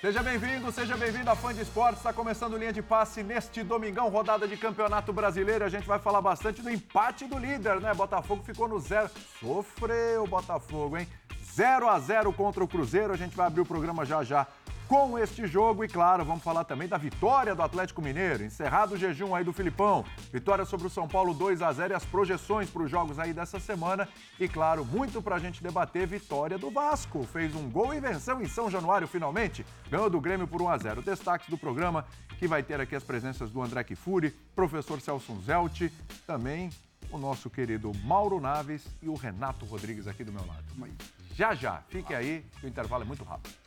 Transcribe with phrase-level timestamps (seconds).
[0.00, 1.98] Seja bem-vindo, seja bem-vindo à Fã de Esportes.
[1.98, 5.62] Está começando linha de passe neste domingão, rodada de Campeonato Brasileiro.
[5.62, 7.92] A gente vai falar bastante do empate do líder, né?
[7.92, 9.10] Botafogo ficou no zero.
[9.38, 11.06] Sofreu Botafogo, hein?
[11.52, 13.12] 0 a 0 contra o Cruzeiro.
[13.12, 14.46] A gente vai abrir o programa já já
[14.90, 15.84] com este jogo.
[15.84, 18.42] E claro, vamos falar também da vitória do Atlético Mineiro.
[18.42, 20.04] Encerrado o jejum aí do Filipão.
[20.32, 23.32] Vitória sobre o São Paulo 2 a 0 e as projeções para os jogos aí
[23.32, 24.08] dessa semana.
[24.40, 26.08] E claro, muito para a gente debater.
[26.08, 27.22] Vitória do Vasco.
[27.22, 29.64] Fez um gol e venceu em São Januário finalmente.
[29.88, 32.04] Ganhou do Grêmio por 1 a 0 Destaques do programa
[32.36, 35.82] que vai ter aqui as presenças do André Kifuri, professor Celso Zelt,
[36.26, 36.68] também
[37.12, 40.64] o nosso querido Mauro Naves e o Renato Rodrigues aqui do meu lado.
[41.36, 43.59] Já já, fique aí, o intervalo é muito rápido.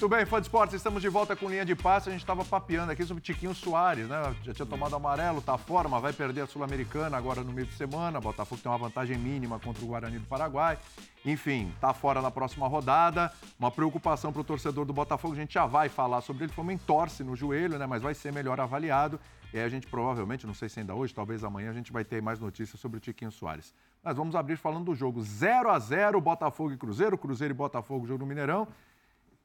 [0.00, 2.08] Muito bem, fã de esportes, estamos de volta com linha de passe.
[2.08, 4.34] A gente estava papeando aqui sobre Tiquinho Soares, né?
[4.44, 7.74] Já tinha tomado amarelo, tá fora, mas vai perder a Sul-Americana agora no meio de
[7.74, 8.20] semana.
[8.20, 10.78] Botafogo tem uma vantagem mínima contra o Guarani do Paraguai.
[11.22, 13.30] Enfim, tá fora na próxima rodada.
[13.58, 16.52] Uma preocupação para o torcedor do Botafogo, a gente já vai falar sobre ele.
[16.52, 17.84] Foi uma entorse no joelho, né?
[17.84, 19.20] Mas vai ser melhor avaliado.
[19.52, 22.04] E aí a gente provavelmente, não sei se ainda hoje, talvez amanhã, a gente vai
[22.04, 23.74] ter mais notícias sobre o Tiquinho Soares.
[24.02, 28.06] Mas vamos abrir falando do jogo 0 a 0 Botafogo e Cruzeiro, Cruzeiro e Botafogo,
[28.06, 28.68] jogo no Mineirão.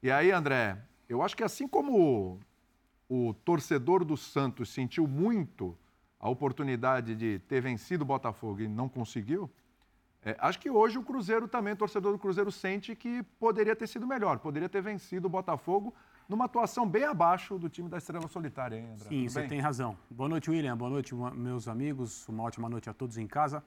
[0.03, 0.78] E aí, André,
[1.09, 2.39] eu acho que assim como
[3.09, 5.76] o, torcedor do Santos sentiu muito
[6.20, 9.50] a oportunidade de ter vencido o Botafogo e não conseguiu,
[10.23, 13.88] é, acho que hoje o Cruzeiro também, o torcedor do Cruzeiro, sente que poderia ter
[13.88, 15.94] sido melhor, poderia ter vencido o Botafogo
[16.27, 19.09] numa atuação bem abaixo do time da Estrela Solitária, hein, André?
[19.09, 19.97] Sim, você tem razão.
[20.09, 20.75] Boa noite, William.
[20.75, 22.27] Boa noite, meus amigos.
[22.27, 23.63] Uma ótima noite a todos em casa.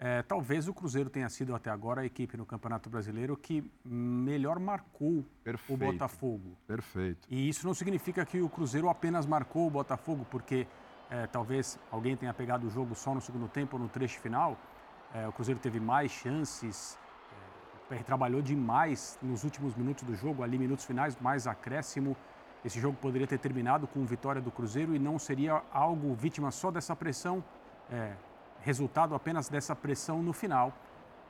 [0.00, 4.60] É, talvez o Cruzeiro tenha sido até agora a equipe no Campeonato Brasileiro que melhor
[4.60, 5.74] marcou Perfeito.
[5.74, 6.56] o Botafogo.
[6.68, 7.26] Perfeito.
[7.28, 10.68] E isso não significa que o Cruzeiro apenas marcou o Botafogo, porque
[11.10, 14.56] é, talvez alguém tenha pegado o jogo só no segundo tempo ou no trecho final.
[15.12, 16.96] É, o Cruzeiro teve mais chances,
[17.90, 22.16] é, trabalhou demais nos últimos minutos do jogo, ali minutos finais, mais acréscimo.
[22.64, 26.70] Esse jogo poderia ter terminado com vitória do Cruzeiro e não seria algo vítima só
[26.70, 27.42] dessa pressão
[27.90, 28.12] é,
[28.60, 30.72] resultado apenas dessa pressão no final,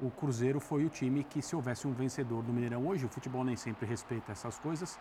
[0.00, 3.44] o Cruzeiro foi o time que, se houvesse um vencedor do Mineirão hoje, o futebol
[3.44, 4.98] nem sempre respeita essas coisas,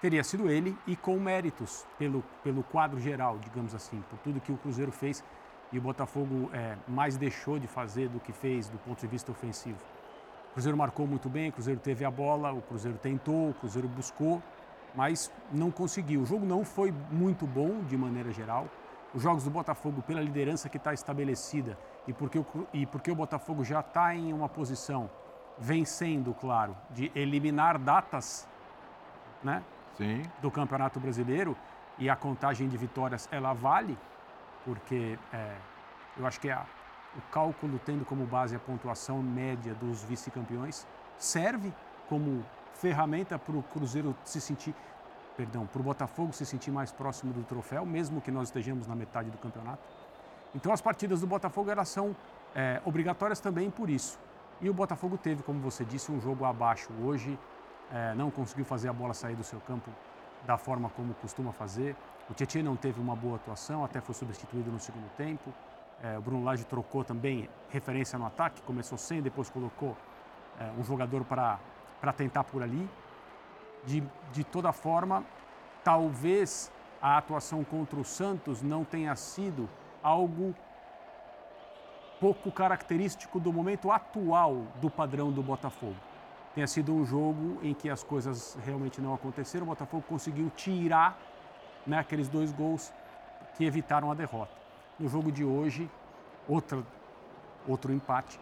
[0.00, 4.52] teria sido ele e com méritos pelo, pelo quadro geral, digamos assim, por tudo que
[4.52, 5.22] o Cruzeiro fez
[5.70, 9.30] e o Botafogo é, mais deixou de fazer do que fez do ponto de vista
[9.30, 9.78] ofensivo.
[10.50, 13.86] O Cruzeiro marcou muito bem, o Cruzeiro teve a bola, o Cruzeiro tentou, o Cruzeiro
[13.88, 14.42] buscou,
[14.94, 16.22] mas não conseguiu.
[16.22, 18.66] O jogo não foi muito bom de maneira geral
[19.14, 23.14] os jogos do Botafogo pela liderança que está estabelecida e porque, o, e porque o
[23.14, 25.10] Botafogo já está em uma posição
[25.58, 28.48] vencendo, claro, de eliminar datas
[29.42, 29.62] né,
[29.96, 30.22] Sim.
[30.40, 31.56] do Campeonato Brasileiro
[31.98, 33.98] e a contagem de vitórias ela vale,
[34.64, 35.56] porque é,
[36.16, 36.64] eu acho que é a,
[37.16, 40.86] o cálculo tendo como base a pontuação média dos vice-campeões
[41.16, 41.72] serve
[42.08, 44.74] como ferramenta para o Cruzeiro se sentir
[45.36, 48.96] perdão, para o Botafogo se sentir mais próximo do troféu, mesmo que nós estejamos na
[48.96, 49.86] metade do campeonato.
[50.52, 52.16] Então as partidas do Botafogo elas são
[52.56, 54.18] é, obrigatórias também por isso.
[54.60, 57.38] E o Botafogo teve, como você disse, um jogo abaixo hoje,
[57.92, 59.90] é, não conseguiu fazer a bola sair do seu campo
[60.44, 61.94] da forma como costuma fazer.
[62.28, 65.52] O Tietchan não teve uma boa atuação, até foi substituído no segundo tempo.
[66.02, 69.96] É, o Bruno Lage trocou também referência no ataque, começou sem, depois colocou
[70.60, 72.88] é, um jogador para tentar por ali
[73.84, 75.24] de, de toda forma,
[75.82, 76.70] talvez
[77.00, 79.68] a atuação contra o Santos não tenha sido
[80.02, 80.54] algo
[82.20, 85.96] pouco característico do momento atual do padrão do Botafogo.
[86.54, 91.16] Tenha sido um jogo em que as coisas realmente não aconteceram, o Botafogo conseguiu tirar
[91.86, 92.92] né, aqueles dois gols
[93.56, 94.57] que evitaram a derrota.
[94.98, 95.88] No jogo de hoje,
[96.48, 96.84] outra,
[97.68, 98.40] outro empate,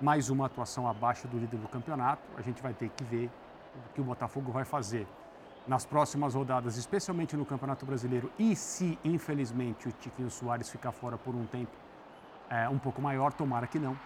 [0.00, 2.22] mais uma atuação abaixo do líder do campeonato.
[2.38, 3.30] A gente vai ter que ver
[3.94, 5.06] que o Botafogo vai fazer
[5.66, 11.18] nas próximas rodadas, especialmente no Campeonato Brasileiro, e se infelizmente o Tiquinho Soares ficar fora
[11.18, 11.72] por um tempo
[12.48, 13.98] é, um pouco maior, tomara que não,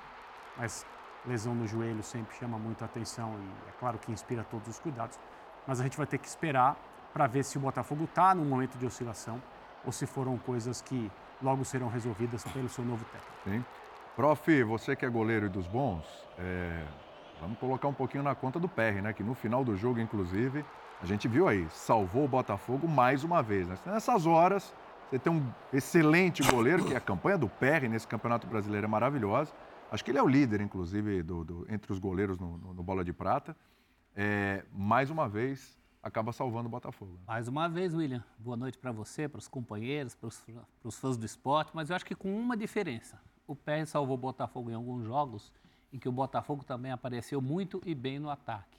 [0.57, 0.85] mas
[1.27, 5.19] lesão no joelho sempre chama muito atenção e é claro que inspira todos os cuidados,
[5.67, 6.77] mas a gente vai ter que esperar
[7.13, 9.41] para ver se o Botafogo está num momento de oscilação
[9.85, 11.11] ou se foram coisas que
[11.43, 13.33] logo serão resolvidas pelo seu novo técnico.
[13.45, 13.65] Sim.
[14.17, 16.05] Prof, você que é goleiro e dos bons,
[16.39, 16.85] é
[17.41, 19.13] Vamos colocar um pouquinho na conta do PR, né?
[19.13, 20.65] Que no final do jogo, inclusive,
[21.01, 23.69] a gente viu aí, salvou o Botafogo mais uma vez.
[23.69, 23.79] Né?
[23.87, 24.75] Nessas horas,
[25.09, 29.53] você tem um excelente goleiro, que a campanha do PR nesse Campeonato Brasileiro é maravilhosa.
[29.91, 32.83] Acho que ele é o líder, inclusive, do, do entre os goleiros no, no, no
[32.83, 33.57] Bola de Prata.
[34.17, 35.78] É, mais uma vez,
[36.09, 37.19] acaba salvando o Botafogo.
[37.27, 38.25] Mais uma vez, William.
[38.39, 40.29] Boa noite para você, para os companheiros, para
[40.85, 43.21] os fãs do esporte, mas eu acho que com uma diferença.
[43.47, 45.53] o PR salvou o Botafogo em alguns jogos
[45.93, 48.79] em que o Botafogo também apareceu muito e bem no ataque.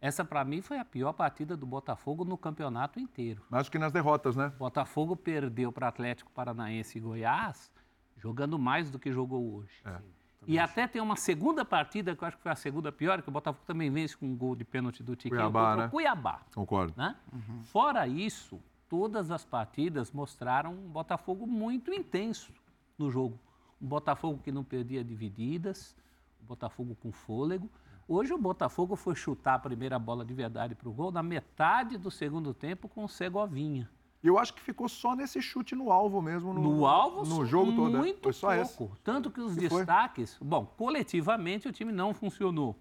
[0.00, 3.42] Essa, para mim, foi a pior partida do Botafogo no campeonato inteiro.
[3.48, 4.52] Mais que nas derrotas, né?
[4.56, 7.72] O Botafogo perdeu para Atlético Paranaense e Goiás,
[8.16, 9.80] jogando mais do que jogou hoje.
[9.84, 10.00] É,
[10.46, 13.28] e até tem uma segunda partida, que eu acho que foi a segunda pior, que
[13.28, 15.88] o Botafogo também vence com um gol de pênalti do Tiquinho Cuiabá, né?
[15.88, 16.40] Cuiabá.
[16.54, 16.94] Concordo.
[16.96, 17.16] Né?
[17.32, 17.62] Uhum.
[17.64, 22.52] Fora isso, todas as partidas mostraram um Botafogo muito intenso
[22.98, 23.38] no jogo.
[23.80, 25.96] Um Botafogo que não perdia divididas,
[26.42, 27.70] um Botafogo com fôlego.
[28.06, 31.96] Hoje o Botafogo foi chutar a primeira bola de verdade para o gol na metade
[31.96, 33.88] do segundo tempo com o Segovinha.
[34.24, 36.54] E eu acho que ficou só nesse chute no alvo mesmo.
[36.54, 37.92] No, no alvo, no jogo todo.
[37.92, 37.98] Né?
[37.98, 38.94] Muito foi só pouco.
[38.94, 39.02] Esse.
[39.04, 40.36] Tanto que os destaques.
[40.36, 40.48] Foi?
[40.48, 42.74] Bom, coletivamente o time não funcionou.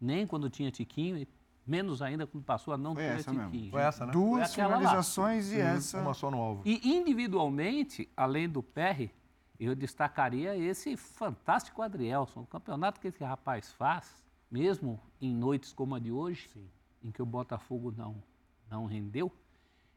[0.00, 1.26] Nem quando tinha Tiquinho,
[1.66, 3.50] menos ainda quando passou a não foi ter essa Tiquinho.
[3.50, 3.70] Mesmo.
[3.72, 4.12] Foi essa, né?
[4.12, 6.00] Duas foi finalizações e essa.
[6.00, 6.62] Uma só no alvo.
[6.64, 9.10] E individualmente, além do PR,
[9.58, 12.40] eu destacaria esse fantástico Adrielson.
[12.40, 16.66] O campeonato que esse rapaz faz, mesmo em noites como a de hoje, Sim.
[17.04, 18.22] em que o Botafogo não,
[18.70, 19.30] não rendeu,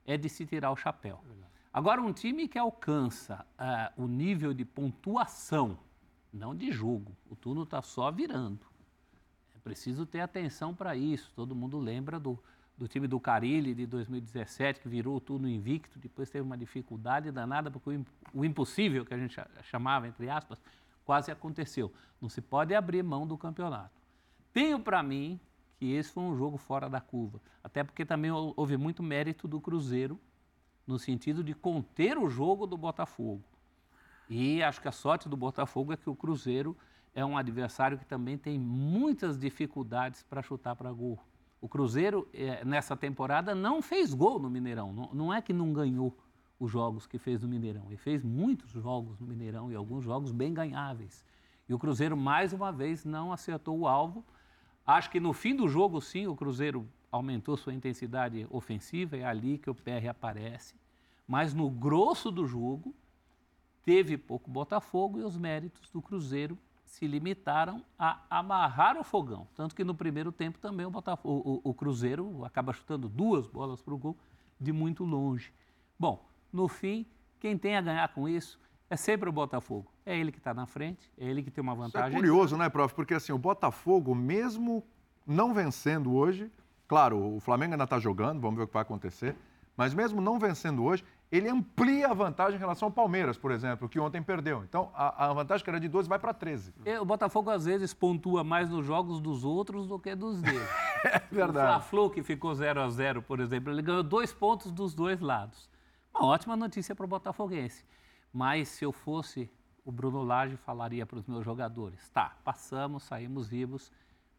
[0.06, 1.22] é de se tirar o chapéu.
[1.72, 5.78] Agora, um time que alcança uh, o nível de pontuação,
[6.32, 8.60] não de jogo, o turno está só virando.
[9.56, 11.32] É preciso ter atenção para isso.
[11.36, 12.38] Todo mundo lembra do,
[12.78, 17.32] do time do Carilli de 2017, que virou o turno invicto, depois teve uma dificuldade
[17.32, 18.00] danada, porque
[18.34, 20.62] o impossível, que a gente chamava, entre aspas,
[21.04, 21.92] quase aconteceu.
[22.22, 23.92] Não se pode abrir mão do campeonato.
[24.54, 25.40] Tenho para mim
[25.84, 29.60] que esse foi um jogo fora da curva, até porque também houve muito mérito do
[29.60, 30.18] Cruzeiro,
[30.88, 33.44] no sentido de conter o jogo do Botafogo.
[34.30, 36.78] E acho que a sorte do Botafogo é que o Cruzeiro
[37.14, 41.20] é um adversário que também tem muitas dificuldades para chutar para gol.
[41.60, 45.12] O Cruzeiro, é, nessa temporada, não fez gol no Mineirão.
[45.14, 46.18] Não, é que não ganhou
[46.58, 47.88] os jogos que fez no Mineirão.
[47.88, 51.26] Ele fez muitos jogos no Mineirão e alguns jogos bem ganháveis.
[51.68, 54.24] E o Cruzeiro, mais uma vez, não acertou o alvo.
[54.86, 59.58] Acho que no fim do jogo, sim, o Cruzeiro aumentou sua intensidade ofensiva, é ali
[59.58, 60.76] que o PR aparece.
[61.28, 62.94] Mas no grosso do jogo,
[63.84, 69.48] teve pouco Botafogo e os méritos do Cruzeiro se limitaram a amarrar o fogão.
[69.56, 73.82] Tanto que no primeiro tempo também o, Botafogo, o, o Cruzeiro acaba chutando duas bolas
[73.82, 74.18] para o gol
[74.60, 75.54] de muito longe.
[75.98, 77.06] Bom, no fim,
[77.40, 78.60] quem tem a ganhar com isso
[78.94, 79.92] é sempre o Botafogo.
[80.06, 82.10] É ele que está na frente, é ele que tem uma vantagem.
[82.10, 82.94] Isso é curioso, né, prof?
[82.94, 84.84] Porque assim, o Botafogo, mesmo
[85.26, 86.52] não vencendo hoje,
[86.88, 89.36] claro, o Flamengo ainda está jogando, vamos ver o que vai acontecer,
[89.76, 93.90] mas mesmo não vencendo hoje, ele amplia a vantagem em relação ao Palmeiras, por exemplo,
[93.90, 94.64] que ontem perdeu.
[94.64, 96.72] Então, a, a vantagem que era de 12 vai para 13.
[96.86, 100.60] É, o Botafogo, às vezes, pontua mais nos jogos dos outros do que dos dele.
[101.04, 101.66] é verdade.
[101.66, 105.20] O Fla-Flu, que ficou 0 a 0 por exemplo, ele ganhou dois pontos dos dois
[105.20, 105.68] lados.
[106.14, 107.84] Uma ótima notícia para o Botafoguense.
[108.34, 109.50] Mas, se eu fosse
[109.86, 113.92] o Bruno Lage, falaria para os meus jogadores, tá, passamos, saímos vivos,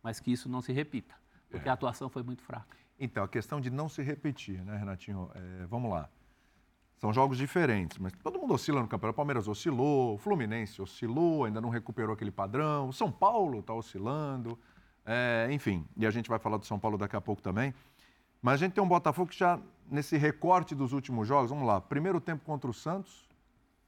[0.02, 1.14] mas que isso não se repita,
[1.48, 1.70] porque é.
[1.70, 2.76] a atuação foi muito fraca.
[2.98, 5.30] Então, a questão de não se repetir, né, Renatinho?
[5.34, 6.08] É, vamos lá.
[6.98, 9.14] São jogos diferentes, mas todo mundo oscila no campeonato.
[9.14, 12.88] O Palmeiras oscilou, o Fluminense oscilou, ainda não recuperou aquele padrão.
[12.88, 14.58] O São Paulo está oscilando.
[15.04, 17.74] É, enfim, e a gente vai falar do São Paulo daqui a pouco também.
[18.40, 19.60] Mas a gente tem um Botafogo que já,
[19.90, 23.28] nesse recorte dos últimos jogos, vamos lá, primeiro tempo contra o Santos,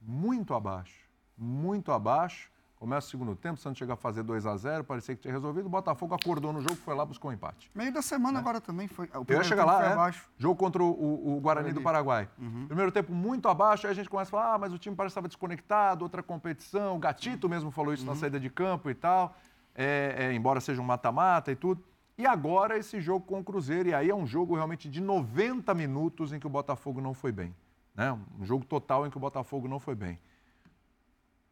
[0.07, 1.07] muito abaixo.
[1.37, 2.49] Muito abaixo.
[2.77, 5.33] Começa o segundo tempo, o Santos chega a fazer 2 a 0 parecia que tinha
[5.33, 5.65] resolvido.
[5.65, 7.71] O Botafogo acordou no jogo, foi lá, buscou o um empate.
[7.73, 8.39] Meio da semana é.
[8.39, 9.07] agora também foi.
[9.07, 10.29] O Eu ia chegar lá, é, abaixo.
[10.37, 12.29] jogo contra o, o Guarani do Paraguai.
[12.37, 12.67] Uhum.
[12.67, 15.13] Primeiro tempo muito abaixo, aí a gente começa a falar, ah, mas o time parece
[15.13, 16.95] que estava desconectado, outra competição.
[16.95, 18.13] O Gatito mesmo falou isso uhum.
[18.13, 19.35] na saída de campo e tal,
[19.73, 21.83] é, é, embora seja um mata-mata e tudo.
[22.15, 25.73] E agora esse jogo com o Cruzeiro, e aí é um jogo realmente de 90
[25.73, 27.55] minutos em que o Botafogo não foi bem.
[27.97, 28.17] Né?
[28.39, 30.19] Um jogo total em que o Botafogo não foi bem.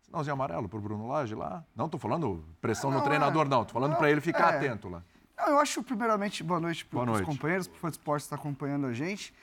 [0.03, 1.65] Sinalzinho amarelo para o Bruno Lage lá?
[1.75, 3.49] Não estou falando pressão não, no treinador, é.
[3.49, 3.63] não.
[3.63, 4.57] Estou falando para ele ficar é.
[4.57, 5.03] atento lá.
[5.35, 8.93] Não, eu acho, primeiramente, boa noite para os companheiros, para o Esporte está acompanhando a
[8.93, 9.33] gente.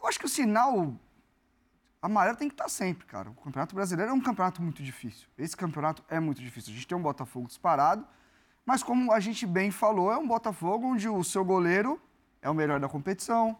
[0.00, 0.94] Eu acho que o sinal
[2.00, 3.30] amarelo tem que estar tá sempre, cara.
[3.30, 5.28] O Campeonato Brasileiro é um campeonato muito difícil.
[5.38, 6.72] Esse campeonato é muito difícil.
[6.72, 8.04] A gente tem um Botafogo disparado,
[8.64, 12.00] mas como a gente bem falou, é um Botafogo onde o seu goleiro
[12.40, 13.56] é o melhor da competição,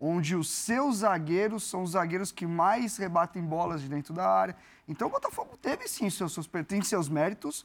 [0.00, 4.56] onde os seus zagueiros são os zagueiros que mais rebatem bolas de dentro da área.
[4.86, 7.64] Então o Botafogo teve sim seus, tem seus méritos,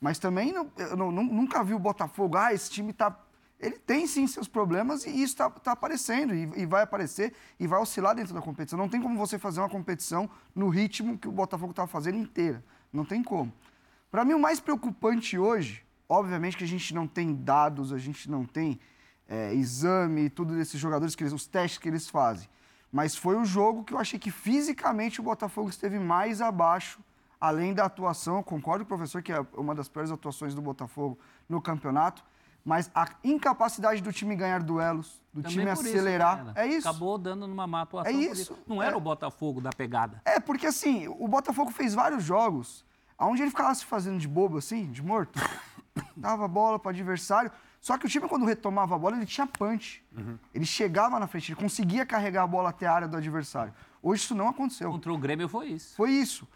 [0.00, 3.16] mas também não, eu não, nunca vi o Botafogo, ah, esse time está.
[3.58, 7.66] Ele tem sim seus problemas e isso está tá aparecendo e, e, vai aparecer e
[7.68, 8.76] vai oscilar dentro da competição.
[8.76, 12.64] Não tem como você fazer uma competição no ritmo que o Botafogo estava fazendo inteira.
[12.92, 13.52] Não tem como.
[14.10, 18.28] Para mim, o mais preocupante hoje, obviamente que a gente não tem dados, a gente
[18.28, 18.80] não tem
[19.32, 22.46] é, exame, tudo desses jogadores, que eles, os testes que eles fazem.
[22.92, 27.00] Mas foi o jogo que eu achei que fisicamente o Botafogo esteve mais abaixo
[27.40, 31.18] além da atuação, concordo com o professor que é uma das piores atuações do Botafogo
[31.48, 32.22] no campeonato,
[32.64, 36.88] mas a incapacidade do time ganhar duelos, do Também time acelerar, isso, é isso.
[36.88, 38.12] Acabou dando numa má atuação.
[38.12, 38.56] É isso.
[38.64, 38.96] Não era é.
[38.96, 40.22] o Botafogo da pegada.
[40.24, 42.84] É, porque assim, o Botafogo fez vários jogos
[43.18, 45.40] onde ele ficava se fazendo de bobo assim, de morto,
[46.16, 47.50] dava bola para o adversário,
[47.82, 50.04] só que o time, quando retomava a bola, ele tinha punch.
[50.16, 50.38] Uhum.
[50.54, 53.74] Ele chegava na frente, ele conseguia carregar a bola até a área do adversário.
[54.00, 54.88] Hoje isso não aconteceu.
[54.88, 55.96] Contra o Grêmio foi isso.
[55.96, 56.46] Foi isso.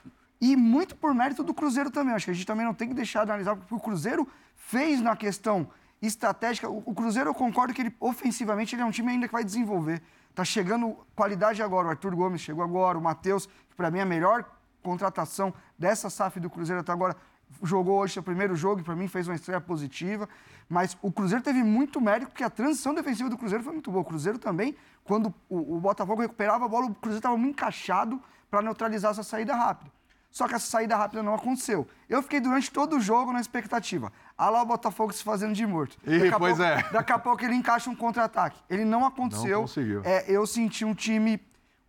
[0.41, 2.15] E muito por mérito do Cruzeiro também.
[2.15, 5.01] Acho que a gente também não tem que deixar de analisar, porque o Cruzeiro fez
[5.01, 5.69] na questão
[6.01, 6.69] estratégica.
[6.69, 10.01] O Cruzeiro, eu concordo que ele, ofensivamente, ele é um time ainda que vai desenvolver.
[10.33, 11.89] Tá chegando qualidade agora.
[11.89, 14.45] O Arthur Gomes chegou agora, o Matheus, que para mim é a melhor
[14.81, 17.17] contratação dessa SAF do Cruzeiro até agora.
[17.63, 20.29] Jogou hoje seu primeiro jogo e para mim fez uma estreia positiva.
[20.69, 24.03] Mas o Cruzeiro teve muito mérito, porque a transição defensiva do Cruzeiro foi muito boa.
[24.03, 28.21] O Cruzeiro também, quando o, o Botafogo recuperava a bola, o Cruzeiro estava muito encaixado
[28.51, 29.91] para neutralizar essa saída rápida.
[30.31, 31.89] Só que essa saída rápida não aconteceu.
[32.11, 34.13] Eu fiquei durante todo o jogo na expectativa.
[34.37, 35.97] Ah lá o Botafogo se fazendo de morto.
[36.05, 36.83] E, daqui pois pouco, é.
[36.93, 38.61] Daqui a pouco ele encaixa um contra-ataque.
[38.69, 39.61] Ele não aconteceu.
[39.61, 40.03] Não conseguiu.
[40.05, 41.41] É, eu senti um time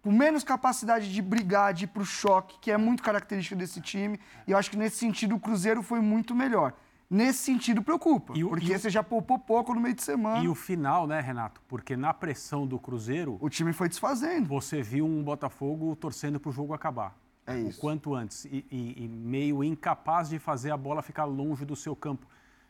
[0.08, 4.18] com menos capacidade de brigar, de ir pro choque, que é muito característica desse time.
[4.48, 6.72] E eu acho que nesse sentido o Cruzeiro foi muito melhor.
[7.10, 10.42] Nesse sentido, preocupa, o, porque o, você já poupou pouco no meio de semana.
[10.42, 11.62] E o final, né, Renato?
[11.68, 13.38] Porque na pressão do Cruzeiro.
[13.42, 14.48] O time foi desfazendo.
[14.48, 17.14] Você viu um Botafogo torcendo para o jogo acabar.
[17.46, 17.78] É isso.
[17.78, 18.46] O quanto antes.
[18.46, 22.26] E, e, e, meio incapaz de fazer a bola ficar longe do seu campo.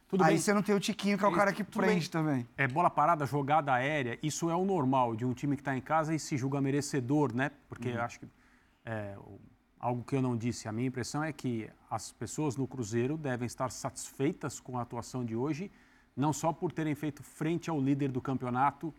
[0.08, 0.38] Tudo Aí bem.
[0.38, 2.10] você não tem o Tiquinho, que é o cara que prende bem.
[2.10, 2.48] também.
[2.58, 4.18] É bola parada, jogada aérea.
[4.24, 7.36] Isso é o normal de um time que está em casa e se julga merecedor,
[7.36, 7.52] né?
[7.68, 8.02] Porque uhum.
[8.02, 8.28] acho que.
[8.86, 9.18] É,
[9.80, 10.68] algo que eu não disse.
[10.68, 15.24] A minha impressão é que as pessoas no Cruzeiro devem estar satisfeitas com a atuação
[15.24, 15.72] de hoje,
[16.16, 18.94] não só por terem feito frente ao líder do campeonato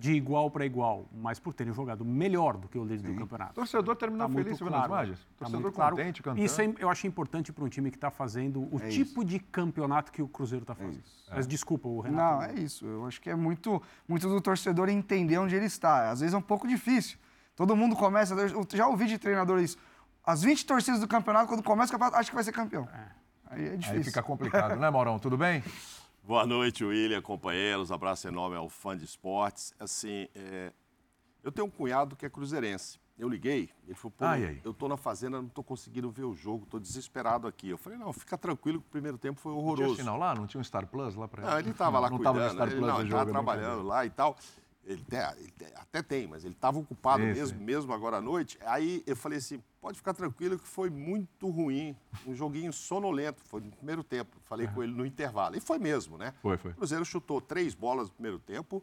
[0.00, 3.12] de igual para igual, mas por terem jogado melhor do que o líder Sim.
[3.12, 3.52] do campeonato.
[3.52, 5.18] O torcedor terminou tá feliz vendo claro, as imagens?
[5.18, 6.42] Tá torcedor tá contente, cantando.
[6.42, 9.24] Isso é, eu acho importante para um time que está fazendo o é tipo isso.
[9.24, 11.02] de campeonato que o Cruzeiro está é fazendo.
[11.28, 12.34] É mas desculpa, o Renato.
[12.34, 12.86] Não, é isso.
[12.86, 16.10] Eu acho que é muito, muito do torcedor entender onde ele está.
[16.10, 17.18] Às vezes é um pouco difícil.
[17.54, 18.32] Todo mundo começa.
[18.34, 19.76] Eu já ouvi de treinador isso
[20.24, 22.88] as 20 torcidas do campeonato, quando começa o campeonato, acho que vai ser campeão.
[22.92, 23.20] É.
[23.46, 23.96] Aí é difícil.
[23.96, 25.18] Aí fica complicado, né, Maurão?
[25.18, 25.62] Tudo bem?
[26.22, 27.90] Boa noite, William, companheiros.
[27.90, 29.74] Abraço enorme ao fã de esportes.
[29.78, 30.72] Assim, é...
[31.42, 33.00] eu tenho um cunhado que é cruzeirense.
[33.18, 34.60] Eu liguei, ele falou, pô, ai, ai.
[34.64, 37.68] eu tô na fazenda, não tô conseguindo ver o jogo, tô desesperado aqui.
[37.68, 39.82] Eu falei, não, fica tranquilo que o primeiro tempo foi horroroso.
[39.82, 40.34] Não tinha sinal lá?
[40.34, 41.50] Não tinha um Star Plus lá para ele?
[41.50, 42.34] Não, ele tava lá não cuidando.
[42.36, 44.38] Tava no Star Plus ele, não, ele tava trabalhando lá e tal.
[44.84, 47.38] Ele até, ele até tem, mas ele estava ocupado Esse.
[47.38, 48.58] mesmo, mesmo agora à noite.
[48.62, 51.94] Aí eu falei assim, pode ficar tranquilo que foi muito ruim,
[52.26, 54.36] um joguinho sonolento, foi no primeiro tempo.
[54.44, 54.74] Falei uhum.
[54.74, 55.56] com ele no intervalo.
[55.56, 56.34] E foi mesmo, né?
[56.40, 56.72] Foi, foi.
[56.72, 58.82] O Cruzeiro chutou três bolas no primeiro tempo,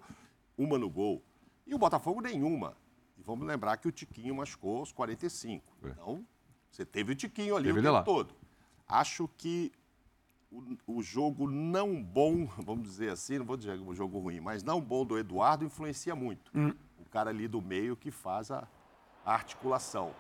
[0.58, 1.24] uma no gol.
[1.66, 2.78] E o Botafogo nenhuma.
[3.18, 5.78] E vamos lembrar que o Tiquinho machucou aos 45.
[5.84, 5.90] É.
[5.90, 6.26] Então,
[6.72, 8.36] você teve o Tiquinho ali teve o tempo todo.
[8.88, 9.72] Acho que
[10.52, 14.64] o, o, jogo não bom, vamos dizer assim, não vou dizer um jogo ruim, mas
[14.64, 16.52] não bom do Eduardo influencia muito.
[16.56, 16.74] Hum.
[17.00, 18.68] O cara ali do meio que faz a,
[19.26, 20.14] a articulação.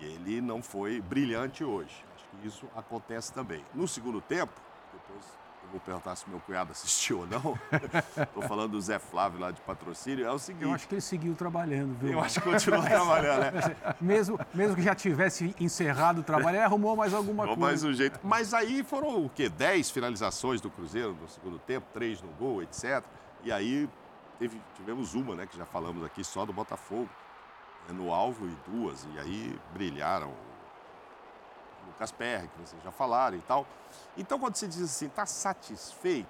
[0.00, 2.04] E ele não foi brilhante hoje.
[2.14, 3.64] Acho que isso acontece também.
[3.74, 4.60] No segundo tempo,
[4.92, 5.24] depois
[5.66, 7.58] eu vou perguntar se meu cunhado assistiu ou não.
[8.22, 10.24] Estou falando do Zé Flávio lá de patrocínio.
[10.24, 10.64] É o seguinte.
[10.64, 12.12] Eu acho que ele seguiu trabalhando, viu?
[12.12, 13.76] Eu acho que continuou trabalhando, né?
[14.00, 17.84] mesmo, mesmo que já tivesse encerrado o trabalho, ele arrumou mais alguma arrumou coisa.
[17.84, 18.20] mais um jeito.
[18.22, 19.48] Mas aí foram o quê?
[19.48, 23.02] Dez finalizações do Cruzeiro no segundo tempo, três no gol, etc.
[23.42, 23.88] E aí
[24.38, 27.08] teve, tivemos uma, né, que já falamos aqui, só do Botafogo,
[27.88, 29.06] né, no alvo e duas.
[29.14, 30.32] E aí brilharam
[31.96, 33.66] Lucas Perry, que vocês já falaram e tal.
[34.16, 36.28] Então, quando você diz assim, está satisfeito?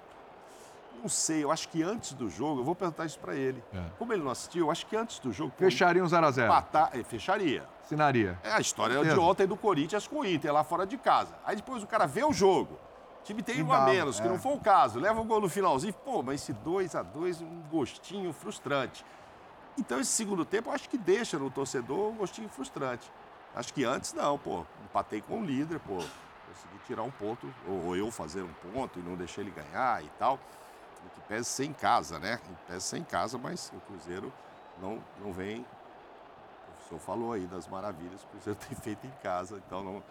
[1.01, 3.63] Não sei, eu acho que antes do jogo, eu vou perguntar isso para ele.
[3.73, 3.83] É.
[3.99, 5.53] Como ele não assistiu, eu acho que antes do jogo.
[5.55, 6.47] Fecharia um 0x0.
[6.47, 7.67] Matar, é, fecharia.
[7.83, 8.39] Assinaria.
[8.43, 11.35] É a história de ontem do Corinthians com o Inter, lá fora de casa.
[11.45, 12.79] Aí depois o cara vê o jogo.
[13.21, 14.23] O time tem um a menos, é.
[14.23, 14.99] que não foi o caso.
[14.99, 15.93] Leva o gol no finalzinho.
[15.93, 19.05] Pô, mas esse 2 a 2 um gostinho frustrante.
[19.77, 23.07] Então, esse segundo tempo, eu acho que deixa no torcedor um gostinho frustrante.
[23.53, 24.65] Acho que antes não, pô.
[24.97, 25.93] Empatei com o líder, pô.
[25.93, 30.09] Consegui tirar um ponto, ou, eu fazer um ponto e não deixar ele ganhar e
[30.17, 30.39] tal.
[31.05, 32.39] O que pese ser em casa, né?
[32.67, 34.33] Pese ser em casa, mas o Cruzeiro
[34.81, 35.63] não, não vem.
[36.79, 40.03] O senhor falou aí das maravilhas que o Cruzeiro tem feito em casa, então não.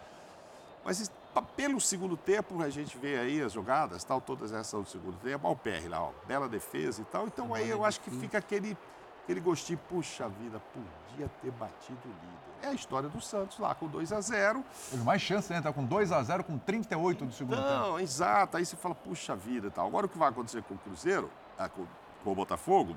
[0.85, 1.11] Mas
[1.57, 5.51] pelo segundo tempo, a gente vê aí as jogadas, tal, todas essas do segundo tempo,
[5.51, 7.27] o PR lá, ó, bela defesa e tal.
[7.27, 8.79] Então aí eu acho que fica aquele,
[9.25, 12.46] aquele gostinho, puxa vida, podia ter batido o líder.
[12.63, 15.61] É a história do Santos lá, com 2 a 0 Teve mais chance, né?
[15.61, 17.81] Tá com 2 a 0 com 38 do segundo Não, tempo.
[17.81, 18.57] Não, exato.
[18.57, 19.87] Aí você fala, puxa vida e tal.
[19.87, 21.87] Agora o que vai acontecer com o Cruzeiro, é, com,
[22.25, 22.97] com, o Botafogo,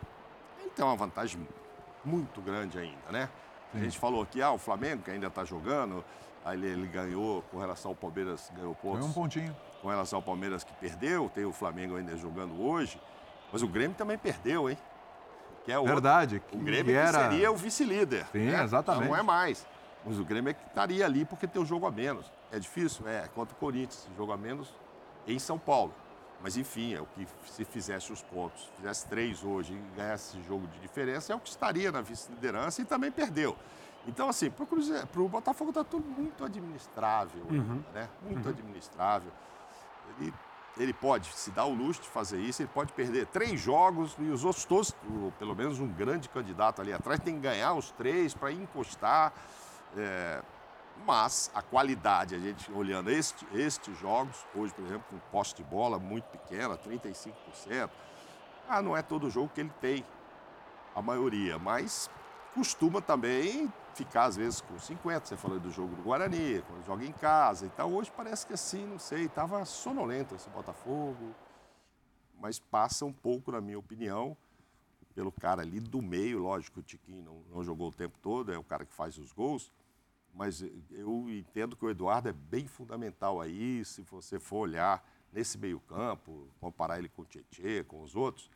[0.59, 1.47] ele tem uma vantagem
[2.03, 3.29] muito grande ainda, né?
[3.73, 6.03] A gente falou aqui, ah, o Flamengo que ainda está jogando,
[6.43, 8.99] Aí ele, ele, ganhou com relação ao Palmeiras, ganhou pontos.
[8.99, 9.55] Ganhou um pontinho.
[9.81, 12.99] Com relação ao Palmeiras que perdeu, tem o Flamengo ainda jogando hoje.
[13.51, 14.77] Mas o Grêmio também perdeu, hein?
[15.69, 16.41] Que é o Verdade.
[16.43, 16.57] Outro.
[16.57, 17.29] O Grêmio que era...
[17.29, 18.25] seria o vice-líder.
[18.31, 18.63] Sim, né?
[18.63, 19.07] exatamente.
[19.07, 19.67] Não é mais.
[20.03, 22.25] Mas o Grêmio é que estaria ali porque tem um jogo a menos.
[22.51, 23.07] É difícil?
[23.07, 24.73] É, contra o Corinthians, jogo a menos
[25.27, 25.93] em São Paulo.
[26.41, 30.47] Mas enfim, é o que se fizesse os pontos, fizesse três hoje e ganhasse esse
[30.47, 33.55] jogo de diferença, é o que estaria na vice-liderança e também perdeu.
[34.07, 37.83] Então, assim, para o Botafogo está tudo muito administrável, uhum.
[37.93, 38.09] né?
[38.23, 38.51] Muito uhum.
[38.51, 39.31] administrável.
[40.17, 40.33] Ele,
[40.77, 44.29] ele pode se dar o luxo de fazer isso, ele pode perder três jogos e
[44.29, 44.95] os outros todos,
[45.37, 49.33] pelo menos um grande candidato ali atrás, tem que ganhar os três para encostar.
[49.97, 50.41] É,
[51.05, 55.69] mas a qualidade, a gente olhando este, estes jogos, hoje, por exemplo, com poste de
[55.69, 57.89] bola muito pequena, 35%,
[58.67, 60.05] ah, não é todo jogo que ele tem,
[60.95, 62.09] a maioria, mas
[62.53, 65.25] costuma também ficar, às vezes, com 50%.
[65.25, 67.91] Você falou do jogo do Guarani, quando joga em casa e tal.
[67.91, 71.33] Hoje parece que assim, não sei, estava sonolento esse Botafogo,
[72.39, 74.35] mas passa um pouco, na minha opinião,
[75.13, 76.39] pelo cara ali do meio.
[76.39, 79.31] Lógico, o Tiquinho não, não jogou o tempo todo, é o cara que faz os
[79.31, 79.71] gols
[80.33, 85.57] mas eu entendo que o Eduardo é bem fundamental aí, se você for olhar nesse
[85.57, 88.49] meio-campo, comparar ele com o Tietchan, com os outros,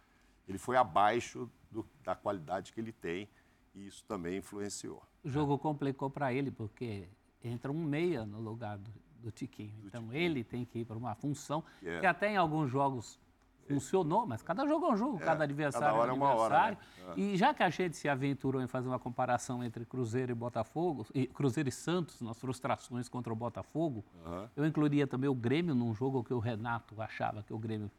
[0.47, 3.27] ele foi abaixo do, da qualidade que ele tem
[3.73, 5.01] e isso também influenciou.
[5.23, 7.07] O jogo complicou para ele, porque
[7.43, 9.75] entra um meia no lugar do, do Tiquinho.
[9.81, 10.21] Do então Tiquinho.
[10.21, 12.01] ele tem que ir para uma função yeah.
[12.01, 13.19] que até em alguns jogos
[13.67, 16.77] funcionou, mas cada jogo é um jogo, é, cada adversário cada hora é um adversário.
[16.97, 17.23] É hora, né?
[17.23, 21.07] E já que a gente se aventurou em fazer uma comparação entre Cruzeiro e Botafogo,
[21.13, 24.47] e Cruzeiro e Santos, nas frustrações contra o Botafogo, uhum.
[24.55, 27.89] eu incluiria também o Grêmio num jogo que o Renato achava que o Grêmio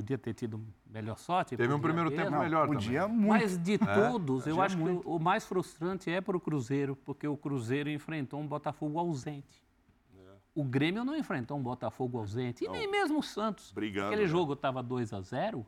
[0.00, 1.56] podia ter tido melhor sorte.
[1.56, 3.16] Teve um primeiro tempo melhor podia também.
[3.16, 3.42] Muito.
[3.42, 5.02] Mas de é, todos, eu acho muito.
[5.02, 9.62] que o mais frustrante é para o Cruzeiro, porque o Cruzeiro enfrentou um Botafogo ausente.
[10.52, 12.74] O Grêmio não enfrentou um Botafogo ausente, não.
[12.74, 13.70] e nem mesmo o Santos.
[13.70, 14.08] Brigando.
[14.08, 14.28] Aquele né?
[14.28, 15.66] jogo estava 2 a 0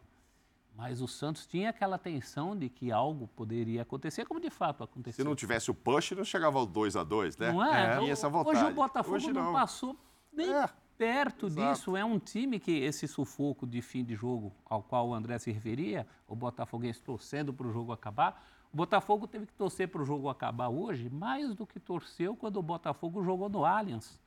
[0.75, 5.23] mas o Santos tinha aquela tensão de que algo poderia acontecer, como de fato aconteceu.
[5.23, 7.53] Se não tivesse o push, não chegava ao 2 a 2 né?
[7.53, 8.05] Não é?
[8.05, 8.09] é.
[8.09, 8.57] essa vontade.
[8.57, 9.45] Hoje o Botafogo Hoje não.
[9.45, 9.53] não.
[9.53, 9.97] passou
[10.33, 10.69] nem é.
[11.03, 11.75] Perto Exato.
[11.75, 11.97] disso.
[11.97, 15.51] É um time que esse sufoco de fim de jogo ao qual o André se
[15.51, 18.41] referia, o Botafoguense torcendo para o jogo acabar,
[18.73, 22.59] o Botafogo teve que torcer para o jogo acabar hoje mais do que torceu quando
[22.59, 24.21] o Botafogo jogou no Allianz.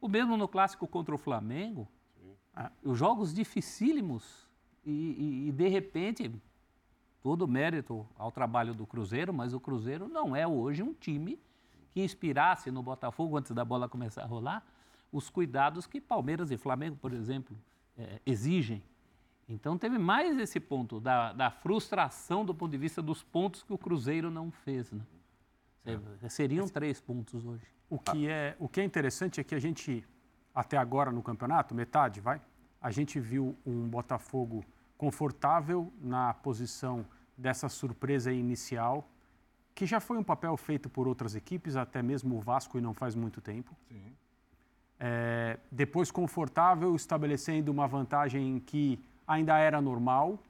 [0.00, 1.86] O mesmo no clássico contra o Flamengo.
[2.54, 4.48] Ah, os jogos dificílimos
[4.84, 6.32] e, e, e, de repente,
[7.22, 11.38] todo mérito ao trabalho do Cruzeiro, mas o Cruzeiro não é hoje um time
[11.92, 14.64] que inspirasse no Botafogo, antes da bola começar a rolar,
[15.16, 17.56] os cuidados que Palmeiras e Flamengo, por exemplo,
[17.96, 18.82] é, exigem.
[19.48, 23.72] Então teve mais esse ponto da, da, frustração do ponto de vista dos pontos que
[23.72, 24.92] o Cruzeiro não fez.
[24.92, 25.02] Né?
[25.84, 26.28] É.
[26.28, 27.64] Seriam três pontos hoje.
[27.88, 30.04] O que, é, o que é interessante é que a gente,
[30.54, 32.42] até agora no campeonato, metade, vai,
[32.82, 34.64] a gente viu um Botafogo
[34.98, 39.08] confortável na posição dessa surpresa inicial,
[39.74, 42.92] que já foi um papel feito por outras equipes, até mesmo o Vasco, e não
[42.92, 43.76] faz muito tempo.
[44.98, 50.42] É, depois confortável, estabelecendo uma vantagem que ainda era normal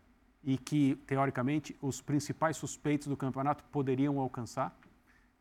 [0.45, 4.77] e que, teoricamente, os principais suspeitos do campeonato poderiam alcançar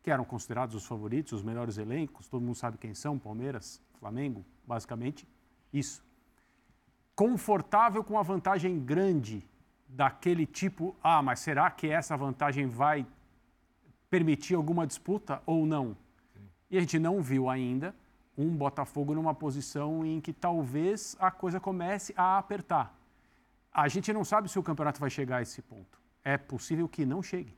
[0.06, 4.44] que eram considerados os favoritos, os melhores elencos, todo mundo sabe quem são, Palmeiras, Flamengo,
[4.64, 5.26] basicamente
[5.72, 6.00] isso.
[7.16, 9.44] Confortável com a vantagem grande
[9.88, 13.04] daquele tipo, ah, mas será que essa vantagem vai
[14.08, 15.96] permitir alguma disputa ou não?
[16.70, 17.92] E a gente não viu ainda
[18.36, 22.94] um Botafogo numa posição em que talvez a coisa comece a apertar.
[23.72, 25.98] A gente não sabe se o campeonato vai chegar a esse ponto.
[26.24, 27.56] É possível que não chegue.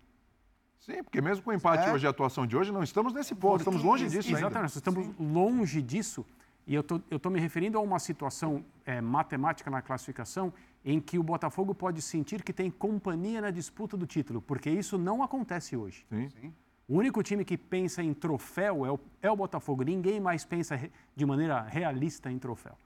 [0.78, 1.92] Sim, porque mesmo com o empate é.
[1.92, 4.66] hoje e a atuação de hoje, não estamos nesse ponto, estamos longe disso Exatamente, ainda.
[4.66, 5.14] estamos Sim.
[5.18, 6.24] longe disso.
[6.66, 10.52] E eu estou me referindo a uma situação é, matemática na classificação
[10.84, 14.98] em que o Botafogo pode sentir que tem companhia na disputa do título, porque isso
[14.98, 16.04] não acontece hoje.
[16.10, 16.28] Sim.
[16.28, 16.54] Sim.
[16.88, 19.82] O único time que pensa em troféu é o, é o Botafogo.
[19.82, 20.80] Ninguém mais pensa
[21.14, 22.76] de maneira realista em troféu.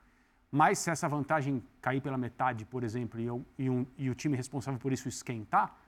[0.51, 4.15] Mas se essa vantagem cair pela metade, por exemplo, e, eu, e, um, e o
[4.15, 5.79] time responsável por isso esquentar,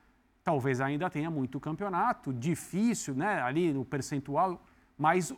[0.45, 4.63] Talvez ainda tenha muito campeonato, difícil, né, ali no percentual,
[4.95, 5.37] mas o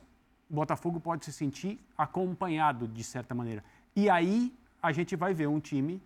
[0.49, 3.63] Botafogo pode se sentir acompanhado de certa maneira.
[3.95, 6.03] E aí a gente vai ver um time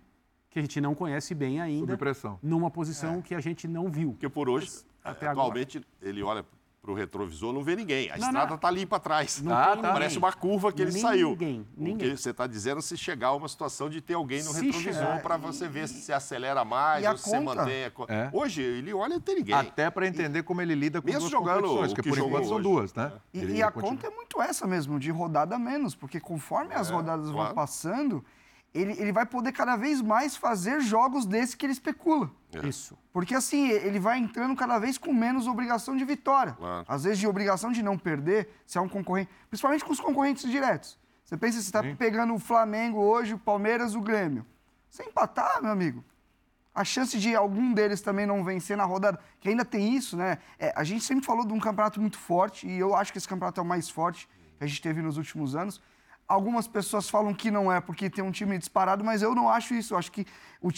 [0.52, 2.40] que a gente não conhece bem ainda, Sob pressão.
[2.44, 3.22] numa posição é.
[3.24, 4.12] que a gente não viu.
[4.12, 4.70] Porque por hoje,
[5.04, 6.08] até atualmente, agora.
[6.08, 6.46] ele olha
[6.82, 8.10] pro retrovisor, não vê ninguém.
[8.10, 9.42] A não, estrada está ali para trás.
[9.42, 9.94] Não tá, tá.
[9.94, 11.30] Parece uma curva que ele ninguém, saiu.
[11.30, 11.98] Ninguém, ninguém.
[11.98, 15.22] Porque você está dizendo se chegar a uma situação de ter alguém no se retrovisor
[15.22, 17.86] para você ver se se acelera mais ou se você mantém.
[17.86, 17.92] A...
[18.14, 18.30] É.
[18.34, 19.54] Hoje, ele olha e não tem ninguém.
[19.54, 20.44] Até para entender e...
[20.44, 23.12] como ele lida com Mesmo duas jogando competições, porque por enquanto são duas, né?
[23.32, 23.92] E, e a continua.
[23.92, 27.46] conta é muito essa mesmo, de rodada menos, porque conforme as é, rodadas claro.
[27.46, 28.26] vão passando
[28.74, 32.32] ele, ele vai poder cada vez mais fazer jogos desse que ele especula.
[32.54, 32.68] É.
[32.68, 32.98] Isso.
[33.14, 36.54] Porque assim, ele vai entrando cada vez com menos obrigação de vitória.
[36.54, 36.86] Claro.
[36.88, 39.30] Às vezes de obrigação de não perder, se é um concorrente.
[39.50, 41.00] Principalmente com os concorrentes diretos.
[41.24, 44.46] Você pensa, você está pegando o Flamengo hoje, o Palmeiras, o Grêmio.
[44.90, 46.04] Sem empatar, meu amigo.
[46.74, 50.38] A chance de algum deles também não vencer na rodada, que ainda tem isso, né?
[50.58, 53.28] É, a gente sempre falou de um campeonato muito forte, e eu acho que esse
[53.28, 55.82] campeonato é o mais forte que a gente teve nos últimos anos.
[56.28, 59.74] Algumas pessoas falam que não é porque tem um time disparado, mas eu não acho
[59.74, 59.94] isso.
[59.94, 60.26] Eu acho que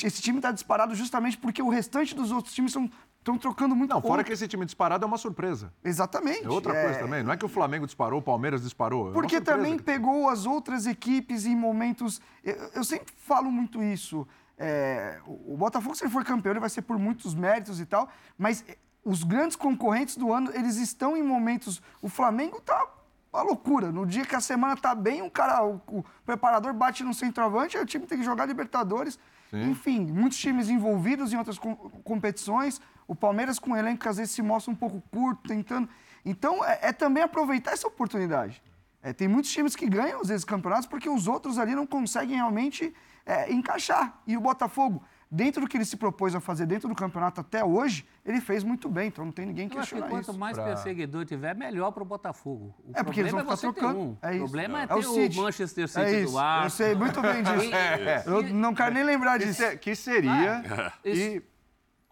[0.04, 2.90] esse time está disparado justamente porque o restante dos outros times são
[3.24, 5.74] estão trocando muito Não, fora que esse time disparado é uma surpresa.
[5.84, 6.46] Exatamente.
[6.46, 6.84] É outra é...
[6.84, 7.24] coisa também.
[7.24, 9.10] Não é que o Flamengo disparou, o Palmeiras disparou.
[9.10, 12.22] É Porque também pegou as outras equipes em momentos.
[12.44, 14.28] Eu, eu sempre falo muito isso.
[14.58, 15.20] É...
[15.26, 18.10] O Botafogo, se ele for campeão, ele vai ser por muitos méritos e tal.
[18.38, 18.64] Mas
[19.04, 21.82] os grandes concorrentes do ano, eles estão em momentos.
[22.02, 22.86] O Flamengo está
[23.34, 23.92] uma loucura.
[23.92, 27.76] No dia que a semana tá bem, um cara, o, o preparador bate no centroavante,
[27.76, 29.18] aí o time tem que jogar Libertadores.
[29.50, 29.72] Sim.
[29.72, 32.80] Enfim, muitos times envolvidos em outras com, competições.
[33.08, 35.90] O Palmeiras com um elenco que às vezes se mostra um pouco curto, tentando.
[36.24, 38.62] Então, é, é também aproveitar essa oportunidade.
[39.02, 42.38] É, tem muitos times que ganham, às vezes, campeonatos porque os outros ali não conseguem
[42.38, 42.94] realmente
[43.26, 44.22] é, encaixar.
[44.26, 47.66] E o Botafogo, dentro do que ele se propôs a fazer dentro do campeonato até
[47.66, 50.16] hoje, ele fez muito bem, então não tem ninguém que questionar isso.
[50.16, 50.66] quanto mais pra...
[50.66, 52.76] perseguidor tiver, melhor para o Botafogo.
[52.86, 54.00] O é porque eles vão é ficar trocando.
[54.00, 54.18] Um.
[54.22, 54.38] É isso.
[54.38, 56.66] O problema é, é ter o, o Manchester City é do ar.
[56.66, 57.74] Eu sei muito bem disso.
[57.74, 58.24] É.
[58.28, 59.64] Eu não quero nem lembrar disso.
[59.80, 61.42] Que seria, ah, e,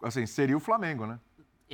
[0.02, 1.20] assim, seria o Flamengo, né?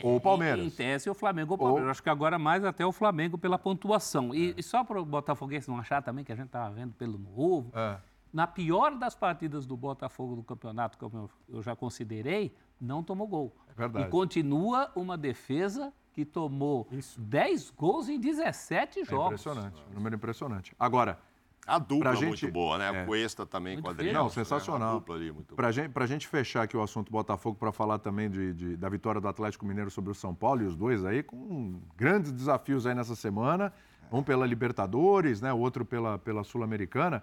[0.03, 0.65] Ou o Palmeiras.
[0.65, 1.87] Em, tese, o Flamengo ou o Palmeiras.
[1.87, 1.91] Ou...
[1.91, 4.35] Acho que agora mais até o Flamengo pela pontuação.
[4.35, 7.19] E, e só para o Botafoguense não achar também que a gente estava vendo pelo
[7.19, 7.97] novo, é
[8.33, 13.57] na pior das partidas do Botafogo no campeonato, como eu já considerei, não tomou gol.
[13.71, 14.07] É verdade.
[14.07, 17.21] E continua uma defesa que tomou Isso.
[17.21, 19.41] 10 gols em 17 é jogos.
[19.41, 20.75] Impressionante, um número impressionante.
[20.79, 21.19] Agora,
[21.69, 22.87] a dupla gente, muito boa, né?
[22.87, 24.19] É, a Cuesta também muito com a Adriano.
[24.19, 24.89] Não, sensacional.
[24.89, 24.97] Né?
[24.97, 27.99] A dupla ali, muito pra, gente, pra gente fechar aqui o assunto Botafogo, para falar
[27.99, 31.05] também de, de, da vitória do Atlético Mineiro sobre o São Paulo, e os dois
[31.05, 33.73] aí com grandes desafios aí nessa semana.
[34.11, 35.53] Um pela Libertadores, né?
[35.53, 37.23] O outro pela, pela Sul-Americana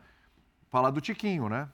[0.76, 1.70] falar do Tiquinho, né?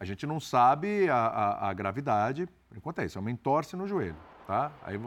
[0.00, 3.76] A gente não sabe a, a, a gravidade, por enquanto é isso, é uma entorse
[3.76, 4.72] no joelho, tá?
[4.86, 4.98] Aí,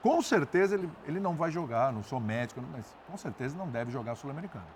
[0.00, 3.90] com certeza ele, ele não vai jogar, não sou médico, mas com certeza não deve
[3.90, 4.68] jogar Sul-Americano.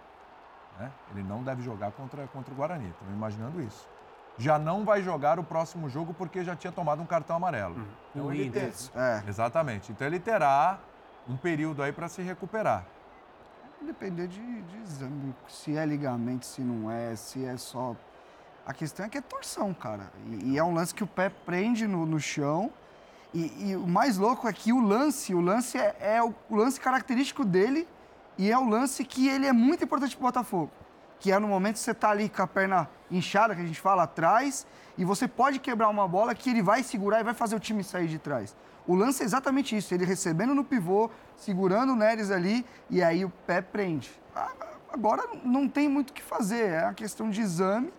[0.77, 0.91] Né?
[1.13, 3.89] Ele não deve jogar contra, contra o Guarani, estou imaginando isso.
[4.37, 7.77] Já não vai jogar o próximo jogo porque já tinha tomado um cartão amarelo.
[7.77, 7.87] Uhum.
[8.11, 8.73] Então, ele ter...
[8.97, 9.23] é.
[9.29, 9.93] Exatamente.
[9.93, 10.81] Então ele terá
[11.29, 12.85] um período aí para se recuperar
[13.83, 17.97] depender de, de exame, se é ligamento, se não é, se é só.
[18.65, 20.13] A questão é que é torção, cara.
[20.27, 22.71] E, e é um lance que o pé prende no, no chão.
[23.35, 26.57] E, e, o mais louco é que o lance, o lance é, é o, o,
[26.57, 27.89] lance característico dele
[28.37, 30.71] e é o lance que ele é muito importante pro Botafogo.
[31.23, 33.81] Que é no momento que você tá ali com a perna inchada, que a gente
[33.81, 34.67] fala, atrás,
[34.99, 37.85] e você pode quebrar uma bola que ele vai segurar e vai fazer o time
[37.85, 38.57] sair de trás.
[38.89, 43.25] O lance é exatamente isso, ele recebendo no pivô, segurando o Neres ali e aí
[43.25, 44.11] o pé prende.
[44.93, 47.93] Agora não tem muito o que fazer, é uma questão de exame,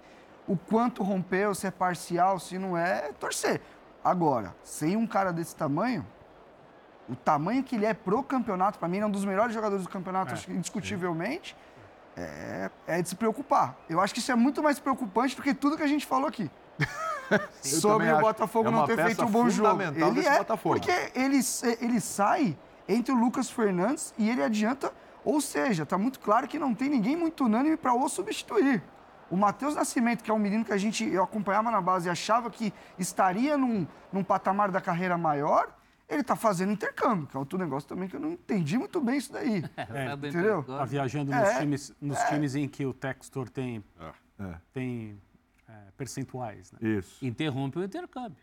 [0.46, 3.62] o quanto rompeu, se é parcial, se não é, é torcer.
[4.04, 6.06] Agora, sem um cara desse tamanho,
[7.08, 9.90] o tamanho que ele é pro campeonato, para mim, é um dos melhores jogadores do
[9.90, 11.56] campeonato, é, indiscutivelmente,
[12.16, 13.76] é, é de se preocupar.
[13.90, 16.28] Eu acho que isso é muito mais preocupante do que tudo que a gente falou
[16.28, 16.50] aqui.
[17.62, 19.82] sobre o Botafogo é não ter feito um bom jogo.
[19.82, 20.76] Ele é, Botafogo.
[20.76, 21.40] porque ele,
[21.82, 24.92] ele sai entre o Lucas Fernandes e ele adianta,
[25.24, 28.84] ou seja, está muito claro que não tem ninguém muito unânime para o substituir.
[29.32, 32.12] O Matheus Nascimento, que é um menino que a gente eu acompanhava na base e
[32.12, 35.70] achava que estaria num, num patamar da carreira maior,
[36.08, 39.18] ele está fazendo intercâmbio, que é outro negócio também que eu não entendi muito bem
[39.18, 39.64] isso daí.
[39.76, 40.62] É, é entendeu?
[40.62, 42.30] Está viajando nos, é, times, nos é.
[42.30, 43.84] times em que o Textor tem,
[44.40, 44.56] é.
[44.72, 45.22] tem
[45.68, 46.72] é, percentuais.
[46.72, 46.80] Né?
[46.98, 47.26] Isso.
[47.26, 48.38] Interrompe o intercâmbio.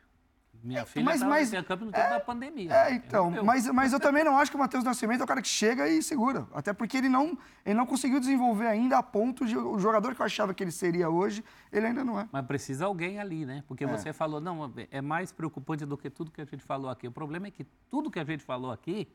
[0.62, 2.72] Minha é, filha mas, mas, no intercâmbio no tempo é, da pandemia.
[2.72, 5.40] É, então, mas, mas eu também não acho que o Matheus Nascimento é o cara
[5.40, 6.46] que chega e segura.
[6.52, 10.20] Até porque ele não, ele não conseguiu desenvolver ainda a ponto de o jogador que
[10.20, 11.42] eu achava que ele seria hoje,
[11.72, 12.28] ele ainda não é.
[12.30, 13.64] Mas precisa alguém ali, né?
[13.66, 13.86] Porque é.
[13.86, 17.08] você falou, não, é mais preocupante do que tudo que a gente falou aqui.
[17.08, 19.08] O problema é que tudo que a gente falou aqui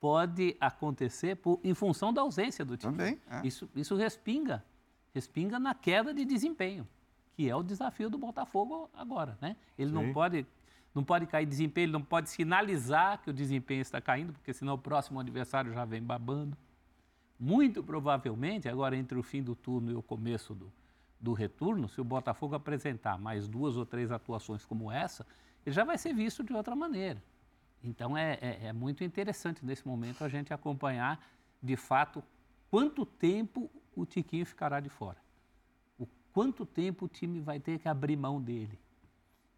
[0.00, 2.96] pode acontecer por, em função da ausência do time.
[2.96, 3.20] Também.
[3.30, 3.46] É.
[3.46, 4.64] Isso, isso respinga.
[5.14, 6.86] Respinga na queda de desempenho
[7.36, 9.56] que é o desafio do Botafogo agora, né?
[9.78, 9.94] Ele Sim.
[9.94, 10.46] não pode
[10.94, 14.72] não pode cair desempenho, ele não pode sinalizar que o desempenho está caindo, porque senão
[14.72, 16.56] o próximo adversário já vem babando.
[17.38, 20.72] Muito provavelmente, agora entre o fim do turno e o começo do,
[21.20, 25.26] do retorno, se o Botafogo apresentar mais duas ou três atuações como essa,
[25.66, 27.22] ele já vai ser visto de outra maneira.
[27.84, 31.22] Então é, é, é muito interessante nesse momento a gente acompanhar
[31.62, 32.24] de fato
[32.70, 35.25] quanto tempo o Tiquinho ficará de fora.
[36.36, 38.78] O quanto tempo o time vai ter que abrir mão dele.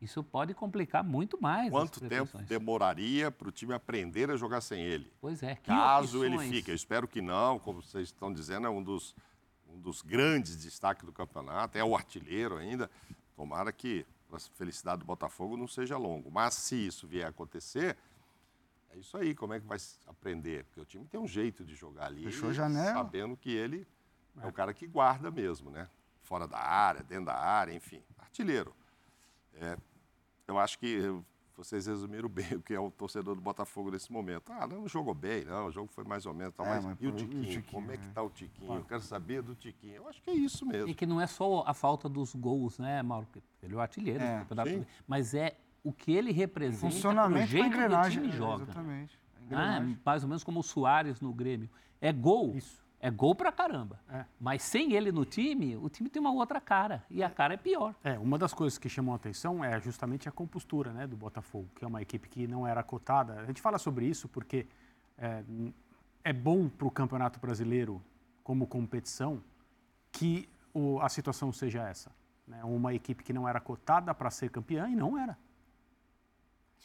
[0.00, 1.72] Isso pode complicar muito mais.
[1.72, 5.12] Quanto tempo demoraria para o time aprender a jogar sem ele?
[5.20, 5.56] Pois é.
[5.56, 6.40] Caso opções?
[6.40, 9.12] ele fique, eu espero que não, como vocês estão dizendo, é um dos,
[9.68, 12.88] um dos grandes destaques do campeonato, é o artilheiro ainda.
[13.34, 16.30] Tomara que a felicidade do Botafogo não seja longo.
[16.30, 17.96] Mas se isso vier a acontecer,
[18.90, 19.34] é isso aí.
[19.34, 20.62] Como é que vai aprender?
[20.66, 22.92] Porque o time tem um jeito de jogar ali, Fechou a janela.
[22.92, 23.84] sabendo que ele
[24.40, 25.88] é o cara que guarda mesmo, né?
[26.28, 28.74] Fora da área, dentro da área, enfim, artilheiro.
[29.54, 29.78] É,
[30.46, 31.00] eu acho que
[31.56, 34.52] vocês resumiram bem o que é o torcedor do Botafogo nesse momento.
[34.52, 36.52] Ah, não jogou bem, não, o jogo foi mais ou menos.
[36.54, 37.44] Tal, é, mas, mas, e o Tiquinho?
[37.44, 37.64] Tiquinho?
[37.72, 38.74] Como é que está o Tiquinho?
[38.74, 39.94] Eu quero saber do Tiquinho.
[39.94, 40.90] Eu acho que é isso mesmo.
[40.90, 43.26] E que não é só a falta dos gols, né, Mauro?
[43.62, 47.48] Ele é o artilheiro é, do mas é o que ele representa, o funcionamento o
[47.48, 48.64] jeito que o time joga.
[48.64, 49.18] Exatamente.
[49.50, 51.70] Ah, mais ou menos como o Soares no Grêmio.
[52.02, 52.54] É gol.
[52.54, 52.86] Isso.
[53.00, 54.00] É gol pra caramba.
[54.08, 54.24] É.
[54.40, 57.04] Mas sem ele no time, o time tem uma outra cara.
[57.08, 57.94] E a cara é pior.
[58.02, 61.68] É, uma das coisas que chamou a atenção é justamente a compostura né, do Botafogo,
[61.76, 63.40] que é uma equipe que não era cotada.
[63.40, 64.66] A gente fala sobre isso porque
[65.16, 65.44] é,
[66.24, 68.02] é bom para o Campeonato Brasileiro,
[68.42, 69.42] como competição,
[70.10, 72.10] que o, a situação seja essa.
[72.46, 72.64] Né?
[72.64, 75.38] Uma equipe que não era cotada para ser campeã e não era.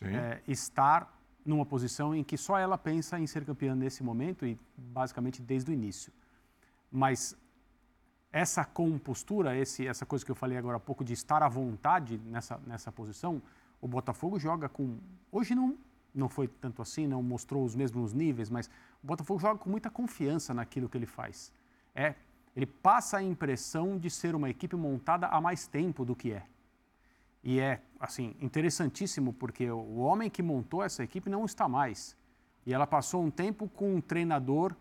[0.02, 4.58] É, estar numa posição em que só ela pensa em ser campeã nesse momento e
[4.78, 6.12] basicamente desde o início.
[6.92, 7.36] Mas
[8.32, 12.18] essa compostura, esse, essa coisa que eu falei agora há pouco de estar à vontade
[12.26, 13.42] nessa, nessa posição,
[13.80, 14.98] o Botafogo joga com.
[15.32, 15.78] Hoje não,
[16.16, 18.68] não foi tanto assim, não mostrou os mesmos níveis, mas
[19.04, 21.52] o Botafogo joga com muita confiança naquilo que ele faz.
[21.94, 22.16] É,
[22.56, 26.46] ele passa a impressão de ser uma equipe montada há mais tempo do que é.
[27.44, 32.16] E é, assim, interessantíssimo porque o homem que montou essa equipe não está mais.
[32.66, 34.74] E ela passou um tempo com um treinador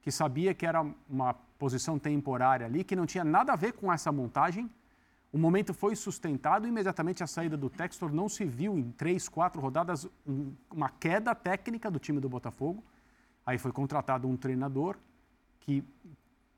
[0.00, 3.92] que sabia que era uma posição temporária ali, que não tinha nada a ver com
[3.92, 4.70] essa montagem.
[5.32, 9.28] O momento foi sustentado e imediatamente a saída do Textor não se viu em três,
[9.28, 10.06] quatro rodadas
[10.70, 12.84] uma queda técnica do time do Botafogo.
[13.44, 14.96] Aí foi contratado um treinador
[15.58, 15.82] que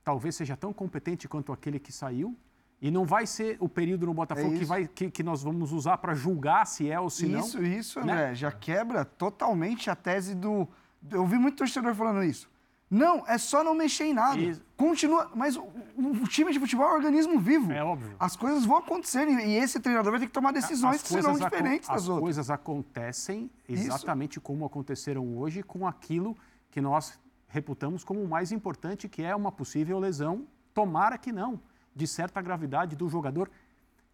[0.04, 2.36] talvez seja tão competente quanto aquele que saiu,
[2.80, 5.72] e não vai ser o período no Botafogo é que, vai, que, que, nós vamos
[5.72, 7.40] usar para julgar se é ou se não.
[7.40, 8.12] Isso, isso, né?
[8.12, 8.34] André, né?
[8.34, 10.68] já quebra totalmente a tese do.
[11.10, 12.50] Eu vi muito torcedor falando isso.
[12.88, 14.38] Não, é só não mexer em nada.
[14.38, 14.62] Isso.
[14.76, 15.30] Continua.
[15.34, 15.64] Mas o,
[15.96, 17.72] o, time de futebol é um organismo vivo.
[17.72, 18.14] É óbvio.
[18.18, 21.88] As coisas vão acontecer e esse treinador vai ter que tomar decisões que serão diferentes
[21.88, 22.16] das as outras.
[22.16, 24.40] As coisas acontecem exatamente Isso.
[24.42, 26.36] como aconteceram hoje com aquilo
[26.70, 30.46] que nós reputamos como o mais importante, que é uma possível lesão.
[30.72, 31.58] Tomara que não
[31.96, 33.50] de certa gravidade do jogador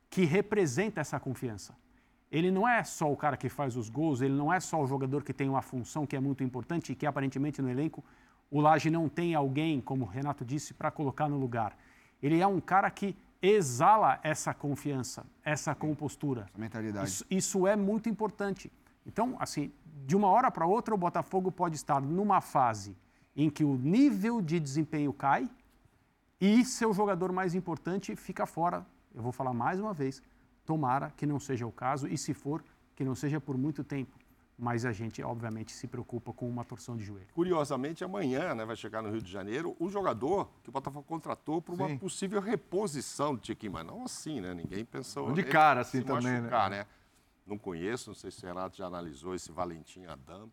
[0.08, 1.76] que representa essa confiança.
[2.30, 4.86] Ele não é só o cara que faz os gols, ele não é só o
[4.86, 8.02] jogador que tem uma função que é muito importante e que aparentemente no elenco
[8.50, 11.76] o Laje não tem alguém, como o Renato disse, para colocar no lugar.
[12.22, 16.42] Ele é um cara que exala essa confiança, essa compostura.
[16.42, 17.08] Essa mentalidade.
[17.08, 18.70] Isso, isso é muito importante.
[19.04, 19.72] Então, assim,
[20.06, 22.96] de uma hora para outra, o Botafogo pode estar numa fase
[23.34, 25.50] em que o nível de desempenho cai,
[26.44, 28.84] e seu jogador mais importante fica fora.
[29.14, 30.20] Eu vou falar mais uma vez,
[30.66, 32.64] tomara que não seja o caso e se for,
[32.96, 34.18] que não seja por muito tempo.
[34.58, 37.28] Mas a gente, obviamente, se preocupa com uma torção de joelho.
[37.32, 41.62] Curiosamente, amanhã né, vai chegar no Rio de Janeiro o jogador que o Botafogo contratou
[41.62, 41.98] para uma Sim.
[41.98, 44.52] possível reposição do Tiquinho, mas não assim, né?
[44.52, 45.32] Ninguém pensou.
[45.32, 46.78] De cara, assim também, machucar, né?
[46.78, 46.86] né?
[47.46, 50.52] Não conheço, não sei se o Renato já analisou esse Valentim Adamo.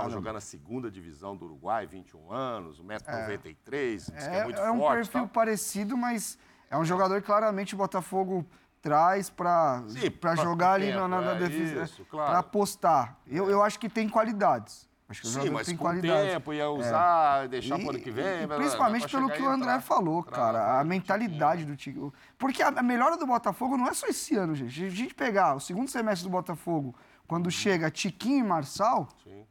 [0.00, 4.36] Estava ah, jogando a segunda divisão do Uruguai, 21 anos, 1,93m, é, diz é, que
[4.36, 6.38] é muito é um perfil parecido, mas
[6.70, 8.46] é um jogador que claramente o Botafogo
[8.80, 9.84] traz para
[10.36, 12.30] jogar ali tempo, na, na, é defesa, claro.
[12.30, 13.18] para apostar.
[13.26, 14.88] Eu, eu acho que tem qualidades.
[15.08, 16.32] Acho que Sim, mas tem com qualidades.
[16.34, 17.48] tempo ia usar, é.
[17.48, 18.44] deixar para o ano que vem.
[18.44, 22.12] E, principalmente pelo que o André entrar, falou, cara, a mentalidade do time.
[22.38, 24.72] Porque a melhora do Botafogo não é só esse ano, gente.
[24.72, 26.94] Se a gente pegar o segundo semestre do Botafogo,
[27.26, 27.50] quando uhum.
[27.50, 29.44] chega Tiquinho e Marçal, Sim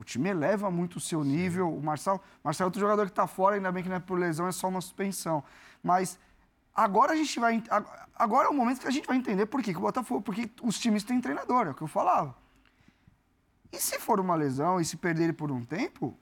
[0.00, 1.68] o time eleva muito o seu nível.
[1.68, 1.76] Sim.
[1.76, 4.18] O Marçal, Marçal é outro jogador que está fora, ainda bem que não é por
[4.18, 5.44] lesão, é só uma suspensão.
[5.82, 6.18] Mas
[6.74, 7.62] agora a gente vai.
[8.14, 10.50] Agora é o momento que a gente vai entender por que, que o Botafogo, porque
[10.62, 12.34] os times têm treinador, é o que eu falava.
[13.70, 16.16] E se for uma lesão e se perder ele por um tempo,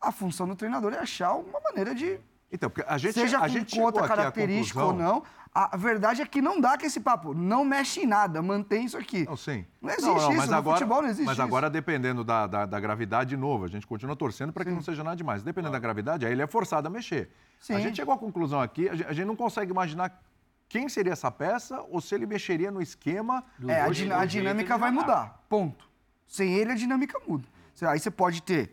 [0.00, 2.20] a função do treinador é achar uma maneira de
[2.54, 6.26] Então, porque a gente, Seja a com gente outra característica ou não, a verdade é
[6.26, 7.34] que não dá com esse papo.
[7.34, 9.24] Não mexe em nada, mantém isso aqui.
[9.24, 9.66] Não, sim.
[9.82, 11.42] Não existe não, não, isso, mas no agora, futebol não existe Mas isso.
[11.42, 14.76] agora, dependendo da, da, da, gravidade, de novo, a gente continua torcendo para que sim.
[14.76, 15.42] não seja nada demais.
[15.42, 17.28] Dependendo da gravidade, aí ele é forçado a mexer.
[17.58, 17.74] Sim.
[17.74, 20.22] A gente chegou à conclusão aqui, a gente, a gente não consegue imaginar
[20.68, 23.44] quem seria essa peça ou se ele mexeria no esquema.
[23.66, 25.44] É, a, din a dinâmica vai mudar.
[25.48, 25.88] Ponto.
[26.26, 27.48] Sem ele, a dinâmica muda.
[27.82, 28.72] Aí você pode ter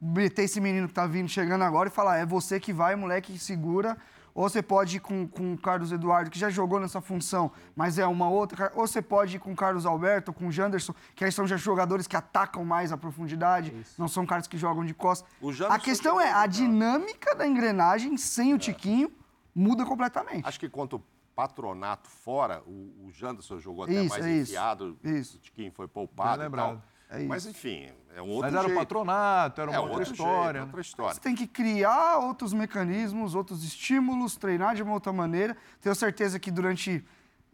[0.00, 3.32] meter esse menino que tá vindo, chegando agora e falar, é você que vai, moleque,
[3.32, 3.96] que segura.
[4.34, 7.98] Ou você pode ir com, com o Carlos Eduardo, que já jogou nessa função, mas
[7.98, 8.70] é uma outra.
[8.74, 11.56] Ou você pode ir com o Carlos Alberto, com o Janderson, que aí são já
[11.56, 13.94] jogadores que atacam mais a profundidade, Isso.
[13.98, 15.26] não são caras que jogam de costas.
[15.70, 18.58] A questão é, a dinâmica da engrenagem sem o é.
[18.58, 19.10] Tiquinho
[19.54, 20.46] muda completamente.
[20.46, 21.02] Acho que quanto
[21.34, 25.38] patronato fora, o, o Janderson jogou até isso, mais é enfiado, isso.
[25.38, 26.82] o Tiquinho foi poupado e tal.
[27.08, 28.76] É Mas, enfim, é um outro Mas era jeito.
[28.76, 30.60] o patronato, era uma é outra história.
[30.60, 31.14] Jeito, outra história.
[31.14, 35.56] Você tem que criar outros mecanismos, outros estímulos, treinar de uma outra maneira.
[35.80, 37.04] Tenho certeza que durante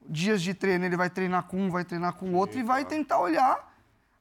[0.09, 2.85] dias de treino ele vai treinar com um, vai treinar com o outro e vai
[2.85, 3.71] tentar olhar.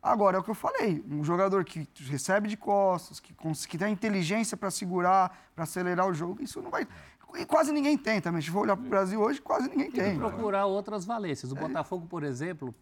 [0.04, 3.36] Agora, é o que eu falei, um jogador que recebe de costas, que,
[3.70, 6.88] que tem a inteligência para segurar, para acelerar o jogo, isso não vai...
[7.36, 8.42] E quase ninguém tem também.
[8.42, 10.04] Se for olhar para o Brasil hoje, quase ninguém tem.
[10.04, 11.52] Tem que procurar outras valências.
[11.52, 11.62] O é.
[11.62, 12.76] Botafogo, por exemplo,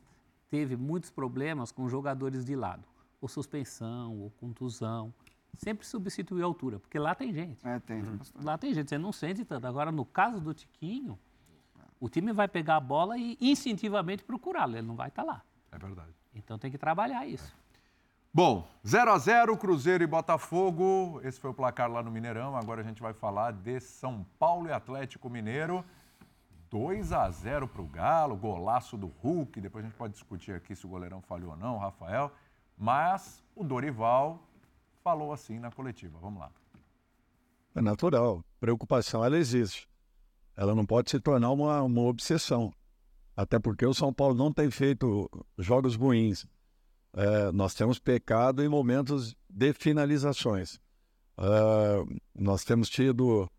[0.50, 2.84] teve muitos problemas com jogadores de lado,
[3.22, 5.14] ou suspensão, ou contusão.
[5.58, 7.68] Sempre substituiu a altura, porque lá tem gente.
[7.68, 8.02] É, tem.
[8.02, 8.20] Uhum.
[8.44, 9.66] Lá tem gente, você não sente tanto.
[9.68, 11.20] Agora, no caso do Tiquinho,
[12.00, 15.44] o time vai pegar a bola e instintivamente procurá-lo, ele não vai estar tá lá.
[15.72, 16.14] É verdade.
[16.34, 17.54] Então tem que trabalhar isso.
[18.32, 21.20] Bom, 0 a 0 Cruzeiro e Botafogo.
[21.24, 22.56] Esse foi o placar lá no Mineirão.
[22.56, 25.84] Agora a gente vai falar de São Paulo e Atlético Mineiro.
[26.70, 29.60] 2 a 0 para o Galo, golaço do Hulk.
[29.60, 32.32] Depois a gente pode discutir aqui se o goleirão falhou ou não, Rafael.
[32.78, 34.40] Mas o Dorival
[35.04, 36.18] falou assim na coletiva.
[36.22, 36.52] Vamos lá.
[37.76, 38.44] É natural.
[38.60, 39.88] Preocupação, ela existe.
[40.56, 42.74] Ela não pode se tornar uma, uma obsessão.
[43.36, 46.46] Até porque o São Paulo não tem feito jogos ruins.
[47.14, 50.80] É, nós temos pecado em momentos de finalizações.
[51.38, 53.50] É, nós temos tido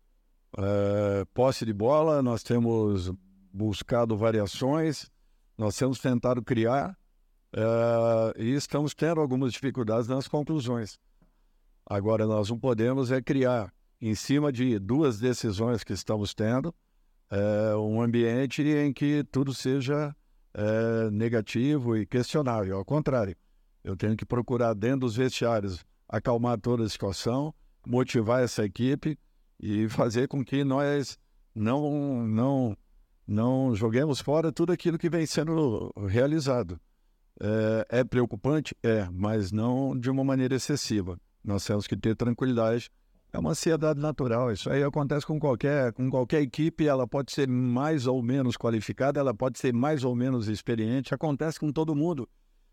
[0.57, 3.11] é, posse de bola, nós temos
[3.53, 5.09] buscado variações,
[5.57, 6.97] nós temos tentado criar
[7.53, 10.99] é, e estamos tendo algumas dificuldades nas conclusões.
[11.85, 16.73] Agora, nós não podemos é criar, em cima de duas decisões que estamos tendo,
[17.29, 20.15] é, um ambiente em que tudo seja
[21.13, 22.75] negativo e questionável.
[22.75, 23.37] Ao contrário,
[23.85, 27.53] eu tenho que procurar dentro dos vestiários acalmar toda a situação,
[27.87, 29.17] motivar essa equipe
[29.61, 31.19] e fazer com que nós
[31.53, 32.77] não, não,
[33.27, 36.79] não joguemos fora tudo aquilo que vem sendo realizado.
[37.39, 38.75] É, é, preocupante?
[38.81, 41.19] É, mas não de uma maneira excessiva.
[41.43, 42.89] Nós temos que ter tranquilidade.
[43.33, 44.51] É uma ansiedade natural.
[44.51, 46.87] Isso aí acontece com qualquer, com qualquer equipe.
[46.87, 51.13] Ela pode ser mais ou menos qualificada, ela pode ser mais ou menos experiente.
[51.13, 52.27] Acontece com todo mundo.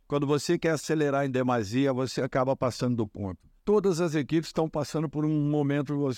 [0.07, 3.38] Quando você quer acelerar em demasia, você acaba passando do ponto.
[3.64, 6.11] Todas as equipes estão passando por um momento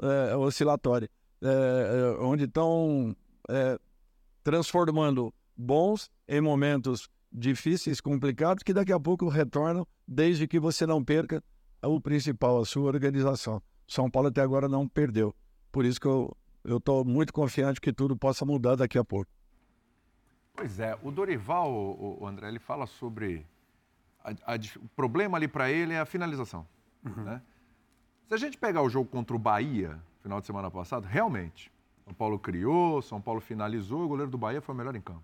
[0.00, 1.08] é, oscilatória,
[1.42, 3.14] é, é, onde estão
[3.48, 3.78] é,
[4.42, 11.04] transformando bons em momentos difíceis, complicados, que daqui a pouco retornam, desde que você não
[11.04, 11.42] perca
[11.82, 13.62] o principal, a sua organização.
[13.86, 15.34] São Paulo até agora não perdeu.
[15.70, 19.30] Por isso que eu estou muito confiante que tudo possa mudar daqui a pouco.
[20.54, 23.46] Pois é, o Dorival, o, o André, ele fala sobre.
[24.24, 26.66] A, a, o problema ali para ele é a finalização.
[27.04, 27.24] Uhum.
[27.24, 27.42] Né?
[28.28, 31.72] Se a gente pegar o jogo contra o Bahia, final de semana passado, realmente,
[32.04, 35.22] São Paulo criou, São Paulo finalizou, o goleiro do Bahia foi o melhor em campo.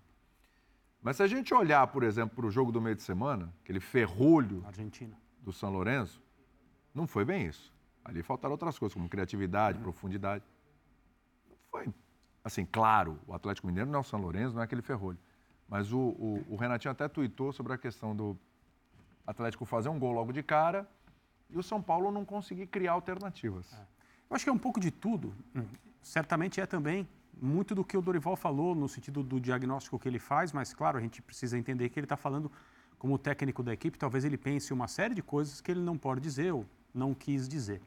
[1.01, 3.81] Mas se a gente olhar, por exemplo, para o jogo do meio de semana, aquele
[3.81, 5.17] ferrolho Argentina.
[5.41, 6.21] do São Lourenço,
[6.95, 7.73] não foi bem isso.
[8.05, 9.83] Ali faltaram outras coisas, como criatividade, uhum.
[9.83, 10.45] profundidade.
[11.49, 11.93] Não foi.
[12.41, 15.19] Assim, claro, o Atlético Mineiro não é o São Lourenço, não é aquele ferrolho.
[15.67, 18.37] Mas o, o, o Renatinho até tuitou sobre a questão do
[19.27, 20.87] Atlético fazer um gol logo de cara
[21.53, 23.71] e o São Paulo não conseguir criar alternativas.
[23.73, 23.77] É.
[24.29, 25.33] Eu acho que é um pouco de tudo.
[25.55, 25.65] Hum,
[26.01, 27.07] certamente é também
[27.41, 30.97] muito do que o Dorival falou no sentido do diagnóstico que ele faz, mas claro,
[30.97, 32.51] a gente precisa entender que ele está falando
[32.97, 36.21] como técnico da equipe, talvez ele pense uma série de coisas que ele não pode
[36.21, 37.81] dizer ou não quis dizer.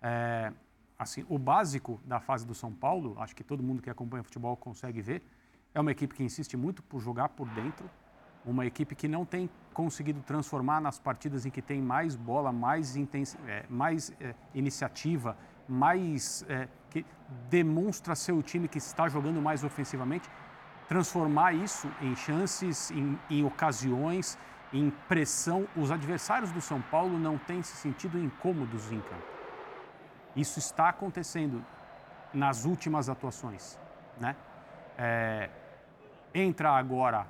[0.00, 0.52] É,
[0.98, 4.56] assim, o básico da fase do São Paulo, acho que todo mundo que acompanha futebol
[4.56, 5.22] consegue ver,
[5.74, 7.90] é uma equipe que insiste muito por jogar por dentro,
[8.44, 12.96] uma equipe que não tem conseguido transformar nas partidas em que tem mais bola, mais,
[12.96, 15.36] intensi é, mais é, iniciativa,
[15.68, 17.04] mais é, que
[17.48, 20.28] demonstra ser o time que está jogando mais ofensivamente,
[20.88, 24.38] transformar isso em chances, em, em ocasiões,
[24.72, 25.68] em pressão.
[25.76, 29.38] Os adversários do São Paulo não têm se sentido incômodos em campo.
[30.34, 31.64] Isso está acontecendo
[32.32, 33.78] nas últimas atuações,
[34.20, 34.34] né?
[34.96, 35.50] É,
[36.34, 37.26] entra agora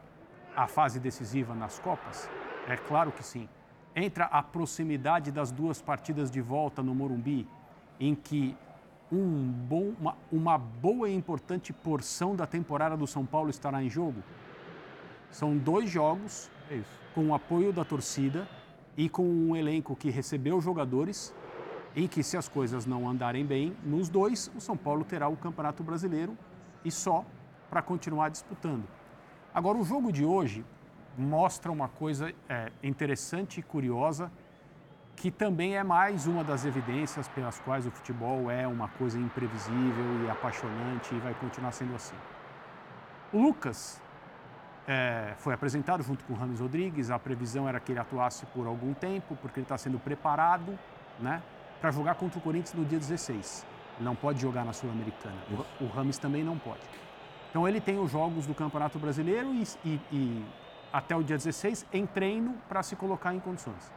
[0.56, 2.28] a fase decisiva nas Copas?
[2.66, 3.48] É claro que sim.
[3.94, 7.48] Entra a proximidade das duas partidas de volta no Morumbi,
[7.98, 8.56] em que
[9.10, 13.88] um bom, uma, uma boa e importante porção da temporada do São Paulo estará em
[13.88, 14.22] jogo?
[15.30, 16.82] São dois jogos é
[17.14, 18.46] com o apoio da torcida
[18.96, 21.34] e com um elenco que recebeu jogadores
[21.96, 25.36] em que, se as coisas não andarem bem, nos dois, o São Paulo terá o
[25.36, 26.36] Campeonato Brasileiro
[26.84, 27.24] e só
[27.68, 28.84] para continuar disputando.
[29.54, 30.64] Agora, o jogo de hoje
[31.16, 34.30] mostra uma coisa é, interessante e curiosa,
[35.16, 40.24] que também é mais uma das evidências pelas quais o futebol é uma coisa imprevisível
[40.24, 42.14] e apaixonante e vai continuar sendo assim.
[43.32, 44.00] O Lucas
[44.86, 48.66] é, foi apresentado junto com o Ramos Rodrigues, a previsão era que ele atuasse por
[48.66, 50.78] algum tempo, porque ele está sendo preparado
[51.18, 51.42] né,
[51.80, 53.66] para jogar contra o Corinthians no dia 16.
[53.96, 55.36] Ele não pode jogar na Sul-Americana.
[55.50, 56.80] O, o Rames também não pode.
[57.50, 60.46] Então ele tem os jogos do Campeonato Brasileiro e, e, e
[60.92, 63.90] até o dia 16 em treino para se colocar em condições.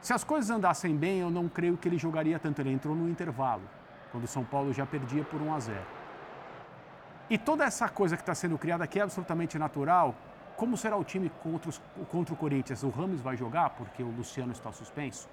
[0.00, 2.60] Se as coisas andassem bem, eu não creio que ele jogaria tanto.
[2.60, 3.62] Ele entrou no intervalo,
[4.12, 5.80] quando o São Paulo já perdia por 1 a 0.
[7.28, 10.14] E toda essa coisa que está sendo criada aqui é absolutamente natural.
[10.56, 12.82] Como será o time contra, os, contra o Corinthians?
[12.84, 15.28] O Rames vai jogar, porque o Luciano está suspenso.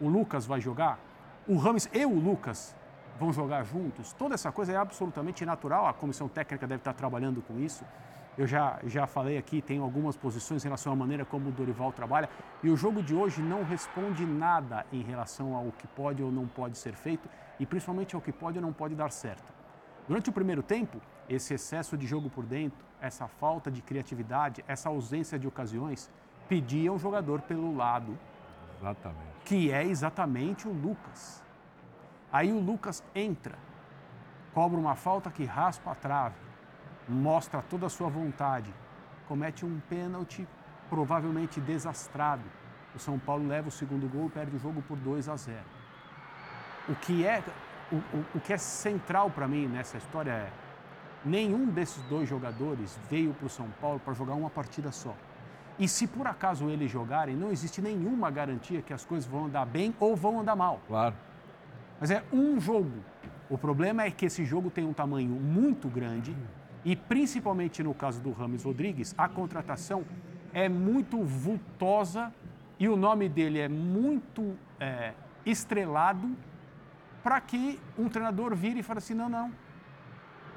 [0.00, 0.98] O Lucas vai jogar.
[1.46, 2.76] O Rames e o Lucas
[3.18, 4.12] vão jogar juntos.
[4.12, 5.86] Toda essa coisa é absolutamente natural.
[5.86, 7.84] A comissão técnica deve estar trabalhando com isso.
[8.36, 11.92] Eu já, já falei aqui, tenho algumas posições em relação à maneira como o Dorival
[11.92, 12.28] trabalha.
[12.62, 16.46] E o jogo de hoje não responde nada em relação ao que pode ou não
[16.46, 19.52] pode ser feito e principalmente ao que pode ou não pode dar certo.
[20.06, 24.88] Durante o primeiro tempo, esse excesso de jogo por dentro, essa falta de criatividade, essa
[24.88, 26.08] ausência de ocasiões,
[26.48, 28.16] pedia um jogador pelo lado.
[28.80, 29.44] Exatamente.
[29.44, 31.42] Que é exatamente o Lucas.
[32.32, 33.56] Aí o Lucas entra,
[34.52, 36.36] cobra uma falta que raspa a trave,
[37.08, 38.72] mostra toda a sua vontade,
[39.26, 40.46] comete um pênalti
[40.90, 42.44] provavelmente desastrado.
[42.94, 45.58] O São Paulo leva o segundo gol e perde o jogo por 2 a 0.
[46.88, 47.42] O que é,
[47.90, 50.50] o, o, o que é central para mim nessa história é
[51.24, 55.14] nenhum desses dois jogadores veio para o São Paulo para jogar uma partida só.
[55.78, 59.64] E se por acaso eles jogarem, não existe nenhuma garantia que as coisas vão andar
[59.64, 60.80] bem ou vão andar mal.
[60.88, 61.14] Claro.
[62.00, 62.92] Mas é um jogo.
[63.50, 66.36] O problema é que esse jogo tem um tamanho muito grande
[66.84, 70.04] e, principalmente no caso do Rames Rodrigues, a contratação
[70.52, 72.32] é muito vultosa
[72.78, 75.12] e o nome dele é muito é,
[75.44, 76.30] estrelado
[77.22, 79.52] para que um treinador vire e fale assim: não, não,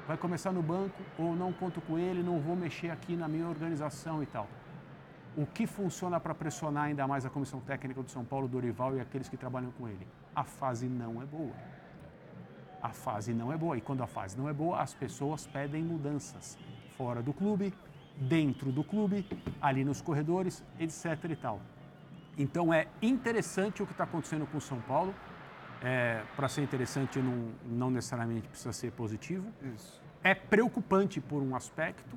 [0.06, 3.48] vai começar no banco ou não conto com ele, não vou mexer aqui na minha
[3.48, 4.46] organização e tal.
[5.36, 9.00] O que funciona para pressionar ainda mais a comissão técnica do São Paulo, Dorival e
[9.00, 10.06] aqueles que trabalham com ele?
[10.34, 11.54] A fase não é boa.
[12.82, 13.76] A fase não é boa.
[13.76, 16.58] E quando a fase não é boa, as pessoas pedem mudanças.
[16.96, 17.72] Fora do clube,
[18.16, 19.26] dentro do clube,
[19.60, 21.06] ali nos corredores, etc.
[21.30, 21.60] e tal.
[22.36, 25.14] Então é interessante o que está acontecendo com o São Paulo.
[25.82, 29.46] É, para ser interessante, não, não necessariamente precisa ser positivo.
[29.74, 30.00] Isso.
[30.22, 32.16] É preocupante por um aspecto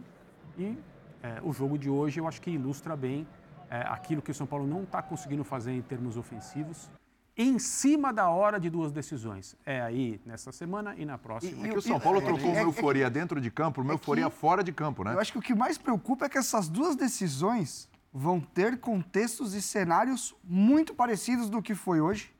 [0.57, 0.78] e
[1.22, 3.28] é, o jogo de hoje eu acho que ilustra bem
[3.70, 6.89] é, aquilo que o São Paulo não está conseguindo fazer em termos ofensivos
[7.38, 9.55] em cima da hora de duas decisões.
[9.65, 11.65] É aí nessa semana e na próxima.
[11.65, 14.63] E, é que o São Paulo trocou uma euforia dentro de campo, uma euforia fora
[14.63, 15.13] de campo, né?
[15.13, 19.53] Eu acho que o que mais preocupa é que essas duas decisões vão ter contextos
[19.53, 22.33] e cenários muito parecidos do que foi hoje,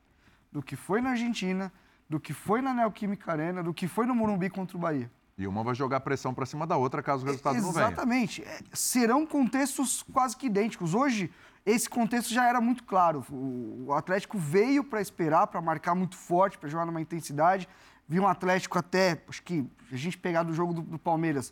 [0.50, 1.72] do que foi na Argentina,
[2.10, 5.12] do que foi na Neoquímica Arena, do que foi no Morumbi contra o Bahia.
[5.38, 7.74] E uma vai jogar pressão para cima da outra caso o resultado Exatamente.
[7.74, 7.94] não venha.
[7.94, 8.44] Exatamente.
[8.44, 10.94] É, serão contextos quase que idênticos.
[10.94, 11.30] Hoje,
[11.66, 13.26] esse contexto já era muito claro.
[13.32, 17.68] O Atlético veio para esperar, para marcar muito forte, para jogar numa intensidade.
[18.08, 21.52] Vi um Atlético até, acho que a gente pegar do jogo do, do Palmeiras,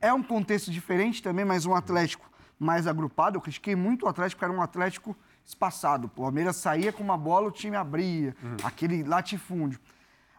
[0.00, 3.36] é um contexto diferente também, mas um Atlético mais agrupado.
[3.36, 5.14] Eu critiquei muito o Atlético, porque era um Atlético
[5.44, 6.06] espaçado.
[6.06, 8.56] O Palmeiras saía com uma bola, o time abria, uhum.
[8.64, 9.78] aquele latifúndio.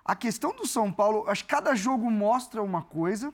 [0.04, 3.34] A questão do São Paulo, acho que cada jogo mostra uma coisa.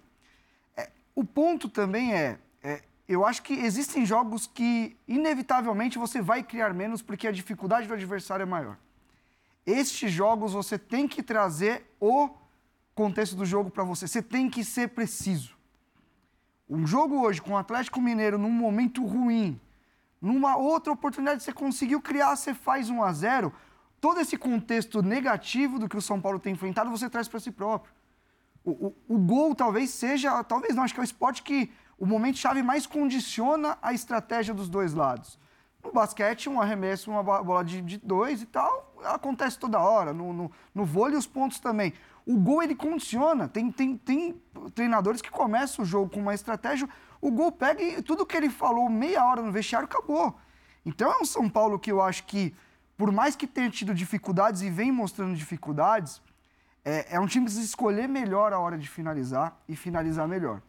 [0.75, 2.81] É, o ponto também é, é,
[3.13, 7.93] eu acho que existem jogos que, inevitavelmente, você vai criar menos porque a dificuldade do
[7.93, 8.77] adversário é maior.
[9.65, 12.29] Estes jogos você tem que trazer o
[12.95, 14.07] contexto do jogo para você.
[14.07, 15.55] Você tem que ser preciso.
[16.69, 19.59] Um jogo hoje com o Atlético Mineiro num momento ruim,
[20.21, 23.53] numa outra oportunidade você conseguiu criar, você faz 1 a 0
[23.99, 27.51] todo esse contexto negativo do que o São Paulo tem enfrentado, você traz para si
[27.51, 27.93] próprio.
[28.63, 31.71] O, o, o, gol talvez seja, talvez não, acho que é o esporte que
[32.01, 35.37] o momento chave mais condiciona a estratégia dos dois lados.
[35.83, 40.11] No basquete, um arremesso, uma bola de, de dois e tal, acontece toda hora.
[40.11, 41.93] No, no, no vôlei, os pontos também.
[42.25, 43.47] O gol, ele condiciona.
[43.47, 44.41] Tem, tem, tem
[44.73, 46.89] treinadores que começam o jogo com uma estratégia,
[47.21, 50.35] o gol pega e tudo que ele falou meia hora no vestiário acabou.
[50.83, 52.55] Então é um São Paulo que eu acho que,
[52.97, 56.19] por mais que tenha tido dificuldades e vem mostrando dificuldades,
[56.83, 60.63] é, é um time que precisa escolher melhor a hora de finalizar e finalizar melhor.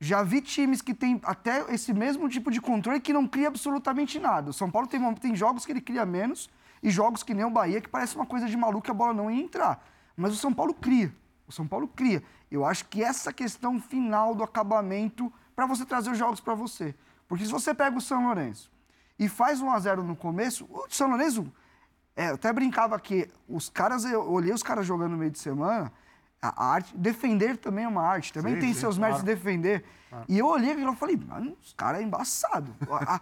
[0.00, 4.18] Já vi times que têm até esse mesmo tipo de controle que não cria absolutamente
[4.18, 4.48] nada.
[4.48, 6.48] O São Paulo tem, tem jogos que ele cria menos
[6.82, 9.12] e jogos que nem o Bahia, que parece uma coisa de maluco que a bola
[9.12, 9.86] não ia entrar.
[10.16, 11.14] Mas o São Paulo cria.
[11.46, 12.22] O São Paulo cria.
[12.50, 16.94] Eu acho que essa questão final do acabamento para você trazer os jogos para você.
[17.28, 18.72] Porque se você pega o São Lourenço
[19.18, 21.52] e faz 1 a 0 no começo, o São Lourenço,
[22.16, 25.38] é, eu até brincava que os caras, eu olhei os caras jogando no meio de
[25.38, 25.92] semana,
[26.42, 29.12] a arte, defender também é uma arte, também sim, tem sim, seus claro.
[29.14, 29.84] méritos de defender.
[30.10, 30.22] Ah.
[30.26, 32.74] E eu olhei e falei, mano, os caras é embaçado.
[32.90, 33.20] A,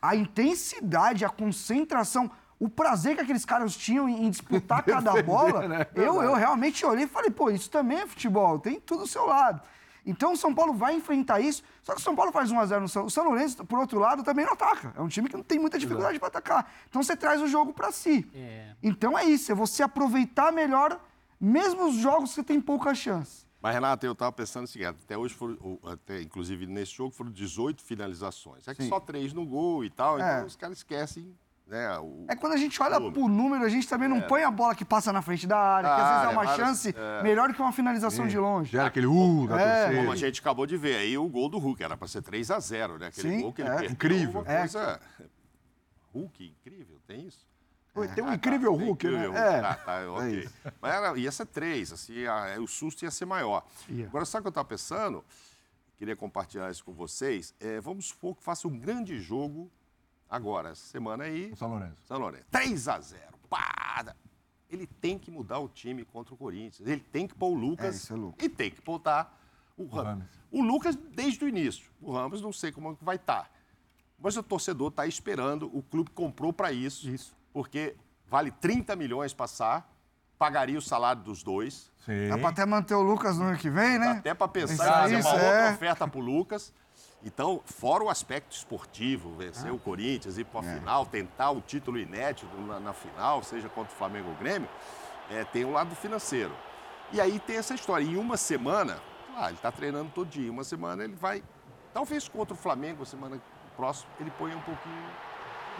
[0.00, 5.86] a, intensidade, a concentração, o prazer que aqueles caras tinham em, disputar cada bola, né?
[5.94, 9.26] eu, eu realmente olhei e falei, pô, isso também é futebol, tem tudo do seu
[9.26, 9.60] lado.
[10.06, 12.88] Então o São Paulo vai enfrentar isso, só que o São Paulo faz 1x0 no
[12.88, 14.94] São O São Lourenço, por outro lado, também não ataca.
[14.96, 16.72] É um time que não tem muita dificuldade para atacar.
[16.88, 18.26] Então você traz o jogo para si.
[18.34, 18.70] É.
[18.82, 20.98] Então é isso, é você aproveitar melhor
[21.40, 23.46] mesmo os jogos que você tem pouca chance.
[23.62, 27.30] Mas, Renato, eu estava pensando o seguinte, até hoje, foram, até, inclusive nesse jogo, foram
[27.30, 28.66] 18 finalizações.
[28.66, 28.88] É que Sim.
[28.88, 30.22] só três no gol e tal, é.
[30.22, 31.34] então os caras esquecem
[31.70, 34.22] né, o, é quando a gente olha por número, a gente também não é.
[34.22, 36.56] põe a bola que passa na frente da área, que às vezes é uma várias,
[36.56, 37.22] chance é.
[37.22, 38.30] melhor que uma finalização Sim.
[38.30, 38.76] de longe.
[38.76, 39.94] Era aquele uh da é.
[39.94, 42.50] Como a gente acabou de ver aí, o gol do Hulk era para ser 3
[42.50, 43.06] a 0 né?
[43.06, 43.72] Aquele Sim, gol que ele é.
[43.72, 43.90] perdeu.
[43.92, 44.44] Incrível.
[44.44, 45.00] Coisa...
[46.12, 47.46] Hulk, incrível, tem isso?
[48.14, 49.26] Tem um incrível Hulk, né?
[49.26, 49.60] É.
[49.60, 50.48] Ah, tá, ok.
[50.80, 53.64] Mas era, ia ser três, assim, a, o susto ia ser maior.
[53.88, 54.08] Yeah.
[54.08, 55.24] Agora, sabe o que eu estava pensando?
[55.98, 57.54] Queria compartilhar isso com vocês.
[57.58, 59.70] É, vamos supor que faça um grande jogo
[60.28, 61.50] agora, essa semana aí.
[61.52, 61.96] O São Lourenço.
[62.06, 62.46] São Lourenço.
[62.50, 64.14] 3 a 0 Pá!
[64.70, 66.88] Ele tem que mudar o time contra o Corinthians.
[66.88, 69.36] Ele tem que pôr o Lucas é, é e tem que botar
[69.76, 70.06] o, o Ramos.
[70.06, 70.26] Ramos.
[70.52, 71.90] O Lucas desde o início.
[72.00, 73.42] O Ramos não sei como vai estar.
[73.42, 73.50] Tá.
[74.18, 77.10] Mas o torcedor está esperando, o clube comprou para isso.
[77.10, 77.96] Isso porque
[78.26, 79.90] vale 30 milhões passar,
[80.38, 81.90] pagaria o salário dos dois.
[82.04, 82.28] Sim.
[82.28, 84.06] Dá para até manter o Lucas no ano que vem, né?
[84.06, 85.46] Dá até para pensar em fazer isso, uma é.
[85.46, 86.72] outra oferta para o Lucas.
[87.22, 89.74] Então, fora o aspecto esportivo, vencer ah.
[89.74, 90.78] o Corinthians, ir para a é.
[90.78, 94.68] final, tentar o título inédito na, na, final, seja contra o Flamengo ou o Grêmio,
[95.30, 96.52] é, tem o lado financeiro.
[97.12, 98.04] E aí tem essa história.
[98.04, 98.98] Em uma semana,
[99.36, 100.50] ah, ele está treinando todo dia.
[100.50, 101.42] Uma semana ele vai,
[101.92, 103.40] talvez contra o Flamengo, semana
[103.76, 105.10] próxima, ele põe um pouquinho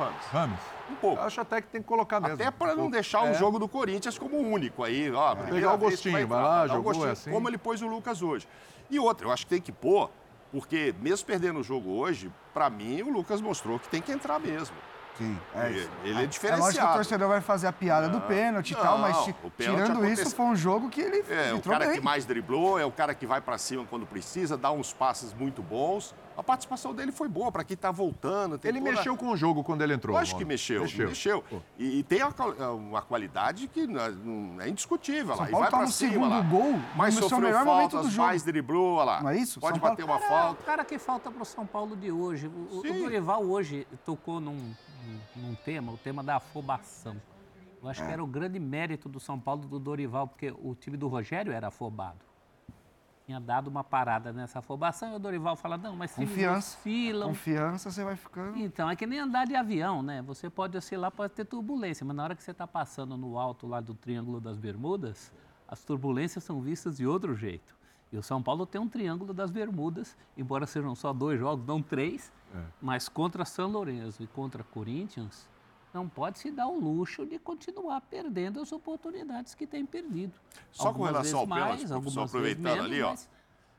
[0.01, 0.27] Rames.
[0.33, 0.61] Rames?
[0.91, 1.21] Um pouco.
[1.21, 2.35] Eu acho até que tem que colocar mesmo.
[2.35, 3.31] Até para um não deixar é.
[3.31, 5.33] o jogo do Corinthians como único aí, ó.
[5.33, 5.51] É.
[5.51, 7.31] Pegar o gostinho, vai, vai lá, jogou gostinho, assim.
[7.31, 8.49] Como ele pôs o Lucas hoje.
[8.91, 10.11] E outra, eu acho que tem que pôr,
[10.51, 14.41] porque mesmo perdendo o jogo hoje, para mim o Lucas mostrou que tem que entrar
[14.41, 14.77] mesmo.
[15.21, 15.91] Sim, é isso.
[16.03, 16.63] Ele é diferenciado.
[16.63, 19.29] É lógico que o torcedor vai fazer a piada não, do pênalti e tal, mas
[19.59, 21.97] tirando isso, foi um jogo que ele É, o cara bem.
[21.97, 25.35] que mais driblou, é o cara que vai para cima quando precisa, dá uns passes
[25.35, 28.59] muito bons a participação dele foi boa para quem está voltando.
[28.65, 28.93] ele toda...
[28.93, 30.17] mexeu com o jogo quando ele entrou.
[30.17, 31.09] Acho que mexeu, mexeu.
[31.09, 31.45] mexeu.
[31.79, 32.21] E, e, tem
[32.79, 33.87] uma qualidade que
[34.61, 35.37] é indiscutível.
[35.37, 36.41] São lá, Paulo e vai tá no cima, segundo lá.
[36.41, 39.23] gol, mais sofreu o melhor faltas, mais driblou, olha lá.
[39.23, 39.61] Não é isso?
[39.61, 40.23] Pode São bater Paulo...
[40.23, 40.49] uma falta.
[40.49, 42.47] É o cara que falta para o São Paulo de hoje.
[42.47, 44.73] O, o Dorival hoje tocou num,
[45.37, 47.21] num, tema, o tema da afobação.
[47.83, 48.07] Eu acho é.
[48.07, 51.53] que era o grande mérito do São Paulo do Dorival, porque o time do Rogério
[51.53, 52.31] era afobado
[53.31, 56.77] tinha dado uma parada nessa afobação e o Dorival fala, não, mas se Confiança.
[56.77, 57.29] oscilam...
[57.29, 58.59] Confiança, você vai ficando...
[58.59, 60.21] Então, é que nem andar de avião, né?
[60.23, 63.69] Você pode oscilar, pode ter turbulência, mas na hora que você está passando no alto
[63.69, 65.33] lá do Triângulo das Bermudas,
[65.69, 67.77] as turbulências são vistas de outro jeito.
[68.13, 71.81] E o São Paulo tem um Triângulo das Bermudas, embora sejam só dois jogos, não
[71.81, 72.63] três, é.
[72.81, 75.49] mas contra São Lourenço e contra Corinthians,
[75.93, 80.33] não pode se dar o luxo de continuar perdendo as oportunidades que tem perdido.
[80.71, 83.11] Só algumas com relação ao pênalti, só aproveitando menos, ali, ó.
[83.11, 83.29] Mas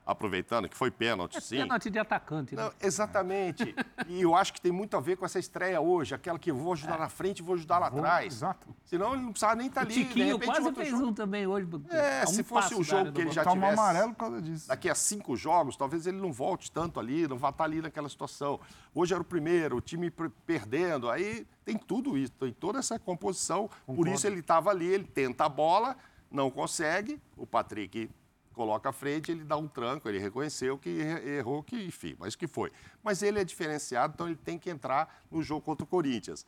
[0.06, 1.58] aproveitando que foi pênalti, é sim.
[1.58, 2.64] Pênalti de atacante, né?
[2.64, 3.76] Não, exatamente.
[4.08, 6.56] e eu acho que tem muito a ver com essa estreia hoje, aquela que eu
[6.56, 7.00] vou ajudar é.
[7.00, 8.34] na frente e vou ajudar lá atrás.
[8.34, 8.68] Exato.
[8.84, 10.02] Senão ele não precisava nem estar tá ali.
[10.02, 11.06] O Tiquinho quase fez jogo.
[11.06, 11.68] um também hoje.
[11.90, 13.74] É, um se fosse o jogo que ele já tivesse...
[13.74, 14.68] amarelo por causa disso.
[14.68, 17.82] Daqui a cinco jogos, talvez ele não volte tanto ali, não vá estar tá ali
[17.82, 18.60] naquela situação.
[18.94, 20.12] Hoje era o primeiro, o time
[20.46, 23.70] perdendo, aí tem tudo isso, tem toda essa composição.
[23.86, 23.96] Concordo.
[23.96, 25.96] Por isso ele estava ali, ele tenta a bola,
[26.30, 28.10] não consegue, o Patrick
[28.54, 32.48] coloca à frente, ele dá um tranco, ele reconheceu que errou, que enfim, mas que
[32.48, 32.72] foi.
[33.04, 36.46] Mas ele é diferenciado, então ele tem que entrar no jogo contra o Corinthians.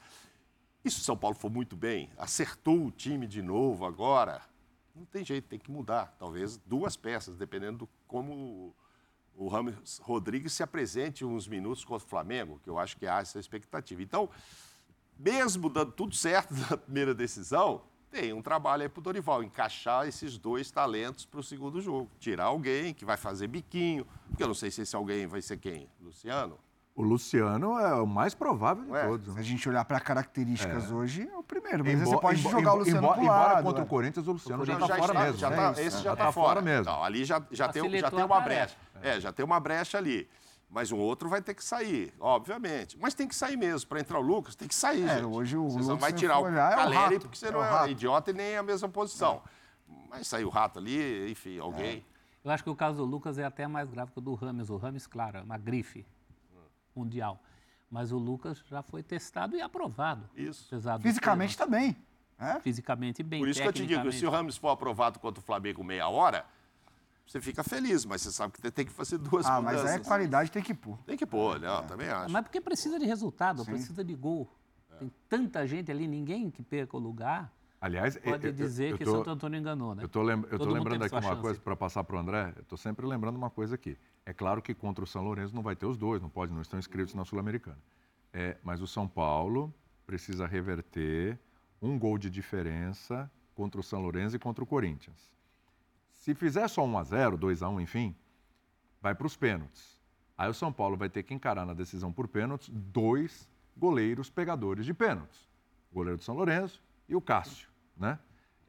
[0.83, 4.41] E se o São Paulo for muito bem, acertou o time de novo agora,
[4.95, 6.15] não tem jeito, tem que mudar.
[6.19, 8.75] Talvez duas peças, dependendo do como
[9.35, 13.19] o Ramos Rodrigues se apresente uns minutos contra o Flamengo, que eu acho que há
[13.19, 14.03] essa expectativa.
[14.03, 14.29] Então,
[15.17, 17.81] mesmo dando tudo certo na primeira decisão,
[18.13, 22.07] tem um trabalho aí para o Dorival, encaixar esses dois talentos para o segundo jogo.
[22.19, 25.57] Tirar alguém que vai fazer biquinho, porque eu não sei se esse alguém vai ser
[25.57, 25.89] quem?
[25.99, 26.59] Luciano?
[26.95, 29.29] O Luciano é o mais provável de é, todos.
[29.29, 29.41] Se né?
[29.41, 30.93] a gente olhar para características é.
[30.93, 31.83] hoje, é o primeiro.
[31.83, 33.45] Mas você pode jogar o Luciano embora, pro lado.
[33.45, 33.83] Embora contra é.
[33.83, 35.39] o Corinthians, o Luciano já está fora mesmo.
[35.39, 36.61] Já tá, esse já está tá fora.
[36.61, 36.91] mesmo.
[36.91, 38.75] Ali já, já, tem, já tem uma brecha.
[39.01, 40.29] É, já tem uma brecha ali.
[40.73, 42.97] Mas um outro vai ter que sair, obviamente.
[42.99, 43.87] Mas tem que sair mesmo.
[43.87, 45.25] Para entrar o Lucas, tem que sair, é, gente.
[45.25, 48.31] Hoje o você Lucas não vai tirar o Caleri, é porque você não é, idiota
[48.31, 49.43] e nem é a mesma posição.
[50.09, 52.03] Mas saiu o Rato ali, enfim, alguém.
[52.43, 54.71] Eu acho que o caso do Lucas é até mais grave que o do Rames.
[54.71, 56.03] O Rames, claro, é uma grife
[56.95, 57.39] mundial.
[57.87, 60.27] Mas o Lucas já foi testado e aprovado.
[60.35, 60.67] Isso.
[60.99, 61.95] Fisicamente também.
[62.39, 62.59] É?
[62.61, 63.39] Fisicamente bem.
[63.41, 66.09] Por isso que eu te digo, se o Ramos for aprovado contra o Flamengo meia
[66.09, 66.43] hora,
[67.25, 69.79] você fica feliz, mas você sabe que tem que fazer duas ah, mudanças.
[69.79, 70.97] Ah, mas aí a qualidade tem que pôr.
[71.05, 71.67] Tem que pôr, né?
[71.67, 71.81] É.
[71.83, 72.31] Também acho.
[72.31, 73.71] Mas porque precisa de resultado, Sim.
[73.71, 74.49] precisa de gol.
[74.91, 74.97] É.
[74.97, 77.51] Tem tanta gente ali, ninguém que perca o lugar.
[77.79, 80.03] Aliás, pode eu, dizer eu, eu que tô, Santo Antônio enganou, né?
[80.03, 81.41] Eu estou lembrando aqui uma chance.
[81.41, 82.53] coisa para passar para o André.
[82.55, 83.97] Eu estou sempre lembrando uma coisa aqui.
[84.25, 86.61] É claro que contra o São Lourenço não vai ter os dois, não pode, não
[86.61, 87.79] estão inscritos na Sul-Americana.
[88.31, 89.73] É, mas o São Paulo
[90.05, 91.37] precisa reverter
[91.81, 95.33] um gol de diferença contra o São Lourenço e contra o Corinthians.
[96.23, 98.15] Se fizer só 1 a 0 2 a 1 enfim,
[99.01, 100.01] vai para os pênaltis.
[100.37, 103.45] Aí o São Paulo vai ter que encarar na decisão por pênaltis dois
[103.75, 105.49] goleiros pegadores de pênaltis.
[105.91, 107.67] O goleiro do São Lourenço e o Cássio,
[107.97, 108.17] né?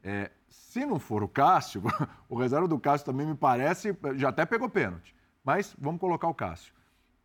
[0.03, 1.81] É, se não for o Cássio,
[2.27, 5.15] o reserva do Cássio também me parece, já até pegou pênalti.
[5.41, 6.73] Mas vamos colocar o Cássio.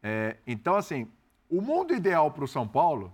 [0.00, 1.10] É, então, assim,
[1.48, 3.12] o mundo ideal para o São Paulo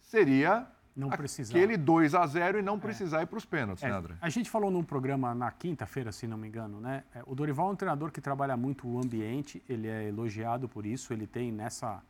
[0.00, 0.64] seria
[0.96, 1.56] não precisar.
[1.56, 2.78] aquele 2 a 0 e não é.
[2.78, 3.22] precisar é.
[3.24, 3.88] ir para os pênaltis, é.
[3.88, 4.14] né, André?
[4.20, 7.04] A gente falou num programa na quinta-feira, se não me engano, né?
[7.14, 10.86] É, o Dorival é um treinador que trabalha muito o ambiente, ele é elogiado por
[10.86, 12.02] isso, ele tem nessa,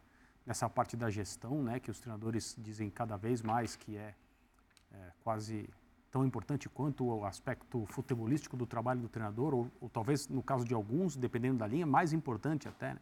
[0.47, 4.14] nessa parte da gestão, né, que os treinadores dizem cada vez mais que é,
[4.93, 5.68] é quase
[6.11, 10.64] tão importante quanto o aspecto futebolístico do trabalho do treinador, ou, ou talvez no caso
[10.64, 12.95] de alguns, dependendo da linha, mais importante até.
[12.95, 13.01] Né?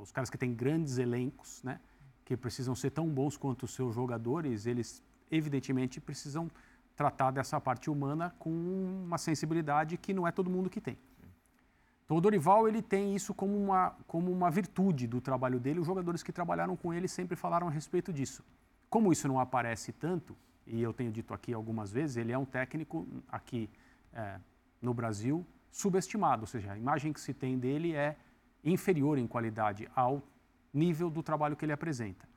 [0.00, 1.80] Os caras que têm grandes elencos, né?
[2.24, 6.50] que precisam ser tão bons quanto os seus jogadores, eles evidentemente precisam
[6.96, 10.96] tratar dessa parte humana com uma sensibilidade que não é todo mundo que tem.
[12.04, 15.80] Então o Dorival ele tem isso como uma, como uma virtude do trabalho dele.
[15.80, 18.44] Os jogadores que trabalharam com ele sempre falaram a respeito disso.
[18.90, 22.44] Como isso não aparece tanto, e eu tenho dito aqui algumas vezes, ele é um
[22.44, 23.68] técnico aqui
[24.12, 24.38] é,
[24.80, 28.16] no Brasil subestimado, ou seja, a imagem que se tem dele é
[28.62, 30.22] inferior em qualidade ao
[30.72, 32.28] nível do trabalho que ele apresenta.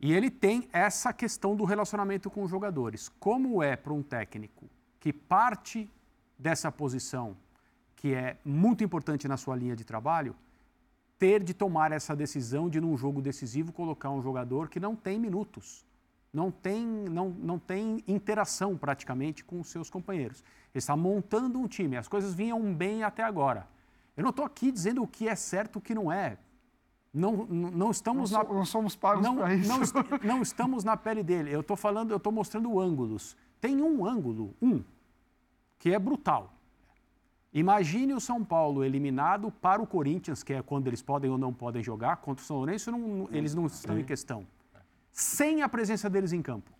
[0.00, 3.08] E ele tem essa questão do relacionamento com os jogadores.
[3.20, 4.68] Como é para um técnico
[5.00, 5.90] que parte
[6.38, 7.36] dessa posição,
[7.96, 10.36] que é muito importante na sua linha de trabalho,
[11.18, 15.18] ter de tomar essa decisão de, num jogo decisivo, colocar um jogador que não tem
[15.18, 15.84] minutos,
[16.32, 20.44] não tem, não, não tem interação praticamente com os seus companheiros.
[20.72, 23.66] Ele está montando um time, as coisas vinham bem até agora.
[24.16, 26.38] Eu não estou aqui dizendo o que é certo e o que não é.
[27.12, 29.68] Não, não estamos não, na, não somos pagos para isso.
[29.68, 29.80] Não,
[30.22, 31.50] não, estamos na pele dele.
[31.52, 33.36] Eu estou falando, eu estou mostrando ângulos.
[33.60, 34.82] Tem um ângulo, um,
[35.78, 36.52] que é brutal.
[37.52, 41.52] Imagine o São Paulo eliminado para o Corinthians, que é quando eles podem ou não
[41.52, 44.46] podem jogar, contra o São Lourenço, não, eles não estão em questão.
[45.10, 46.70] Sem a presença deles em campo.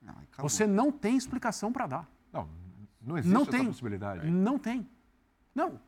[0.00, 2.10] Não, Você não tem explicação para dar.
[2.32, 2.48] Não,
[3.00, 4.30] não existe não essa tem, possibilidade.
[4.30, 4.86] Não tem.
[5.54, 5.80] Não.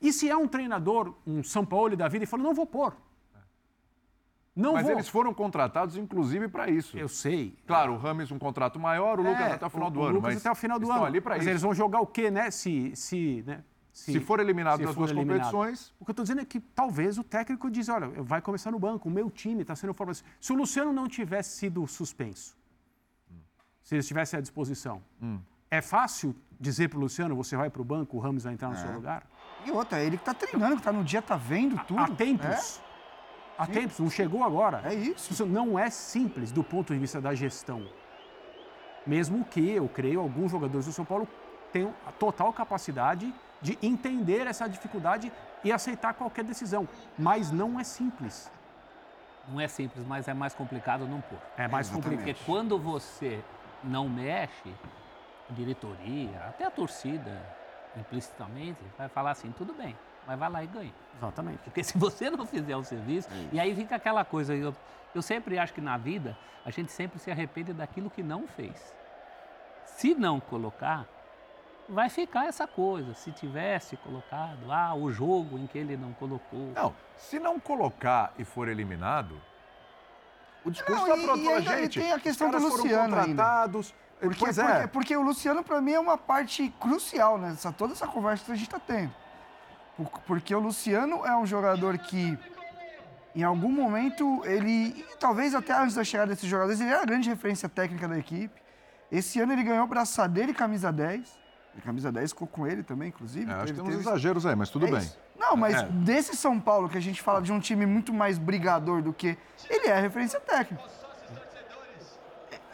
[0.00, 2.66] Se, e se é um treinador, um São Paulo da vida, e fala, não vou
[2.66, 2.94] pôr.
[4.54, 4.92] Não Mas vou.
[4.92, 6.98] eles foram contratados, inclusive, para isso.
[6.98, 7.56] Eu sei.
[7.66, 10.04] Claro, o Rames um contrato maior, o Lucas é, até o final o, do o
[10.04, 10.14] ano.
[10.16, 11.04] Lucas até o final do ano.
[11.04, 11.44] ali para isso.
[11.44, 12.50] Mas eles vão jogar o quê, né?
[12.50, 13.62] Se, se, né?
[13.92, 15.50] se, se for eliminado nas duas eliminado.
[15.50, 15.94] competições.
[16.00, 18.78] O que eu estou dizendo é que talvez o técnico diz, olha, vai começar no
[18.78, 20.18] banco, o meu time está sendo formado.
[20.40, 22.56] Se o Luciano não tivesse sido suspenso,
[23.30, 23.36] hum.
[23.82, 25.38] se ele estivesse à disposição, hum.
[25.70, 28.68] é fácil dizer para o Luciano, você vai para o banco, o Ramos vai entrar
[28.68, 28.78] no é.
[28.78, 29.26] seu lugar?
[29.64, 32.00] E outra, ele que está treinando, que está no dia, está vendo tudo.
[32.00, 32.78] Há tempos.
[32.78, 32.90] É?
[33.58, 33.72] Há Sim.
[33.72, 34.82] tempos, não chegou agora.
[34.84, 35.32] É isso.
[35.32, 37.86] Isso não é simples do ponto de vista da gestão.
[39.06, 41.28] Mesmo que, eu creio, alguns jogadores do São Paulo
[41.72, 45.30] tenham a total capacidade de entender essa dificuldade
[45.62, 46.88] e aceitar qualquer decisão.
[47.18, 48.50] Mas não é simples.
[49.48, 51.38] Não é simples, mas é mais complicado não pôr.
[51.56, 52.24] É mais é, complicado.
[52.24, 53.42] Porque quando você
[53.82, 54.72] não mexe,
[55.50, 57.59] diretoria, até a torcida,
[57.96, 60.94] implicitamente, vai falar assim, tudo bem, mas vai lá e ganha.
[61.16, 61.58] Exatamente.
[61.64, 64.74] Porque se você não fizer o serviço, e aí fica aquela coisa, eu,
[65.14, 68.94] eu sempre acho que na vida, a gente sempre se arrepende daquilo que não fez.
[69.84, 71.06] Se não colocar,
[71.88, 73.12] vai ficar essa coisa.
[73.14, 76.72] Se tivesse colocado, ah, o jogo em que ele não colocou.
[76.74, 79.40] Não, se não colocar e for eliminado,
[80.64, 81.98] o discurso está pronto a gente.
[81.98, 83.86] E tem a questão do Luciano contratados.
[83.92, 84.09] Ainda.
[84.20, 84.64] Porque, pois é.
[84.64, 88.52] porque, porque o Luciano, para mim, é uma parte crucial nessa toda essa conversa que
[88.52, 89.12] a gente está tendo.
[90.26, 92.38] Porque o Luciano é um jogador que,
[93.34, 97.28] em algum momento, ele, talvez até antes da chegada desses jogadores, ele era a grande
[97.28, 98.60] referência técnica da equipe.
[99.10, 101.38] Esse ano ele ganhou braçadeira e camisa 10.
[101.76, 103.50] E camisa 10 ficou com ele também, inclusive.
[103.50, 104.00] É, acho que tem uns teve...
[104.00, 105.00] exageros aí, mas tudo é bem.
[105.00, 105.18] Isso.
[105.38, 105.86] Não, mas é.
[105.86, 109.36] desse São Paulo que a gente fala de um time muito mais brigador do que.
[109.68, 110.99] Ele é referência técnica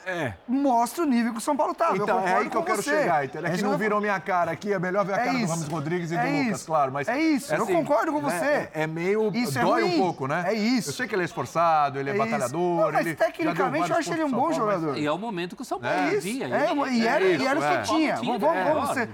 [0.07, 0.35] é.
[0.47, 1.91] mostra o nível que o São Paulo tá.
[1.95, 3.01] Então, é aí que eu quero você.
[3.01, 3.51] chegar, entendeu?
[3.51, 5.47] É que não viram minha cara aqui, é melhor ver a é cara isso.
[5.47, 6.45] do Ramos Rodrigues e é do isso.
[6.45, 6.93] Lucas, claro.
[6.93, 8.45] Mas é isso, é assim, eu concordo com você.
[8.45, 9.31] É, é meio.
[9.35, 10.45] Isso é dói um pouco, né?
[10.47, 10.91] É isso.
[10.91, 12.85] Eu sei que ele é esforçado, ele é, batalhador.
[12.85, 14.97] Não, mas ele tecnicamente eu acho ele um bom jogador.
[14.97, 16.47] E é o momento que o São Paulo é via.
[16.47, 18.17] e, era, e era o que tinha.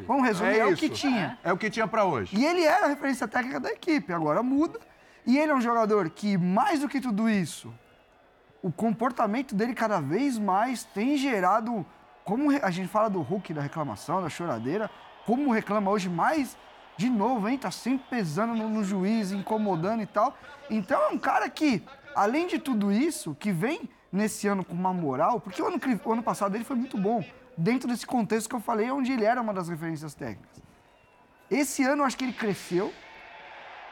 [0.06, 1.38] Vamos, resumir, é, o que tinha.
[1.42, 2.36] É o que tinha pra hoje.
[2.36, 4.78] E ele era a referência técnica da equipe, agora muda.
[5.24, 7.72] E ele é um jogador que, mais do que tudo isso,
[8.62, 11.84] o comportamento dele cada vez mais tem gerado,
[12.24, 14.88] como a gente fala do Hulk, da reclamação, da choradeira,
[15.26, 16.56] como reclama hoje mais,
[16.96, 17.58] de novo, hein?
[17.58, 20.36] Tá sempre pesando no, no juiz, incomodando e tal.
[20.70, 21.82] Então é um cara que,
[22.14, 26.12] além de tudo isso, que vem nesse ano com uma moral, porque o ano, o
[26.12, 27.24] ano passado dele foi muito bom,
[27.56, 30.62] dentro desse contexto que eu falei, onde ele era uma das referências técnicas.
[31.50, 32.92] Esse ano eu acho que ele cresceu,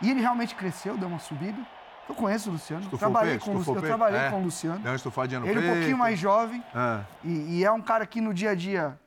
[0.01, 1.61] e ele realmente cresceu, deu uma subida.
[2.09, 2.83] Eu conheço o Luciano.
[2.83, 4.31] Estufou trabalhei com, eu trabalhei é.
[4.31, 4.79] com o Luciano.
[4.81, 6.63] Deu uma estufadinha no Ele é um pouquinho mais jovem.
[6.75, 7.05] É.
[7.25, 8.99] E, e, é um cara que no dia a dia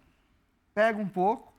[0.74, 1.54] pega um pouco.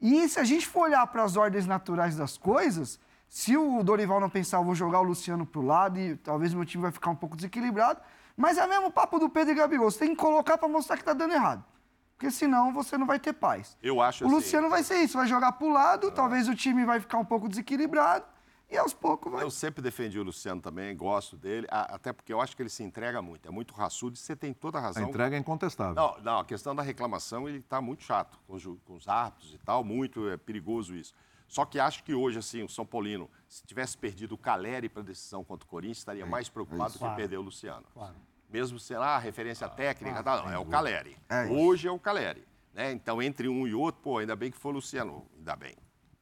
[0.00, 4.20] E se a gente for olhar para as ordens naturais das coisas, se o Dorival
[4.20, 6.92] não pensar, eu vou jogar o Luciano para o lado e talvez meu time vai
[6.92, 8.00] ficar um pouco desequilibrado.
[8.36, 9.90] Mas é mesmo papo do Pedro e Gabigol.
[9.90, 11.64] Você tem que colocar para mostrar que está dando errado.
[12.16, 13.76] Porque senão você não vai ter paz.
[13.82, 14.74] Eu acho O Luciano assim...
[14.74, 16.10] vai ser isso, vai jogar para o lado, ah.
[16.10, 18.24] talvez o time vai ficar um pouco desequilibrado.
[18.70, 19.42] E aos poucos vai.
[19.42, 22.82] Eu sempre defendi o Luciano também, gosto dele, até porque eu acho que ele se
[22.82, 25.06] entrega muito, é muito raçudo e você tem toda a razão.
[25.06, 25.94] A entrega é incontestável.
[25.94, 29.54] Não, não a questão da reclamação, ele está muito chato com os, com os árbitros
[29.54, 31.14] e tal, muito é perigoso isso.
[31.48, 35.00] Só que acho que hoje, assim, o São Paulino, se tivesse perdido o Caleri para
[35.00, 37.16] a decisão contra o Corinthians, estaria é, mais preocupado é do que claro.
[37.16, 37.86] perder o Luciano.
[37.94, 38.14] Claro.
[38.50, 39.82] Mesmo, sei lá, referência claro.
[39.82, 40.42] técnica, claro.
[40.42, 41.16] Tá, não, é o Caleri.
[41.26, 42.46] É hoje é o Caleri.
[42.74, 42.92] Né?
[42.92, 45.74] Então, entre um e outro, pô, ainda bem que foi o Luciano, ainda bem.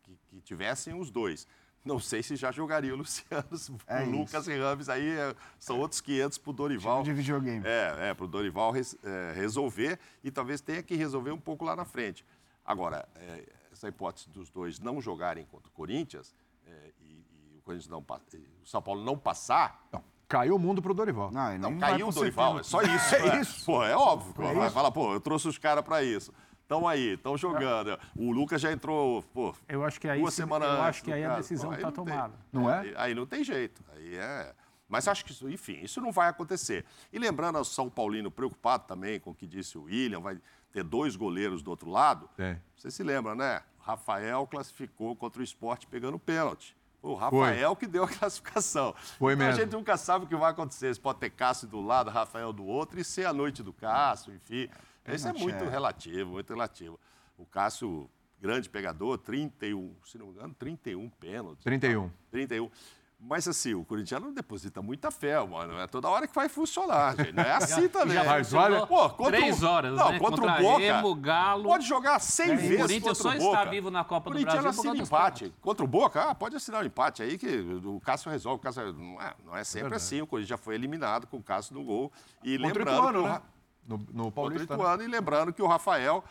[0.05, 1.47] Que, que tivessem os dois.
[1.87, 3.47] Não sei se já jogaria o Luciano.
[3.87, 7.03] É o Lucas e Rames aí é, são outros 500 para o Dorival.
[7.05, 7.65] de videogame.
[7.65, 11.65] É, é para o Dorival res, é, resolver e talvez tenha que resolver um pouco
[11.65, 12.25] lá na frente.
[12.65, 16.35] Agora, é, essa hipótese dos dois não jogarem contra o Corinthians
[16.67, 16.71] é,
[17.01, 17.25] e,
[17.55, 19.87] e, o Corinthians não o São Paulo não passar.
[19.93, 20.03] Não.
[20.29, 21.31] Caiu o mundo pro Dorival.
[21.31, 23.15] Não, não caiu o Dorival, é só isso.
[23.15, 23.41] é né?
[23.41, 23.65] isso.
[23.65, 24.45] Pô, é óbvio.
[24.45, 26.33] É vai falar, pô, eu trouxe os caras para isso
[26.67, 27.99] estão aí, estão jogando.
[28.17, 31.25] O Lucas já entrou, pô, eu acho que aí, duas semanas Eu acho que aí
[31.25, 32.35] a decisão está tomada.
[32.53, 32.81] Tem, não é?
[32.81, 33.83] Aí, aí, não tem jeito.
[33.95, 34.53] Aí é...
[34.89, 36.85] Mas acho que, isso, enfim, isso não vai acontecer.
[37.13, 40.39] E lembrando ao São Paulino preocupado também com o que disse o William, vai
[40.73, 42.29] ter dois goleiros do outro lado.
[42.37, 42.61] Tem.
[42.77, 43.63] Você se lembra, né?
[43.81, 46.77] Rafael classificou contra o esporte pegando pênalti.
[47.03, 47.77] O Rafael Foi.
[47.77, 48.95] que deu a classificação.
[49.19, 49.61] Foi então, mesmo.
[49.61, 50.95] A gente nunca sabe o que vai acontecer.
[50.95, 54.35] Você pode ter Cássio do lado, Rafael do outro e ser a noite do Cássio,
[54.35, 54.69] enfim.
[55.15, 55.69] Isso é muito é.
[55.69, 56.99] relativo, muito relativo.
[57.39, 61.65] O Cássio, grande pegador, 31, se não me engano, 31 pênaltis.
[61.65, 62.09] 31.
[62.09, 62.15] Tá?
[62.31, 62.71] 31.
[63.19, 65.79] Mas assim, o Corinthians não deposita muita fé, mano.
[65.81, 67.33] É toda hora que vai funcionar, gente.
[67.33, 68.15] Não é assim também.
[68.15, 70.19] Já Mas olha, pô, contra três horas, não, né?
[70.19, 70.79] contra, contra o Boca.
[70.79, 71.65] Remo, Galo.
[71.65, 72.75] Pode jogar 100 é, vezes.
[72.75, 74.47] O Corinthians só está vivo na Copa do Brasil.
[74.47, 75.55] O Corinthians assina empate.
[75.63, 77.49] Contra o Boca, ah, pode assinar o um empate aí que
[77.85, 78.59] o Cássio resolve.
[78.59, 80.21] O Cássio, não, é, não é sempre é assim.
[80.21, 82.13] O Corinthians já foi eliminado com o Cássio no gol.
[82.45, 83.21] E contra lembrando.
[83.21, 83.43] O né?
[83.87, 84.67] No, no Paulista.
[84.67, 85.05] Contra o Ituano, né?
[85.05, 86.25] e lembrando que o Rafael,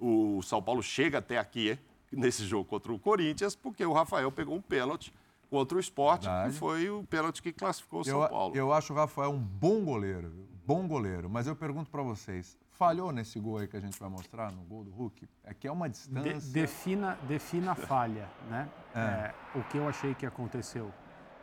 [0.00, 1.78] o São Paulo chega até aqui
[2.10, 5.12] nesse jogo contra o Corinthians, porque o Rafael pegou um pênalti
[5.50, 6.52] contra o esporte, Verdade.
[6.52, 8.56] que foi o pênalti que classificou o São eu, Paulo.
[8.56, 10.32] Eu acho o Rafael um bom goleiro,
[10.64, 14.08] bom goleiro, mas eu pergunto para vocês, falhou nesse gol aí que a gente vai
[14.08, 15.28] mostrar, no gol do Hulk?
[15.44, 16.40] É que é uma distância...
[16.40, 18.68] De, defina, defina a falha, né?
[18.94, 18.98] É.
[18.98, 20.90] É, o que eu achei que aconteceu.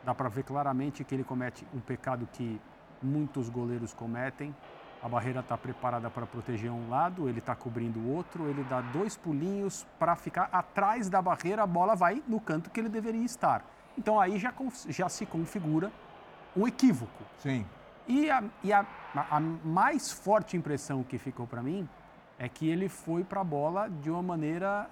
[0.04, 2.60] Dá para ver claramente que ele comete um pecado que
[3.02, 4.54] muitos goleiros cometem,
[5.02, 8.80] a barreira está preparada para proteger um lado, ele está cobrindo o outro, ele dá
[8.80, 13.24] dois pulinhos para ficar atrás da barreira, a bola vai no canto que ele deveria
[13.24, 13.64] estar.
[13.96, 14.52] Então aí já,
[14.88, 15.90] já se configura
[16.56, 17.24] um equívoco.
[17.38, 17.66] Sim.
[18.06, 18.84] E, a, e a,
[19.14, 21.88] a mais forte impressão que ficou para mim
[22.38, 24.88] é que ele foi para a bola de uma maneira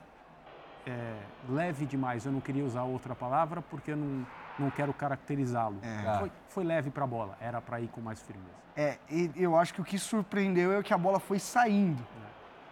[0.86, 1.14] é,
[1.48, 2.24] leve demais.
[2.24, 4.26] Eu não queria usar outra palavra porque eu não,
[4.59, 5.78] não quero caracterizá-lo.
[5.82, 6.18] É.
[6.18, 8.59] Foi, foi, leve para a bola, era para ir com mais firmeza.
[8.76, 12.00] É, e eu acho que o que surpreendeu é que a bola foi saindo.
[12.24, 12.28] É.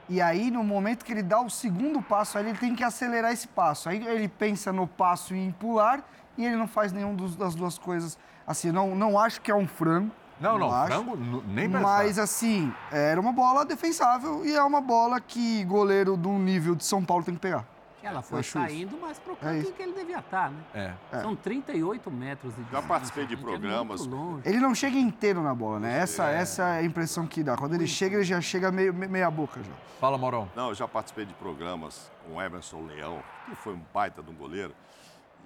[0.08, 3.32] E aí, no momento que ele dá o segundo passo, aí ele tem que acelerar
[3.32, 3.88] esse passo.
[3.88, 6.04] Aí ele pensa no passo em pular
[6.38, 8.16] e ele não faz nenhum dos, das duas coisas.
[8.46, 10.12] Assim, não, não acho que é um frango.
[10.38, 11.82] Não, não, acho, frango nem pensar.
[11.82, 16.84] Mas, assim, era uma bola defensável e é uma bola que goleiro do nível de
[16.84, 17.64] São Paulo tem que pegar.
[18.06, 20.94] Ela foi acho saindo, mas pro canto que ele devia estar, né?
[21.12, 21.20] É.
[21.20, 24.06] São 38 metros de Já distância, participei de gente, é programas.
[24.06, 24.42] longe.
[24.48, 25.98] Ele não chega inteiro na bola, né?
[25.98, 27.56] Essa, essa é a impressão que dá.
[27.56, 29.72] Quando ele chega, ele já chega meio, me- meia boca já.
[30.00, 30.48] Fala, Maurão.
[30.54, 34.30] Não, eu já participei de programas com o Emerson Leão, que foi um baita de
[34.30, 34.74] um goleiro,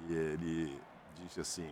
[0.08, 0.80] e ele
[1.24, 1.68] disse assim: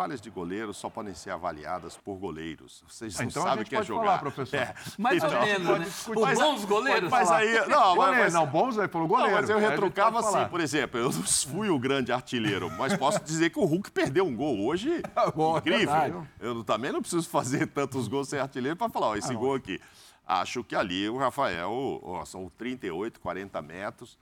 [0.00, 2.82] falhas de goleiro só podem ser avaliadas por goleiros.
[2.88, 4.04] Vocês não Ah, então a sabem o que é pode jogar.
[4.04, 4.56] falar, professor.
[4.56, 4.74] É.
[4.98, 5.86] Mais ou Então, menos, pode né?
[5.86, 7.10] Os Mas- bons goleiros.
[7.10, 9.30] Mas aí, não, mas, Goleiro, mas, não, bons, ele falou goleiro.
[9.32, 10.48] Não, mas eu Aí gente retrucava assim, falar.
[10.48, 14.24] por exemplo, eu não fui o grande artilheiro, mas posso dizer que o Hulk perdeu
[14.24, 15.02] um gol hoje.
[15.36, 15.78] Bom, é incrível.
[16.00, 16.28] verdade.
[16.40, 19.78] eu também não preciso fazer tantos gols sem artilheiro para falar, ó, esse gol aqui.
[20.26, 21.70] Acho que ali o Rafael,
[22.02, 24.16] ó, são 38, 40 metros,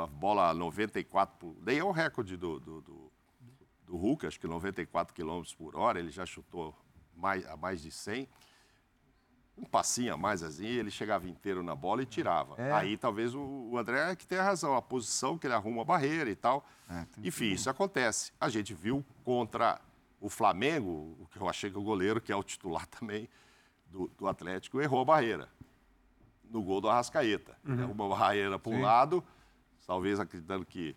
[0.00, 3.07] a bola 94, por, daí é o recorde do, do, do,
[3.88, 6.76] do Hulk, acho que 94 km por hora, ele já chutou
[7.16, 8.28] mais, a mais de 100
[9.56, 12.54] um passinho a mais assim, ele chegava inteiro na bola e tirava.
[12.56, 12.72] É.
[12.72, 16.30] Aí talvez o, André é que tenha razão, a posição que ele arruma a barreira
[16.30, 16.64] e tal.
[17.24, 18.32] Enfim, isso acontece.
[18.40, 19.80] A gente viu contra
[20.20, 23.28] o Flamengo, o que eu achei que o goleiro, que é o titular também
[23.90, 25.48] do, do Atlético, errou a barreira.
[26.48, 27.58] No gol do Arrascaeta.
[27.66, 29.24] Ele arruma a barreira para um lado,
[29.86, 30.96] talvez acreditando que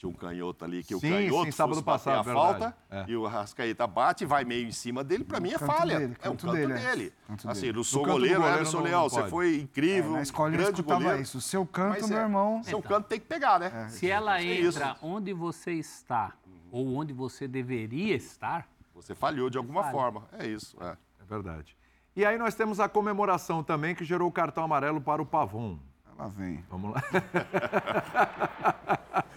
[0.00, 2.58] tinha um canhoto ali, que o Sim, canhoto sim, sábado passado, a verdade.
[2.58, 3.04] falta, É.
[3.06, 5.98] e o Arrascaeta bate, vai meio em cima dele, para mim é falha.
[5.98, 7.12] dele, é o canto dele, dele.
[7.22, 7.26] é.
[7.28, 10.52] Canto Assim, não sou goleiro, goleiro Emerson não você foi incrível, É, na escola eu
[10.52, 11.22] grande escutava goleiro.
[11.22, 11.36] isso.
[11.36, 12.62] O seu canto, Mas meu é, irmão.
[12.62, 13.88] Seu canto tem que pegar, né?
[13.90, 14.78] Se ela É isso.
[14.78, 16.32] entra onde você está
[16.72, 19.92] ou onde você deveria estar, Você falhou de alguma Falha.
[19.92, 20.22] forma.
[20.38, 20.76] É isso.
[20.80, 20.92] É.
[21.20, 21.76] É verdade.
[22.16, 25.78] E aí nós temos a comemoração também que gerou o cartão amarelo para o Pavon.
[26.18, 26.64] Lá vem.
[26.70, 27.02] Vamos lá.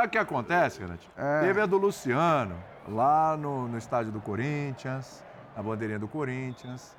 [0.00, 1.06] Sabe o que acontece, Renato?
[1.14, 1.40] É.
[1.42, 2.56] Teve a do Luciano,
[2.88, 5.22] lá no, no estádio do Corinthians,
[5.54, 6.96] na bandeirinha do Corinthians.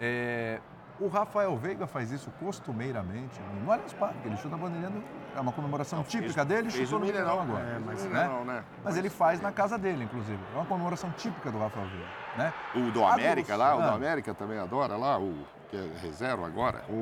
[0.00, 0.60] É,
[1.00, 4.28] o Rafael Veiga faz isso costumeiramente no Allianz Parque.
[4.28, 5.02] Ele chuta a bandeirinha do...
[5.36, 7.64] É uma comemoração típica dele, Fez chutou no Mineirão agora.
[7.64, 8.44] É, mas né?
[8.46, 8.64] Né?
[8.84, 10.38] Mas ele faz na casa dele, inclusive.
[10.54, 12.52] É uma comemoração típica do Rafael Veiga, né?
[12.74, 13.96] O do América lá, o do Luciano.
[13.96, 15.34] América também adora lá, o
[15.70, 16.84] que é reserva agora.
[16.88, 16.92] O,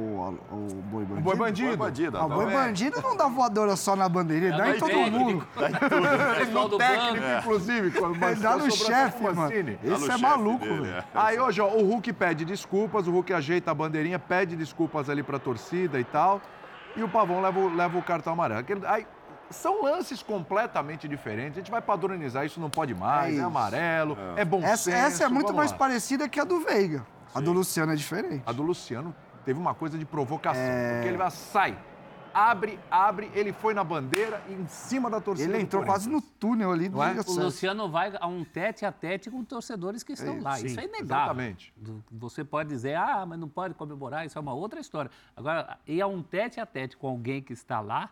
[0.51, 1.19] o boi bandido.
[1.21, 1.77] O boi bandido.
[1.77, 2.65] Bandido, Ah, o boi adora.
[2.65, 5.47] bandido não dá voadora só na bandeirinha, dá em todo mundo.
[6.39, 7.39] pessoal do técnico, banco.
[7.41, 9.51] inclusive, quando Ele dá no chefe, mano.
[9.83, 10.97] No Esse é maluco, dele, velho.
[10.97, 11.05] é.
[11.15, 15.23] Aí hoje, ó, o Hulk pede desculpas, o Hulk ajeita a bandeirinha, pede desculpas ali
[15.23, 16.41] pra torcida e tal.
[16.97, 18.61] E o Pavão leva, o- leva o cartão amarelo.
[18.61, 19.07] Aquele- aí,
[19.55, 21.59] são lances completamente diferentes.
[21.59, 24.97] A gente vai padronizar, isso não pode mais, É é, amarelo, é, bom Essa, senso.
[24.97, 25.79] essa é muito mais lá.
[25.79, 27.07] parecida que a do Veiga.
[27.35, 28.43] A do Luciano é diferente.
[28.47, 30.95] A do Luciano teve uma coisa de provocação, É.
[30.95, 31.77] porque ele vai, sai,
[32.33, 36.21] abre, abre, ele foi na bandeira e em cima da torcida Ele entrou quase no
[36.21, 37.13] túnel ali do Não é?
[37.13, 37.39] O Sete.
[37.41, 40.57] Luciano vai a um tete a tete com torcedores que estão lá.
[40.57, 41.05] sim, isso é inegável.
[41.17, 41.75] exatamente.
[42.11, 45.11] Você pode dizer, ah, mas não pode comemorar, isso é uma outra história.
[45.37, 48.11] Agora, ir a um tete a tete com alguém que está lá,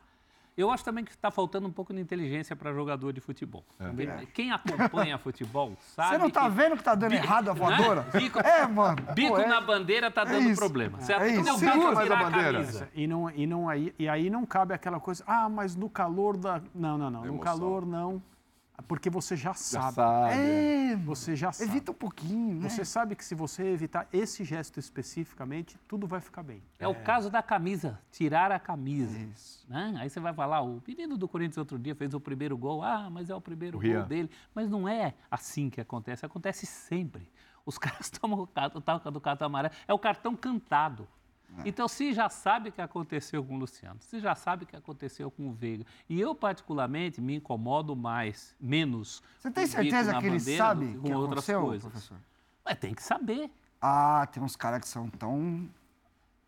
[0.56, 3.64] eu acho também que está faltando um pouco de inteligência para jogador de futebol.
[3.78, 6.10] Porque Quem acompanha futebol sabe.
[6.10, 8.02] Você não tá que vendo que tá dando Bico- errado a voadora?
[8.02, 8.20] né?
[8.20, 8.96] Bico- É, mano.
[9.14, 9.46] Bico Pô, é.
[9.46, 10.60] na bandeira tá dando isso.
[10.60, 11.00] problema.
[11.00, 11.58] Você É isso.
[11.58, 12.52] Segura bico mais a bandeira.
[12.60, 12.88] camisa.
[12.94, 16.36] E, não, e, não aí, e aí não cabe aquela coisa, ah, mas no calor
[16.36, 16.60] da.
[16.74, 17.24] Não, não, não.
[17.24, 18.22] No calor não.
[18.88, 19.94] Porque você já Já sabe.
[19.94, 20.34] sabe.
[20.34, 21.70] É, Você já sabe.
[21.70, 22.68] evita um pouquinho, né?
[22.68, 26.62] Você sabe que se você evitar esse gesto especificamente, tudo vai ficar bem.
[26.78, 29.16] É o caso da camisa, tirar a camisa.
[29.68, 29.94] né?
[29.98, 33.08] Aí você vai falar, o menino do Corinthians outro dia fez o primeiro gol, ah,
[33.10, 34.06] mas é o primeiro O gol Rian.
[34.06, 34.30] dele.
[34.54, 37.28] Mas não é assim que acontece, acontece sempre.
[37.64, 41.06] Os caras tomam o cartão, do cartão amarelo, é o cartão cantado.
[41.64, 44.76] Então, se já sabe o que aconteceu com o Luciano, se já sabe o que
[44.76, 49.22] aconteceu com o Veiga, e eu, particularmente, me incomodo mais, menos.
[49.38, 51.82] Você tem certeza que ele sabe que que com outras aconteceu, coisas.
[51.82, 52.18] professor?
[52.64, 53.50] Mas tem que saber.
[53.80, 55.68] Ah, tem uns caras que são tão...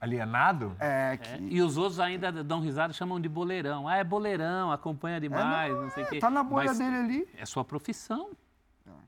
[0.00, 0.76] Alienado?
[0.78, 1.44] É, É, que...
[1.44, 3.88] E os outros ainda dão risada e chamam de boleirão.
[3.88, 6.18] Ah, é boleirão, acompanha demais, não, sei o quê.
[6.18, 7.28] Tá na bolha Mas dele ali.
[7.38, 8.30] É sua profissão.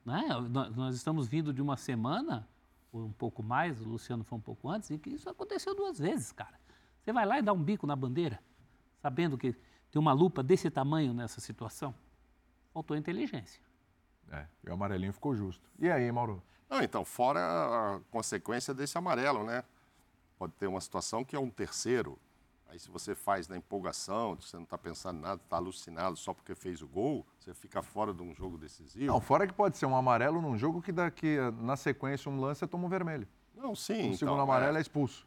[0.06, 0.22] Né?
[0.74, 2.48] Nós estamos vindo de uma semana,
[2.96, 5.98] ou um pouco mais, o Luciano foi um pouco antes, e que isso aconteceu duas
[5.98, 6.58] vezes, cara.
[7.02, 8.40] Você vai lá e dá um bico na bandeira,
[9.00, 9.54] sabendo que
[9.90, 11.94] tem uma lupa desse tamanho nessa situação.
[12.72, 13.62] Faltou inteligência.
[14.30, 15.70] É, e o amarelinho ficou justo.
[15.78, 16.42] E aí, Mauro?
[16.68, 19.62] Não, então, fora a consequência desse amarelo, né?
[20.38, 22.18] Pode ter uma situação que é um terceiro.
[22.68, 26.34] Aí, se você faz na empolgação, você não está pensando em nada, está alucinado só
[26.34, 29.06] porque fez o gol, você fica fora de um jogo decisivo.
[29.06, 32.66] Não, fora que pode ser um amarelo num jogo que daqui, na sequência, um lance,
[32.66, 33.26] toma um vermelho.
[33.54, 33.94] Não, sim.
[33.94, 35.24] O então, segundo amarelo é, expulso.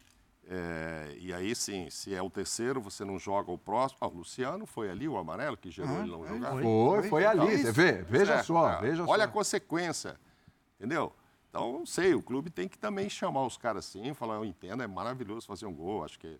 [0.52, 3.98] É, e aí sim, se é o terceiro, você não joga o próximo.
[4.00, 6.50] Ah, o Luciano foi ali, o amarelo, que gerou ah, ele não jogar.
[6.50, 9.28] Foi, foi, foi ali, então, você vê, veja é, só, é, veja Olha só.
[9.30, 10.20] a consequência,
[10.76, 11.12] entendeu?
[11.48, 14.82] Então, não sei, o clube tem que também chamar os caras assim, falar, eu entendo,
[14.82, 16.38] é maravilhoso fazer um gol, acho que,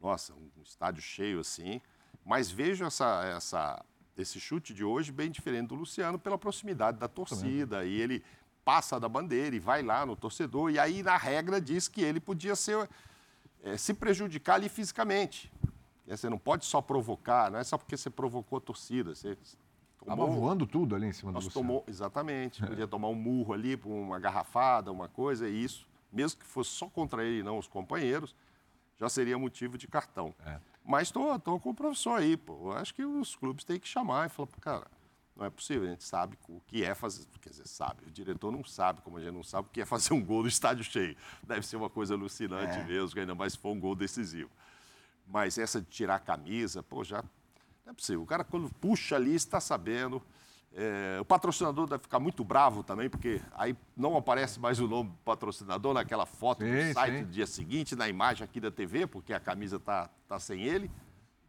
[0.00, 1.80] nossa, um estádio cheio assim,
[2.24, 3.84] mas vejo essa, essa,
[4.16, 8.22] esse chute de hoje bem diferente do Luciano pela proximidade da torcida, e ele
[8.64, 12.18] passa da bandeira e vai lá no torcedor, e aí na regra diz que ele
[12.20, 12.88] podia ser
[13.62, 15.52] é, se prejudicar ali fisicamente.
[16.06, 19.14] Você não pode só provocar, não é só porque você provocou a torcida.
[19.14, 19.38] Você
[19.98, 21.54] tomou, Tava voando tudo ali em cima do Luciano.
[21.54, 22.62] Tomou, exatamente.
[22.64, 22.66] É.
[22.66, 26.88] Podia tomar um murro ali, uma garrafada, uma coisa, e isso, mesmo que fosse só
[26.88, 28.34] contra ele e não os companheiros,
[28.98, 30.34] já seria motivo de cartão.
[30.44, 30.58] É.
[30.84, 32.70] Mas estou com o professor aí, pô.
[32.70, 34.86] Eu acho que os clubes têm que chamar e falar, cara,
[35.36, 38.52] não é possível, a gente sabe o que é fazer, quer dizer, sabe, o diretor
[38.52, 40.84] não sabe, como a gente não sabe o que é fazer um gol no estádio
[40.84, 41.16] cheio.
[41.42, 42.84] Deve ser uma coisa alucinante é.
[42.84, 44.50] mesmo, ainda mais se for um gol decisivo.
[45.26, 47.22] Mas essa de tirar a camisa, pô, já
[47.84, 48.22] não é possível.
[48.22, 50.22] O cara, quando puxa ali, está sabendo.
[50.76, 55.10] É, o patrocinador deve ficar muito bravo também, porque aí não aparece mais o nome
[55.10, 57.24] do patrocinador naquela foto sim, do site sim.
[57.24, 60.90] do dia seguinte, na imagem aqui da TV, porque a camisa está tá sem ele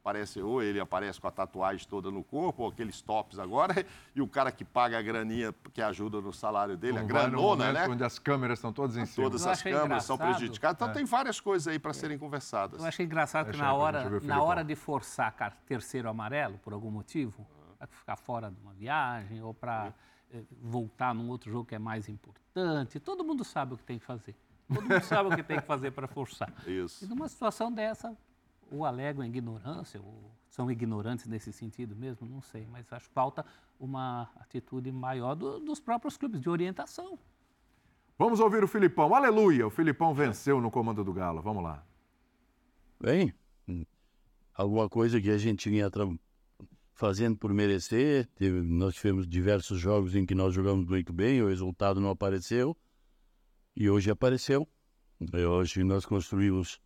[0.05, 3.73] aparece ou ele aparece com a tatuagem toda no corpo, ou aqueles tops agora,
[4.15, 7.71] e o cara que paga a graninha que ajuda no salário dele, Não a granona,
[7.73, 7.87] né?
[7.89, 9.25] Onde as câmeras estão todas em cima.
[9.25, 10.75] Todas as câmeras são prejudicadas.
[10.75, 10.93] Então é.
[10.93, 12.79] tem várias coisas aí para serem conversadas.
[12.79, 15.33] Eu achei engraçado que na hora, na hora de forçar
[15.65, 17.45] terceiro amarelo, por algum motivo,
[17.77, 19.93] para ficar fora de uma viagem ou para
[20.31, 23.99] eh, voltar num outro jogo que é mais importante, todo mundo sabe o que tem
[23.99, 24.35] que fazer.
[24.67, 26.51] Todo mundo sabe o que tem que fazer para forçar.
[26.67, 27.05] Isso.
[27.05, 28.17] E numa situação dessa,
[28.71, 33.45] ou alegam ignorância, ou são ignorantes nesse sentido mesmo, não sei, mas acho que falta
[33.79, 37.19] uma atitude maior do, dos próprios clubes, de orientação.
[38.17, 39.13] Vamos ouvir o Filipão.
[39.13, 39.67] Aleluia!
[39.67, 41.41] O Filipão venceu no comando do Galo.
[41.41, 41.83] Vamos lá.
[42.99, 43.33] Bem,
[44.53, 45.89] alguma coisa que a gente vinha
[46.95, 48.25] fazendo por merecer.
[48.35, 52.75] Teve, nós tivemos diversos jogos em que nós jogamos muito bem, o resultado não apareceu.
[53.75, 54.67] E hoje apareceu.
[55.33, 56.79] E hoje nós construímos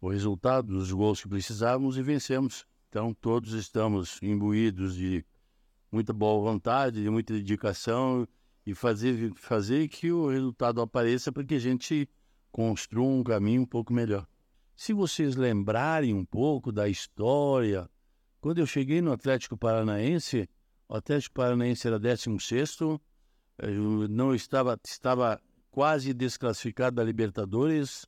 [0.00, 2.66] o resultado dos gols que precisávamos e vencemos.
[2.88, 5.24] Então, todos estamos imbuídos de
[5.90, 8.28] muita boa vontade, de muita dedicação
[8.66, 12.08] e fazer, fazer que o resultado apareça para que a gente
[12.52, 14.26] construa um caminho um pouco melhor.
[14.74, 17.88] Se vocês lembrarem um pouco da história,
[18.40, 20.48] quando eu cheguei no Atlético Paranaense,
[20.88, 22.78] o Atlético Paranaense era 16
[23.62, 28.06] eu não estava, estava quase desclassificado da Libertadores,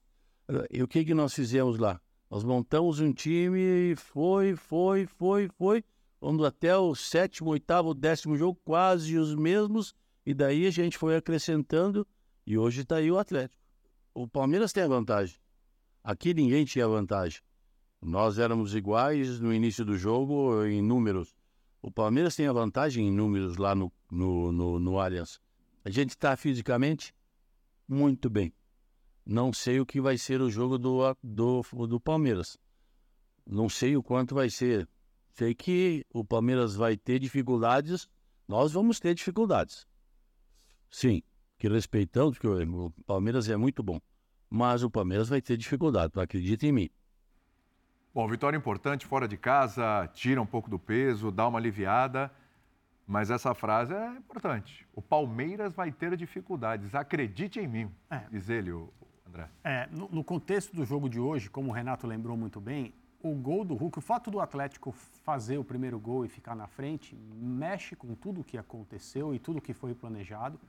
[0.71, 2.01] e o que, que nós fizemos lá?
[2.31, 3.61] Nós montamos um time
[3.93, 5.85] e foi, foi, foi, foi.
[6.21, 9.95] Vamos até o sétimo, oitavo, décimo jogo, quase os mesmos.
[10.25, 12.07] E daí a gente foi acrescentando
[12.47, 13.61] e hoje está aí o Atlético.
[14.15, 15.37] O Palmeiras tem a vantagem.
[16.03, 17.41] Aqui ninguém tinha vantagem.
[18.03, 21.37] Nós éramos iguais no início do jogo em números.
[21.81, 25.41] O Palmeiras tem a vantagem em números lá no, no, no, no Allianz.
[25.85, 27.15] A gente está fisicamente
[27.87, 28.53] muito bem.
[29.25, 32.59] Não sei o que vai ser o jogo do, do, do Palmeiras.
[33.47, 34.89] Não sei o quanto vai ser.
[35.33, 38.09] Sei que o Palmeiras vai ter dificuldades,
[38.49, 39.87] nós vamos ter dificuldades.
[40.91, 41.23] Sim,
[41.57, 44.01] que respeitamos, porque o Palmeiras é muito bom.
[44.51, 46.91] Mas o Palmeiras vai ter dificuldade, acredita em mim.
[48.15, 52.31] Bom, vitória importante fora de casa, tira um pouco do peso, dá uma aliviada.
[53.07, 54.87] Mas essa frase é importante.
[54.95, 56.95] O Palmeiras vai ter dificuldades.
[56.95, 58.21] Acredite em mim, é.
[58.31, 58.93] diz ele, o,
[59.27, 59.49] André?
[59.65, 63.35] É, no, no, contexto do jogo de hoje, como o Renato lembrou muito bem, o
[63.35, 67.17] gol do Hulk, o fato do Atlético fazer o primeiro gol e ficar na frente,
[67.35, 70.61] mexe com tudo o que aconteceu e tudo o que foi planejado.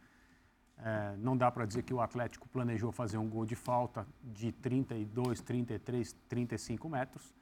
[0.80, 4.52] É, não dá para dizer que o Atlético planejou fazer um gol de falta de
[4.52, 7.34] 32, 33, 35 metros,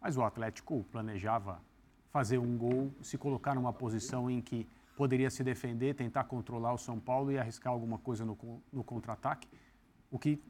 [0.00, 1.60] mas o Atlético planejava
[2.10, 4.66] fazer um gol, se colocar numa posição em que
[4.96, 8.36] poderia se defender, tentar controlar o São Paulo e arriscar alguma coisa no,
[8.72, 9.48] no contra-ataque,
[10.10, 10.42] o que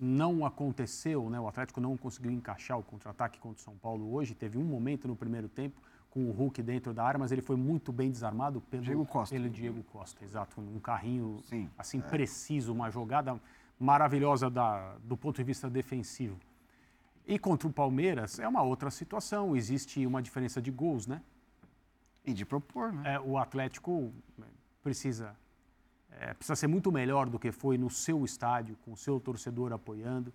[0.00, 1.38] não aconteceu, né?
[1.38, 4.34] o Atlético não conseguiu encaixar o contra-ataque contra o São Paulo hoje.
[4.34, 7.56] Teve um momento no primeiro tempo com o Hulk dentro da área, mas ele foi
[7.56, 9.34] muito bem desarmado pelo Diego Costa.
[9.34, 10.60] Pelo Diego Costa, exato.
[10.60, 12.02] Um carrinho Sim, assim é.
[12.02, 13.38] preciso, uma jogada
[13.78, 16.38] maravilhosa da, do ponto de vista defensivo.
[17.26, 19.54] E contra o Palmeiras é uma outra situação.
[19.54, 21.22] Existe uma diferença de gols, né?
[22.24, 23.14] E de propor, né?
[23.14, 24.12] É, o Atlético
[24.82, 25.36] precisa
[26.20, 29.72] é, precisa ser muito melhor do que foi no seu estádio, com o seu torcedor
[29.72, 30.30] apoiando.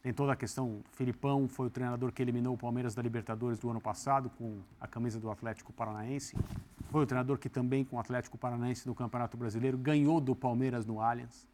[0.00, 3.68] Tem toda a questão, Filipão foi o treinador que eliminou o Palmeiras da Libertadores do
[3.68, 6.36] ano passado com a camisa do Atlético Paranaense.
[6.90, 10.86] Foi o treinador que também com o Atlético Paranaense no Campeonato Brasileiro ganhou do Palmeiras
[10.86, 11.46] no Allianz.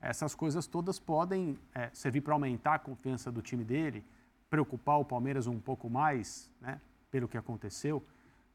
[0.00, 4.04] essas coisas todas podem é, servir para aumentar a confiança do time dele,
[4.48, 6.80] preocupar o Palmeiras um pouco mais, né,
[7.10, 8.04] pelo que aconteceu.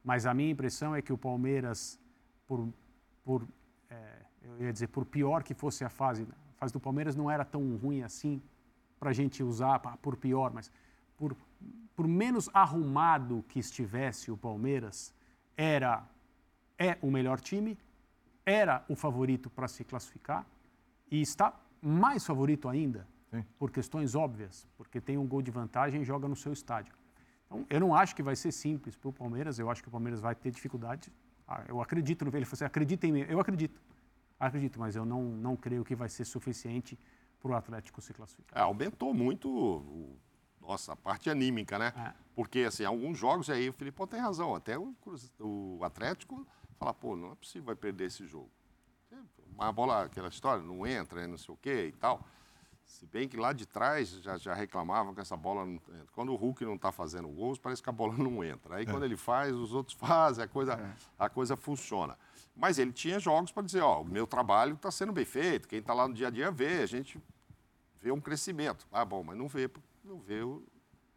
[0.02, 2.00] Mas a minha impressão é que o Palmeiras,
[2.48, 2.70] por,
[3.26, 3.46] por
[3.90, 7.30] é, eu ia dizer, por pior que fosse a fase, a fase do Palmeiras não
[7.30, 8.42] era tão ruim assim
[9.00, 10.72] para a gente usar por pior, mas
[11.18, 11.36] por,
[11.96, 15.14] por menos arrumado que estivesse o Palmeiras,
[15.56, 16.06] era
[16.78, 17.78] é o melhor time,
[18.46, 20.46] era o favorito para se classificar
[21.12, 23.44] e está mais favorito ainda, Sim.
[23.58, 26.94] por questões óbvias, porque tem um gol de vantagem e joga no seu estádio.
[27.46, 29.92] Então, eu não acho que vai ser simples para o Palmeiras, eu acho que o
[29.92, 31.12] Palmeiras vai ter dificuldade.
[31.48, 33.82] Ah, eu acredito no ele falou assim, acredita em mim, eu acredito,
[34.40, 36.98] acredito, mas eu não, não creio que vai ser suficiente
[37.40, 38.58] para o Atlético se classificar.
[38.58, 40.18] É, aumentou muito o,
[40.62, 41.94] nossa, a parte anímica, né?
[41.96, 42.14] É.
[42.36, 44.54] Porque, assim, alguns jogos aí o Filipão tem razão.
[44.54, 44.96] Até o,
[45.40, 46.46] o Atlético
[46.78, 48.52] fala, pô, não é possível vai perder esse jogo.
[49.54, 52.26] Uma bola, aquela história, não entra, não sei o quê e tal.
[52.86, 56.08] Se bem que lá de trás já, já reclamavam que essa bola não entra.
[56.14, 58.76] Quando o Hulk não está fazendo gols, parece que a bola não entra.
[58.76, 58.86] Aí é.
[58.86, 60.96] quando ele faz, os outros fazem, a coisa, é.
[61.18, 62.18] a coisa funciona.
[62.60, 65.80] Mas ele tinha jogos para dizer, ó, o meu trabalho está sendo bem feito, quem
[65.80, 67.18] está lá no dia a dia vê, a gente
[68.01, 68.86] vê um crescimento.
[68.91, 69.72] Ah, bom, mas não vê,
[70.03, 70.62] não vê o,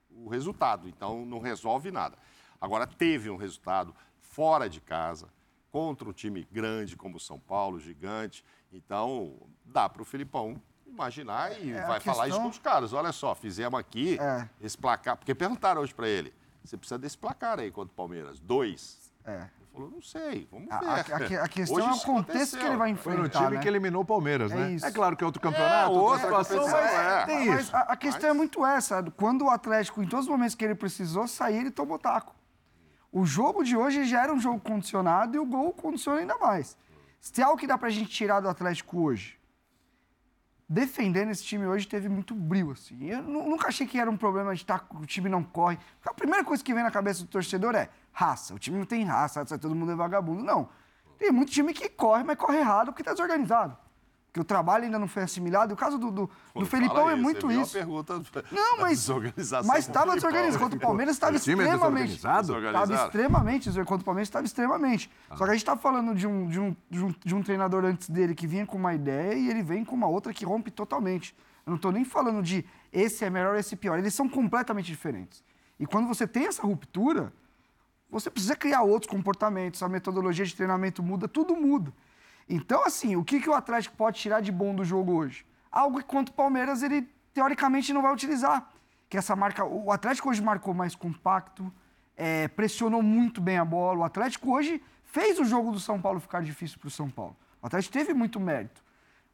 [0.09, 2.17] o resultado, então não resolve nada.
[2.61, 5.29] Agora, teve um resultado fora de casa,
[5.73, 8.45] contra um time grande como o São Paulo, gigante.
[8.73, 12.93] Então, dá para o Filipão imaginar e é, vai falar isso com os caras.
[12.93, 14.49] Olha só, fizemos aqui é.
[14.61, 15.17] esse placar.
[15.17, 16.33] Porque perguntaram hoje para ele:
[16.63, 18.39] você precisa desse placar aí contra o Palmeiras?
[18.39, 19.13] Dois.
[19.25, 19.49] É.
[19.73, 20.75] Ele falou: não sei, vamos ver.
[20.75, 23.17] A, a, a questão hoje é o contexto que ele vai enfrentar.
[23.17, 23.63] Foi no time né?
[23.63, 24.73] que eliminou o Palmeiras, é né?
[24.73, 24.87] Isso.
[24.87, 27.27] É claro que é outro campeonato, é, outra situação, mas é.
[27.27, 27.73] tem isso.
[27.73, 30.75] Mas a, questão é muito essa: quando o Atlético, em todos os momentos que ele
[30.75, 32.35] precisou sair, ele tomou taco.
[33.11, 36.77] O jogo de hoje já era um jogo condicionado e o gol condiciona ainda mais.
[37.21, 39.39] Se tem algo que dá pra gente tirar do Atlético hoje,
[40.73, 43.05] defendendo esse time hoje teve muito brilho, assim.
[43.05, 45.79] Eu nunca achei que era um problema de tá, o time não corre.
[46.05, 48.55] A primeira coisa que vem na cabeça do torcedor é raça.
[48.55, 50.43] O time não tem raça, todo mundo é vagabundo.
[50.43, 50.69] Não.
[51.19, 53.77] Tem muito time que corre, mas corre errado porque tá desorganizado
[54.33, 55.75] que o trabalho ainda não foi assimilado.
[55.75, 57.73] O caso do, do, do Felipão é muito isso.
[57.73, 58.15] pergunta
[58.51, 59.07] não, mas
[59.67, 60.59] mas estava desorganizado.
[60.59, 62.15] Contra o Palmeiras estava extremamente.
[62.15, 65.11] Estava extremamente Contra o Palmeiras estava extremamente.
[65.29, 65.37] Ah.
[65.37, 67.85] Só que a gente está falando de um, de, um, de, um, de um treinador
[67.85, 70.71] antes dele que vinha com uma ideia e ele vem com uma outra que rompe
[70.71, 71.37] totalmente.
[71.67, 73.99] Eu não estou nem falando de esse é melhor, esse é pior.
[73.99, 75.45] Eles são completamente diferentes.
[75.79, 77.33] E quando você tem essa ruptura,
[78.11, 81.93] você precisa criar outros comportamentos, a metodologia de treinamento muda, tudo muda.
[82.49, 85.45] Então, assim, o que, que o Atlético pode tirar de bom do jogo hoje?
[85.71, 88.71] Algo que contra o Palmeiras ele, teoricamente, não vai utilizar.
[89.09, 89.65] Que essa marca.
[89.65, 91.73] O Atlético hoje marcou mais compacto,
[92.17, 94.01] é, pressionou muito bem a bola.
[94.01, 97.37] O Atlético hoje fez o jogo do São Paulo ficar difícil para o São Paulo.
[97.61, 98.83] O Atlético teve muito mérito.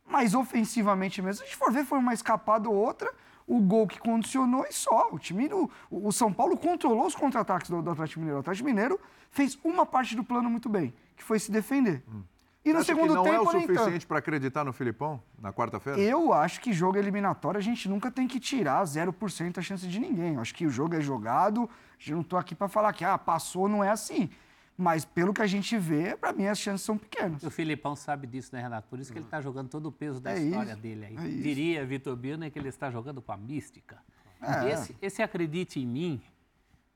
[0.04, 3.12] Mas ofensivamente mesmo, se a gente for ver, foi uma escapada ou outra,
[3.46, 5.09] o gol que condicionou e só.
[5.11, 8.38] O time, o, o São Paulo controlou os contra-ataques do, do Atlético Mineiro.
[8.38, 9.00] O Atlético Mineiro
[9.30, 12.02] fez uma parte do plano muito bem, que foi se defender.
[12.09, 12.22] Hum.
[12.68, 15.98] E no segundo não tempo, não é o suficiente para acreditar no Filipão na quarta-feira?
[15.98, 19.98] Eu acho que jogo eliminatório a gente nunca tem que tirar 0% a chance de
[19.98, 20.34] ninguém.
[20.34, 21.68] Eu acho que o jogo é jogado.
[22.06, 24.28] Eu não estou aqui para falar que ah, passou, não é assim.
[24.76, 27.42] Mas pelo que a gente vê, para mim as chances são pequenas.
[27.42, 28.86] O Filipão sabe disso, né, Renato?
[28.88, 31.16] Por isso que ele está jogando todo o peso da é história isso, dele aí.
[31.16, 33.98] É Diria Vitor Birner que ele está jogando com a mística.
[34.40, 34.70] É.
[34.70, 36.22] Esse, esse acredite em mim,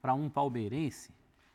[0.00, 1.10] para um palmeirense,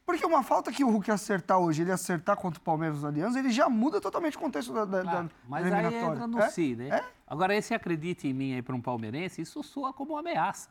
[0.07, 3.37] porque uma falta que o Hulk acertar hoje, ele acertar contra o Palmeiras no Aliança,
[3.37, 6.49] ele já muda totalmente o contexto da, da, claro, da Mas aí entra no é?
[6.49, 6.87] si, né?
[6.87, 7.05] É?
[7.27, 10.69] Agora, esse acredite em mim aí para um palmeirense, isso soa como uma ameaça.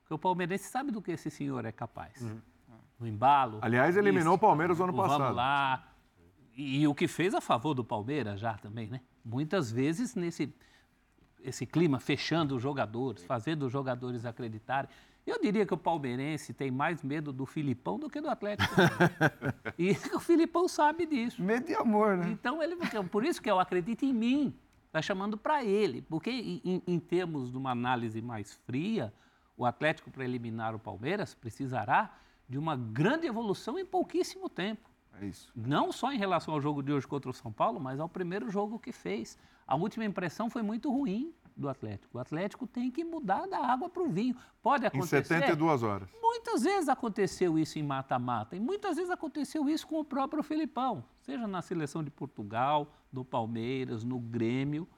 [0.00, 2.22] Porque o palmeirense sabe do que esse senhor é capaz.
[2.22, 2.40] Uhum.
[2.98, 3.58] No embalo.
[3.60, 5.18] Aliás, eliminou o Palmeiras no ano passado.
[5.18, 5.84] Vamos lá.
[6.56, 9.02] E, e, o que fez a favor do Palmeiras já também, né?
[9.22, 10.54] Muitas vezes nesse
[11.42, 14.90] esse clima fechando os jogadores, fazendo os jogadores acreditarem.
[15.30, 18.74] Eu diria que o palmeirense tem mais medo do Filipão do que do Atlético.
[19.78, 21.40] e o Filipão sabe disso.
[21.40, 22.30] Medo e amor, né?
[22.30, 22.74] Então, ele,
[23.08, 24.52] por isso que eu acredito em mim.
[24.88, 26.02] Está chamando para ele.
[26.02, 29.14] Porque, em, em termos de uma análise mais fria,
[29.56, 32.12] o Atlético, para eliminar o Palmeiras, precisará
[32.48, 34.90] de uma grande evolução em pouquíssimo tempo.
[35.20, 35.52] É isso.
[35.54, 38.50] Não só em relação ao jogo de hoje contra o São Paulo, mas ao primeiro
[38.50, 39.38] jogo que fez.
[39.64, 42.18] A última impressão foi muito ruim do Atlético.
[42.18, 44.34] O Atlético tem que mudar da água para o vinho.
[44.62, 45.20] Pode acontecer.
[45.20, 46.08] Em 72 horas.
[46.20, 51.04] Muitas vezes aconteceu isso em mata-mata e muitas vezes aconteceu isso com o próprio Filipão,
[51.20, 54.88] seja na seleção de Portugal, no Palmeiras, no Grêmio,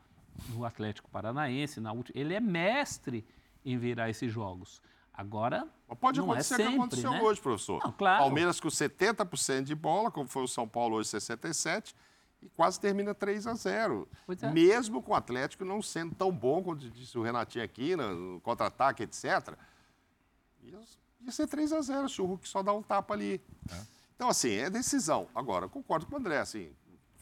[0.50, 2.18] no Atlético Paranaense, na última.
[2.18, 3.26] Ele é mestre
[3.64, 4.80] em virar esses jogos.
[5.12, 5.68] Agora.
[6.00, 7.20] Pode não acontecer é sempre, o que aconteceu né?
[7.20, 7.82] hoje, professor.
[7.84, 8.22] Não, claro.
[8.22, 11.94] Palmeiras com 70% de bola, como foi o São Paulo hoje, 67%,
[12.42, 14.08] e quase termina 3 a 0
[14.42, 14.50] é.
[14.50, 19.04] Mesmo com o Atlético não sendo tão bom, como disse o Renatinho aqui, no contra-ataque,
[19.04, 19.56] etc.
[20.62, 23.40] Ia, ser 3 a 0 se o Hulk só dá um tapa ali.
[23.70, 23.80] É.
[24.16, 25.28] Então, assim, é decisão.
[25.34, 26.72] Agora, concordo com o André, assim,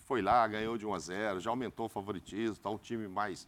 [0.06, 3.47] foi lá, ganhou de 1 a 0 já aumentou o favoritismo, está um time mais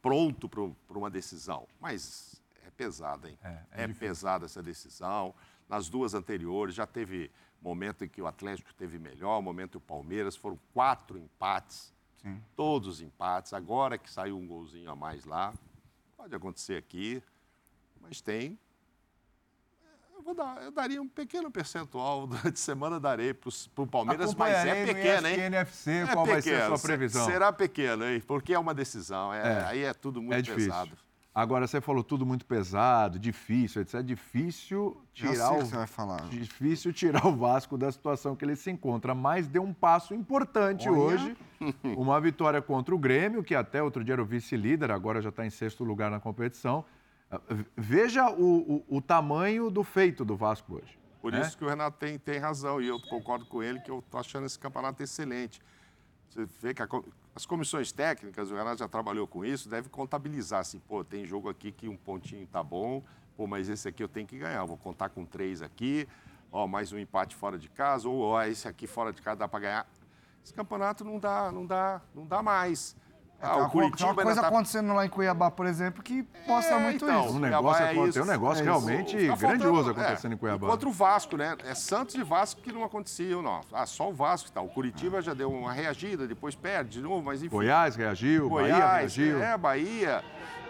[0.00, 1.66] pronto para uma decisão.
[1.80, 3.38] Mas é pesada, hein?
[3.42, 5.34] É, é, é pesada essa decisão.
[5.68, 7.30] Nas duas anteriores já teve
[7.60, 12.40] momento em que o Atlético teve melhor, momento que o Palmeiras, foram quatro empates, Sim.
[12.54, 13.52] todos empates.
[13.52, 15.52] Agora que saiu um golzinho a mais lá,
[16.16, 17.22] pode acontecer aqui,
[18.00, 18.58] mas tem.
[20.14, 24.34] Eu, vou dar, eu daria um pequeno percentual durante a semana, darei para o Palmeiras,
[24.34, 25.40] mas é pequeno, hein?
[25.40, 26.26] NFC, é qual pequeno.
[26.26, 27.26] vai ser a sua previsão?
[27.26, 28.20] Será pequeno, hein?
[28.20, 29.64] Porque é uma decisão, é, é.
[29.64, 30.96] aí é tudo muito é pesado.
[31.36, 33.96] Agora, você falou tudo muito pesado, difícil, etc.
[33.96, 35.56] É difícil tirar o...
[35.56, 36.26] você vai falar.
[36.30, 40.88] Difícil tirar o Vasco da situação que ele se encontra, mas deu um passo importante
[40.88, 40.98] Olha.
[40.98, 41.36] hoje.
[41.94, 45.44] Uma vitória contra o Grêmio, que até outro dia era o vice-líder, agora já está
[45.44, 46.86] em sexto lugar na competição.
[47.76, 50.98] Veja o, o, o, tamanho do feito do Vasco hoje.
[51.20, 51.42] Por né?
[51.42, 54.18] isso que o Renato tem, tem razão, e eu concordo com ele que eu estou
[54.18, 55.60] achando esse campeonato excelente.
[56.36, 56.88] Você vê que a,
[57.34, 61.48] as comissões técnicas, o Renato já trabalhou com isso, deve contabilizar assim, pô, tem jogo
[61.48, 63.02] aqui que um pontinho tá bom,
[63.34, 66.06] pô, mas esse aqui eu tenho que ganhar, vou contar com três aqui,
[66.52, 69.48] ó, mais um empate fora de casa, ou ó, esse aqui fora de casa dá
[69.48, 69.88] para ganhar.
[70.44, 72.94] Esse campeonato não dá, não dá, não dá mais.
[73.40, 74.48] Ah, o Curitiba tem uma coisa tá...
[74.48, 77.36] acontecendo lá em Cuiabá, por exemplo, que mostra é, muito então, isso.
[77.36, 80.68] Um negócio, é isso, tem um negócio é realmente tá grandioso acontecendo é, em Cuiabá.
[80.68, 81.56] Contra o Vasco, né?
[81.64, 83.60] É Santos e Vasco que não aconteciam, não.
[83.72, 84.64] Ah, só o Vasco e tal.
[84.64, 87.54] O Curitiba já deu uma reagida, depois perde de novo, mas enfim.
[87.54, 89.42] Goiás reagiu, Goiás, Bahia reagiu.
[89.42, 90.24] É, Bahia.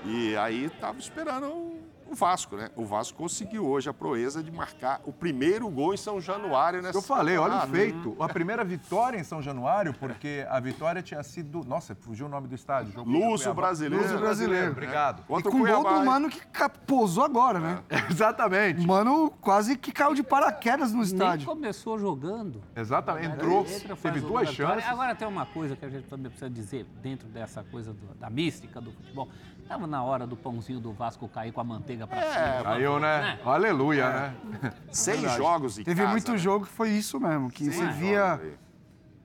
[0.04, 1.75] E aí tava esperando
[2.16, 2.70] Vasco, né?
[2.74, 6.96] O Vasco conseguiu hoje a proeza de marcar o primeiro gol em São Januário nessa
[6.96, 8.16] Eu falei, olha o feito.
[8.18, 11.62] A primeira vitória em São Januário, porque a vitória tinha sido.
[11.64, 12.92] Nossa, fugiu o nome do estádio.
[12.92, 14.02] Jogo Lúcio Brasileiro.
[14.02, 15.22] Lúcio Brasileiro, obrigado.
[15.22, 16.40] E com o gol do Mano que
[16.86, 17.82] pousou agora, né?
[17.90, 18.10] É.
[18.10, 18.86] Exatamente.
[18.86, 21.46] Mano quase que caiu de paraquedas no estádio.
[21.46, 22.62] Nem começou jogando.
[22.74, 24.88] Exatamente, entrou, entra, teve duas chances.
[24.88, 28.30] Agora tem uma coisa que a gente também precisa dizer dentro dessa coisa do, da
[28.30, 29.28] mística do futebol.
[29.68, 32.64] Tava na hora do pãozinho do Vasco cair com a manteiga pra é, cima.
[32.64, 33.20] Caiu, né?
[33.20, 33.38] né?
[33.44, 34.58] Aleluia, é.
[34.62, 34.72] né?
[34.90, 36.38] Seis jogos em Teve casa, muito né?
[36.38, 38.40] jogo que foi isso mesmo, que Sim, você via...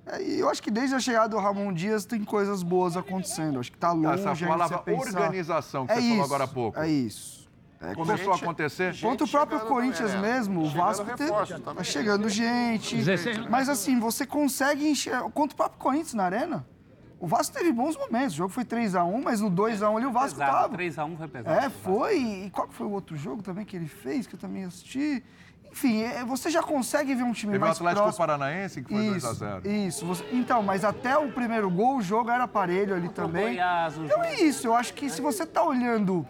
[0.05, 3.59] É, e eu acho que desde a chegada do Ramon Dias tem coisas boas acontecendo.
[3.59, 5.19] Acho que tá longe Essa palavra pensar...
[5.19, 6.79] organização que é você isso, falou agora há pouco.
[6.79, 7.41] É isso.
[7.81, 8.95] É, Começou a acontecer?
[8.99, 12.97] Contra o próprio Corinthians mesmo, o Vasco tá chegando gente.
[13.49, 15.23] Mas assim, você consegue enxergar.
[15.31, 16.65] Contra o próprio Corinthians na arena,
[17.21, 18.33] o Vasco teve bons momentos.
[18.33, 20.77] O jogo foi 3x1, mas no 2x1 ali o Vasco pesado, tava.
[20.77, 21.65] 3x1 foi pesado.
[21.65, 22.17] É, foi.
[22.17, 25.23] E qual foi o outro jogo também que ele fez, que eu também assisti?
[25.71, 28.25] Enfim, é, você já consegue ver um time Teve mais o Atlético próximo.
[28.25, 29.65] Paranaense, que foi 2x0.
[29.67, 30.25] Isso, você...
[30.31, 33.53] então, mas até o primeiro gol, o jogo era aparelho ali também.
[33.53, 36.27] Goiás, então é isso, eu acho que se você tá olhando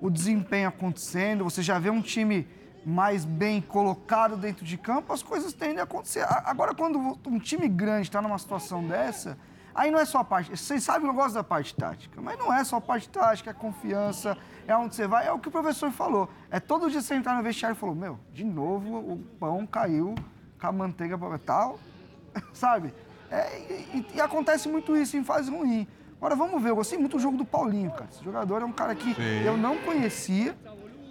[0.00, 2.46] o desempenho acontecendo, você já vê um time
[2.84, 6.24] mais bem colocado dentro de campo, as coisas tendem a acontecer.
[6.44, 9.36] Agora, quando um time grande está numa situação dessa,
[9.76, 10.56] Aí não é só a parte.
[10.56, 13.50] Vocês sabem que eu gosto da parte tática, mas não é só a parte tática,
[13.50, 14.36] é confiança,
[14.66, 15.26] é onde você vai.
[15.26, 16.30] É o que o professor falou.
[16.50, 20.14] É todo dia você entrar no vestiário e falou: Meu, de novo o pão caiu
[20.58, 21.78] com a manteiga para tal.
[22.54, 22.94] Sabe?
[23.30, 23.58] É,
[23.92, 25.86] e, e, acontece muito isso em fase ruim.
[26.16, 28.08] Agora vamos ver, eu gostei muito do jogo do Paulinho, cara.
[28.10, 29.42] Esse jogador é um cara que Sim.
[29.44, 30.56] eu não conhecia.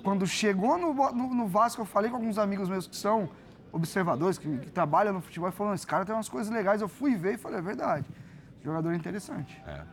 [0.04, 3.30] Quando chegou no, no, no, Vasco, eu falei com alguns amigos meus que são
[3.72, 6.82] observadores, que, que trabalham no futebol, e falaram: esse cara tem umas coisas legais.
[6.82, 8.06] Eu fui ver e falei: é verdade.
[8.66, 9.62] Jogador interessante.
[9.68, 9.84] É.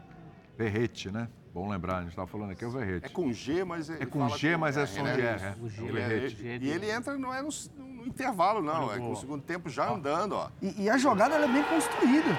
[0.57, 1.29] Verrete, né?
[1.53, 3.05] Bom lembrar, a gente estava falando aqui, é o Verrete.
[3.05, 4.03] É com G, mas é.
[4.03, 5.23] É com G, mas é som de R.
[5.23, 5.55] É.
[5.61, 6.43] O G, o Verrete.
[6.43, 8.91] E ele entra, não é no, no intervalo, não.
[8.91, 10.49] É com o segundo tempo já andando, ó.
[10.63, 12.31] E, e a jogada é bem construída.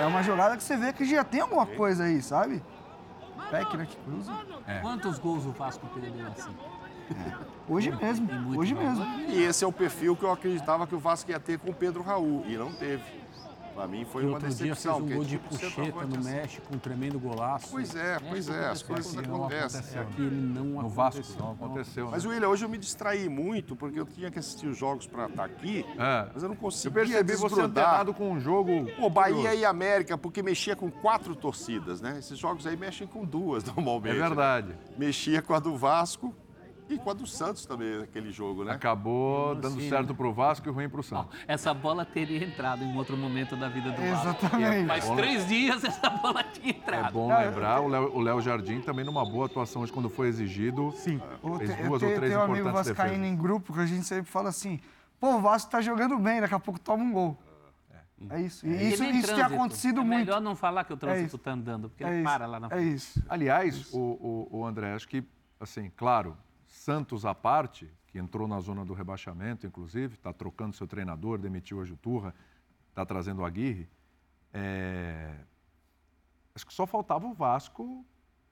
[0.00, 2.62] É uma jogada que você vê que já tem alguma coisa aí, sabe?
[3.50, 3.84] Peck, né?
[3.84, 4.32] Que cruza.
[4.66, 4.80] É.
[4.80, 6.56] Quantos gols o Vasco perdeu assim?
[7.10, 7.36] É.
[7.68, 9.04] Hoje mesmo, hoje mesmo.
[9.28, 11.74] E esse é o perfil que eu acreditava que o Vasco ia ter com o
[11.74, 13.23] Pedro Raul, e não teve.
[13.74, 15.00] Para mim foi uma decepção.
[15.00, 17.68] Outro dia fez um gol de puxeta no México, um tremendo golaço.
[17.70, 20.00] Pois é, pois é, as coisas acontecem.
[20.00, 22.10] Aqui ele não no Vasco não aconteceu.
[22.10, 22.30] Mas, né?
[22.30, 25.44] William, hoje eu me distraí muito, porque eu tinha que assistir os jogos para estar
[25.44, 26.28] aqui, é.
[26.32, 28.86] mas eu não conseguia Eu percebi você antenado com um jogo...
[28.96, 32.16] Pô, Bahia e América, porque mexia com quatro torcidas, né?
[32.18, 34.16] Esses jogos aí mexem com duas, normalmente.
[34.16, 34.68] É verdade.
[34.68, 34.76] Né?
[34.96, 36.34] Mexia com a do Vasco,
[36.88, 38.72] e com a do Santos também, aquele jogo, né?
[38.72, 41.36] Acabou dando Sim, certo pro Vasco e ruim pro Santos.
[41.46, 44.28] essa bola teria entrado em outro momento da vida do Vasco.
[44.28, 44.86] Exatamente.
[44.86, 47.08] Faz três dias essa bola tinha entrado.
[47.08, 50.92] É bom lembrar, o Léo Jardim também numa boa atuação hoje quando foi exigido.
[50.96, 51.20] Sim.
[51.58, 54.48] Fez duas ou três tem um amigo vascaíno em grupo que a gente sempre fala
[54.50, 54.80] assim,
[55.18, 57.38] pô, o Vasco tá jogando bem, daqui a pouco toma um gol.
[58.30, 58.66] É isso.
[58.66, 60.14] E isso, isso tem acontecido é muito.
[60.14, 62.68] É melhor não falar que o trânsito está andando, porque é ele para lá na
[62.68, 62.82] frente.
[62.82, 63.22] É isso.
[63.28, 63.98] Aliás, isso.
[63.98, 65.24] O, o, o André, acho que,
[65.60, 66.36] assim, claro,
[66.84, 71.80] Santos à parte, que entrou na zona do rebaixamento, inclusive, está trocando seu treinador, demitiu
[71.80, 72.34] a Juturra,
[72.90, 73.88] está trazendo o Aguirre.
[74.52, 75.34] É...
[76.54, 78.04] Acho que só faltava o Vasco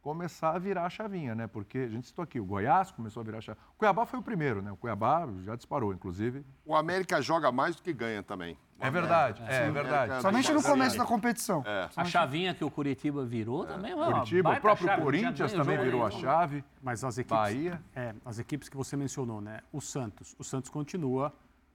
[0.03, 1.47] começar a virar a chavinha, né?
[1.47, 3.65] Porque a gente citou aqui, o Goiás começou a virar a chavinha.
[3.75, 4.73] O Cuiabá foi o primeiro, né?
[4.73, 6.45] O Cuiabá já disparou, inclusive.
[6.67, 8.59] O América joga mais do que ganha também.
[8.81, 10.21] É verdade, é, é verdade.
[10.21, 11.63] Somente no começo da competição.
[11.65, 11.89] É.
[11.97, 13.69] A chavinha que o Curitiba virou é.
[13.69, 13.95] também.
[13.95, 16.65] Curitiba, o próprio chave, Corinthians também virou a chave.
[16.83, 17.81] Mas as equipes, Bahia.
[17.95, 19.61] É, as equipes que você mencionou, né?
[19.73, 20.35] O Santos.
[20.37, 21.33] O Santos continua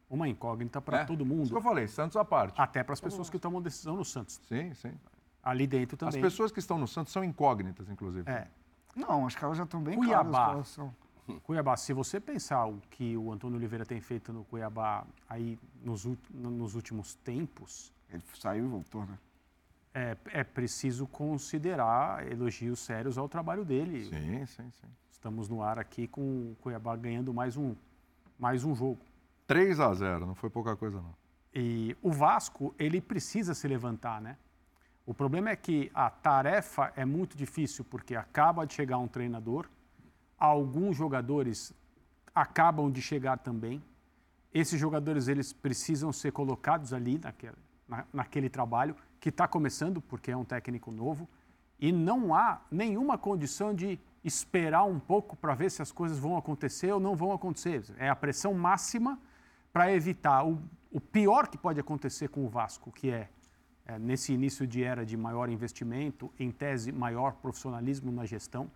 [0.10, 1.44] uma incógnita para é, todo mundo.
[1.44, 2.60] Isso que eu falei, Santos à parte.
[2.60, 4.42] Até para as pessoas que tomam decisão no Santos.
[4.48, 4.94] Sim, sim.
[5.48, 6.20] Ali dentro também.
[6.20, 8.30] As pessoas que estão no Santos são incógnitas, inclusive.
[8.30, 8.50] É.
[8.94, 10.30] Não, acho que elas já estão bem Cuiabá.
[10.30, 10.68] claras.
[10.68, 10.94] São.
[11.44, 16.06] Cuiabá, se você pensar o que o Antônio Oliveira tem feito no Cuiabá aí nos,
[16.34, 17.94] nos últimos tempos.
[18.10, 19.18] Ele saiu e voltou, né?
[19.94, 24.04] É, é preciso considerar elogios sérios ao trabalho dele.
[24.04, 24.88] Sim, sim, sim.
[25.10, 27.74] Estamos no ar aqui com o Cuiabá ganhando mais um,
[28.38, 29.00] mais um jogo.
[29.48, 31.16] 3 a 0 não foi pouca coisa, não.
[31.56, 34.38] E o Vasco, ele precisa se levantar, né?
[35.08, 39.66] O problema é que a tarefa é muito difícil, porque acaba de chegar um treinador,
[40.38, 41.74] alguns jogadores
[42.36, 43.82] acabam de chegar também.
[44.54, 47.56] Esses jogadores eles precisam ser colocados ali naquele,
[47.88, 51.26] na, naquele trabalho que está começando, porque é um técnico novo,
[51.80, 56.36] e não há nenhuma condição de esperar um pouco para ver se as coisas vão
[56.36, 57.82] acontecer ou não vão acontecer.
[57.98, 59.18] É a pressão máxima
[59.72, 60.62] para evitar o,
[60.92, 63.30] o pior que pode acontecer com o Vasco, que é
[63.88, 68.70] é, nesse início de era de maior investimento, em tese, maior profissionalismo na gestão,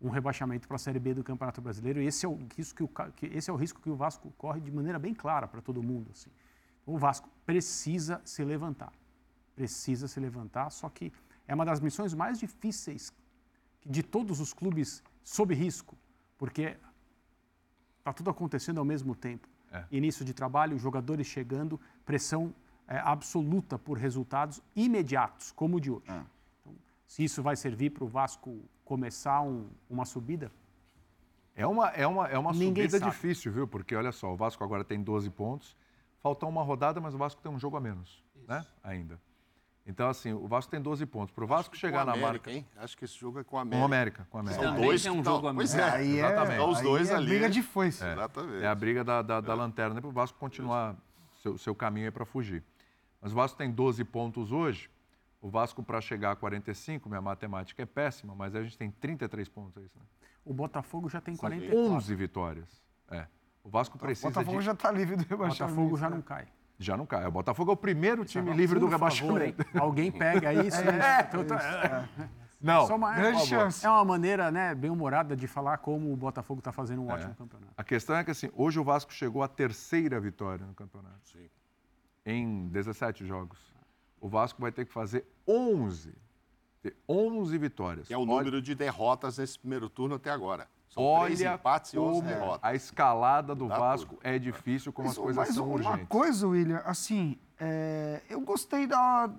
[0.00, 2.02] um rebaixamento para a Série B do Campeonato Brasileiro.
[2.02, 4.32] E esse é o risco que o, que, esse é o, risco que o Vasco
[4.36, 6.10] corre de maneira bem clara para todo mundo.
[6.10, 6.28] Assim.
[6.84, 8.92] O Vasco precisa se levantar.
[9.54, 11.12] Precisa se levantar, só que
[11.46, 13.12] é uma das missões mais difíceis
[13.86, 15.96] de todos os clubes sob risco,
[16.36, 16.76] porque
[17.98, 19.48] está tudo acontecendo ao mesmo tempo.
[19.70, 19.84] É.
[19.92, 22.52] Início de trabalho, jogadores chegando, pressão
[22.92, 26.04] é, absoluta por resultados imediatos, como o de hoje.
[26.08, 26.20] É.
[26.60, 30.52] Então, se isso vai servir para o Vasco começar um, uma subida?
[31.56, 33.10] É uma, é uma, é uma subida sabe.
[33.10, 33.66] difícil, viu?
[33.66, 35.74] Porque olha só, o Vasco agora tem 12 pontos,
[36.20, 38.46] falta uma rodada, mas o Vasco tem um jogo a menos, isso.
[38.46, 38.62] né?
[38.84, 39.18] Ainda.
[39.86, 41.34] Então, assim, o Vasco tem 12 pontos.
[41.34, 42.52] Para o Vasco chegar na América, marca.
[42.52, 42.66] Hein?
[42.76, 43.78] Acho que esse jogo é com a América.
[43.80, 44.26] Com a América.
[44.30, 44.62] Com a América.
[44.64, 45.06] São dois.
[45.06, 45.70] É um jogo a menos.
[45.72, 46.60] Pois é, aí é, exatamente.
[46.60, 47.26] Os dois é ali.
[47.26, 48.04] briga de foice.
[48.04, 48.62] É, exatamente.
[48.62, 50.94] É a briga da, da, da lanterna para o Vasco continuar
[51.42, 52.62] seu, seu caminho aí para fugir.
[53.22, 54.90] Mas o Vasco tem 12 pontos hoje.
[55.40, 59.48] O Vasco, para chegar a 45, minha matemática é péssima, mas a gente tem 33
[59.48, 60.04] pontos, é isso, né?
[60.44, 61.94] O Botafogo já tem 44.
[61.94, 62.82] 11 vitórias.
[63.08, 63.26] É.
[63.62, 64.28] O Vasco precisa.
[64.28, 64.64] O Botafogo de...
[64.64, 65.72] já está livre do rebaixamento.
[65.72, 66.48] O Botafogo já não cai.
[66.78, 67.24] Já não cai.
[67.26, 69.64] O Botafogo é o primeiro time já, livre do rebaixamento.
[69.64, 70.80] Favor, alguém pega isso.
[70.80, 72.28] É, é, então, tá, é.
[72.60, 73.84] Não, Só uma, grande chance.
[73.84, 77.14] É uma maneira né, bem humorada de falar como o Botafogo está fazendo um é.
[77.14, 77.72] ótimo campeonato.
[77.76, 81.18] A questão é que assim, hoje o Vasco chegou à terceira vitória no campeonato.
[81.24, 81.48] Sim.
[82.24, 83.58] Em 17 jogos.
[84.20, 86.14] O Vasco vai ter que fazer 11.
[86.82, 88.06] Ter 11 vitórias.
[88.06, 88.30] Que é o Olha...
[88.30, 90.68] número de derrotas nesse primeiro turno até agora.
[90.88, 92.60] São Olha três empates e 11 derrotas.
[92.62, 94.26] A escalada do Dá Vasco tudo.
[94.26, 96.00] é difícil, como as coisas mas são uma urgentes.
[96.00, 98.20] Uma coisa, William, assim, é...
[98.28, 99.30] eu gostei da,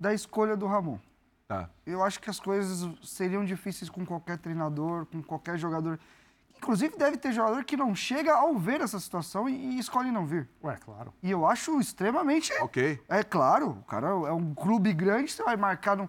[0.00, 0.98] da escolha do Ramon.
[1.46, 1.70] Tá.
[1.86, 5.98] Eu acho que as coisas seriam difíceis com qualquer treinador, com qualquer jogador.
[6.58, 10.26] Inclusive, deve ter jogador que não chega ao ver essa situação e, e escolhe não
[10.26, 10.48] vir.
[10.62, 11.12] Ué, claro.
[11.22, 12.52] E eu acho extremamente.
[12.60, 13.00] Ok.
[13.08, 15.96] É claro, o cara é um clube grande, você vai marcar.
[15.96, 16.08] No...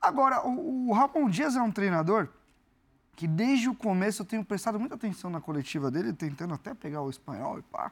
[0.00, 2.28] Agora, o, o Ramon Dias é um treinador
[3.16, 7.02] que desde o começo eu tenho prestado muita atenção na coletiva dele, tentando até pegar
[7.02, 7.90] o espanhol e pá.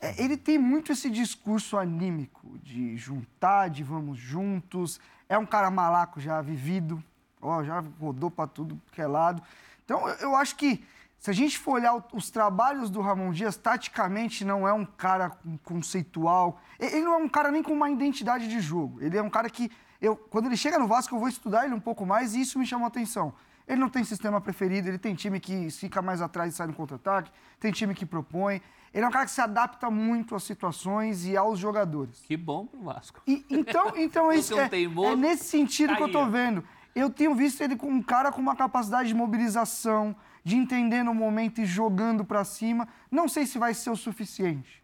[0.00, 5.00] É, ele tem muito esse discurso anímico de juntar, de vamos juntos.
[5.28, 7.02] É um cara malaco já vivido,
[7.42, 9.42] ó, já rodou para tudo que é lado.
[9.84, 10.86] Então, eu, eu acho que
[11.18, 15.36] se a gente for olhar os trabalhos do Ramon Dias, taticamente não é um cara
[15.64, 16.60] conceitual.
[16.78, 18.98] Ele não é um cara nem com uma identidade de jogo.
[19.00, 19.70] Ele é um cara que,
[20.00, 22.58] eu, quando ele chega no Vasco, eu vou estudar ele um pouco mais e isso
[22.58, 23.34] me chama a atenção.
[23.66, 26.72] Ele não tem sistema preferido, ele tem time que fica mais atrás e sai no
[26.72, 28.62] contra-ataque, tem time que propõe.
[28.94, 32.22] Ele é um cara que se adapta muito às situações e aos jogadores.
[32.26, 33.20] Que bom pro Vasco.
[33.26, 36.64] E, então, então esse, é, é, nesse sentido que eu tô vendo.
[36.94, 40.16] Eu tenho visto ele como um cara com uma capacidade de mobilização,
[40.48, 42.88] de entender no momento e jogando para cima.
[43.10, 44.82] Não sei se vai ser o suficiente.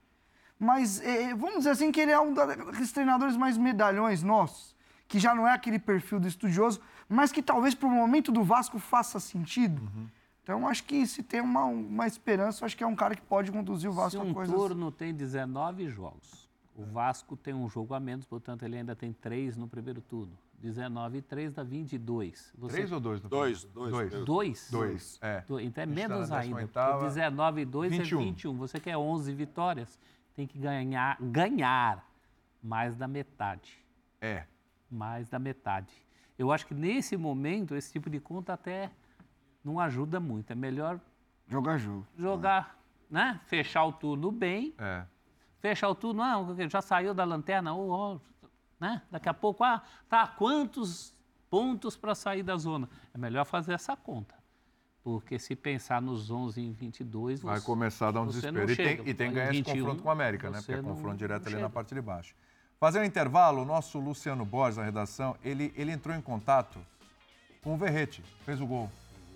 [0.59, 4.77] Mas é, vamos dizer assim que ele é um dos treinadores mais medalhões nossos,
[5.09, 8.45] que já não é aquele perfil do estudioso, mas que talvez para o momento do
[8.45, 9.81] Vasco faça sentido.
[9.83, 10.07] Uhum.
[10.43, 13.51] Então, acho que se tem uma, uma esperança, acho que é um cara que pode
[13.51, 14.55] conduzir o Vasco se um a coisas...
[14.55, 16.47] turno tem 19 jogos,
[16.77, 20.37] O Vasco tem um jogo a menos, portanto, ele ainda tem três no primeiro turno.
[20.65, 22.55] 19 e 3 dá 22.
[22.57, 22.77] Você...
[22.77, 23.23] Três ou dois?
[23.23, 23.91] No dois, dois.
[23.91, 24.25] Dois?
[24.25, 25.41] Dois, dois é.
[25.43, 25.67] Dois.
[25.67, 26.67] Então é menos tá ainda.
[27.03, 28.21] 19 e 2 21.
[28.21, 28.57] é 21.
[28.57, 30.01] Você quer 11 vitórias,
[30.35, 32.09] tem que ganhar, ganhar
[32.63, 33.79] mais da metade.
[34.23, 34.45] É.
[34.91, 35.95] Mais da metade.
[36.39, 38.91] Eu acho que nesse momento, esse tipo de conta até
[39.63, 40.51] não ajuda muito.
[40.51, 40.99] É melhor...
[41.47, 42.07] Jogar jogo.
[42.17, 42.79] Jogar,
[43.11, 43.39] né?
[43.45, 44.75] Fechar o turno bem.
[44.79, 45.05] É
[45.65, 48.21] fechar o turno, ah, já saiu da lanterna, oh, oh,
[48.79, 49.03] né?
[49.11, 51.15] daqui a pouco, ah, tá, quantos
[51.51, 52.89] pontos para sair da zona?
[53.13, 54.35] É melhor fazer essa conta.
[55.03, 58.71] Porque se pensar nos 11 em 22, vai você, começar a dar um desespero.
[58.71, 60.59] E tem, e tem que ganhar 21, esse confronto com a América, né?
[60.59, 62.35] Porque é confronto direto ali na parte de baixo.
[62.81, 66.79] Fazer um intervalo, o nosso Luciano Borges, na redação, ele, ele entrou em contato
[67.63, 68.91] com o Verrete, fez o gol.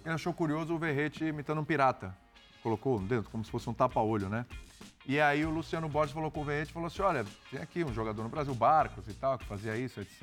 [0.05, 2.17] Ele achou curioso o Verrete imitando um pirata.
[2.63, 4.45] Colocou dentro, como se fosse um tapa-olho, né?
[5.07, 7.83] E aí o Luciano Borges falou com o Verrete e falou assim: olha, tem aqui
[7.83, 10.23] um jogador no Brasil, Barcos e tal, que fazia isso, etc.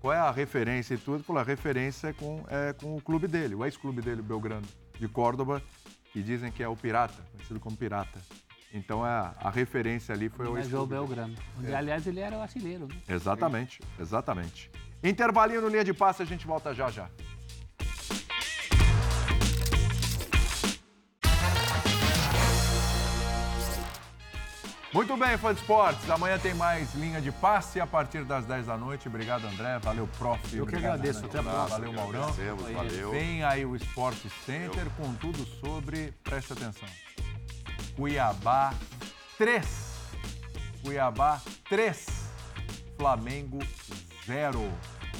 [0.00, 1.24] Qual é a referência e tudo?
[1.24, 4.66] Falou, a referência é com, é com o clube dele, o ex-clube dele, o Belgrano,
[4.98, 5.62] de Córdoba,
[6.12, 8.20] que dizem que é o Pirata, conhecido como Pirata.
[8.72, 10.94] Então a, a referência ali foi o ex-clube.
[10.94, 11.34] Belgrano.
[11.64, 11.74] É.
[11.74, 12.86] Aliás, ele era o artilheiro.
[12.86, 12.94] Né?
[13.08, 14.70] Exatamente, exatamente.
[15.02, 17.08] Intervalinho no linha de passe, a gente volta já já.
[24.98, 26.10] Muito bem, fã de esportes.
[26.10, 29.06] Amanhã tem mais linha de passe a partir das 10 da noite.
[29.06, 29.78] Obrigado, André.
[29.78, 30.56] Valeu, prof.
[30.56, 31.24] Eu que agradeço.
[31.24, 31.78] Até a próxima.
[31.78, 32.34] Valeu, Maurão.
[32.74, 33.12] Valeu.
[33.12, 36.88] Vem aí o Sport Center com tudo sobre, preste atenção,
[37.94, 38.74] Cuiabá
[39.38, 39.64] 3.
[40.82, 42.06] Cuiabá 3.
[42.96, 43.60] Flamengo
[44.26, 44.68] 0.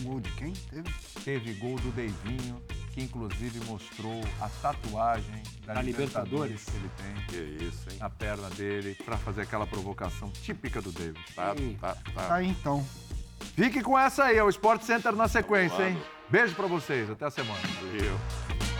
[0.00, 0.52] Gol de quem?
[0.54, 0.94] Teve?
[1.24, 2.60] Teve gol do Deivinho
[2.98, 6.64] que inclusive mostrou a tatuagem da, da Libertadores.
[6.64, 7.26] Libertadores que ele tem.
[7.26, 7.98] Que isso, hein?
[8.00, 11.20] Na perna dele, para fazer aquela provocação típica do David.
[11.34, 12.22] Tá, tá, tá.
[12.22, 12.84] tá aí então.
[13.54, 16.02] Fique com essa aí, é o Sport Center na sequência, hein?
[16.28, 17.60] Beijo para vocês, até a semana.
[17.80, 18.77] Valeu.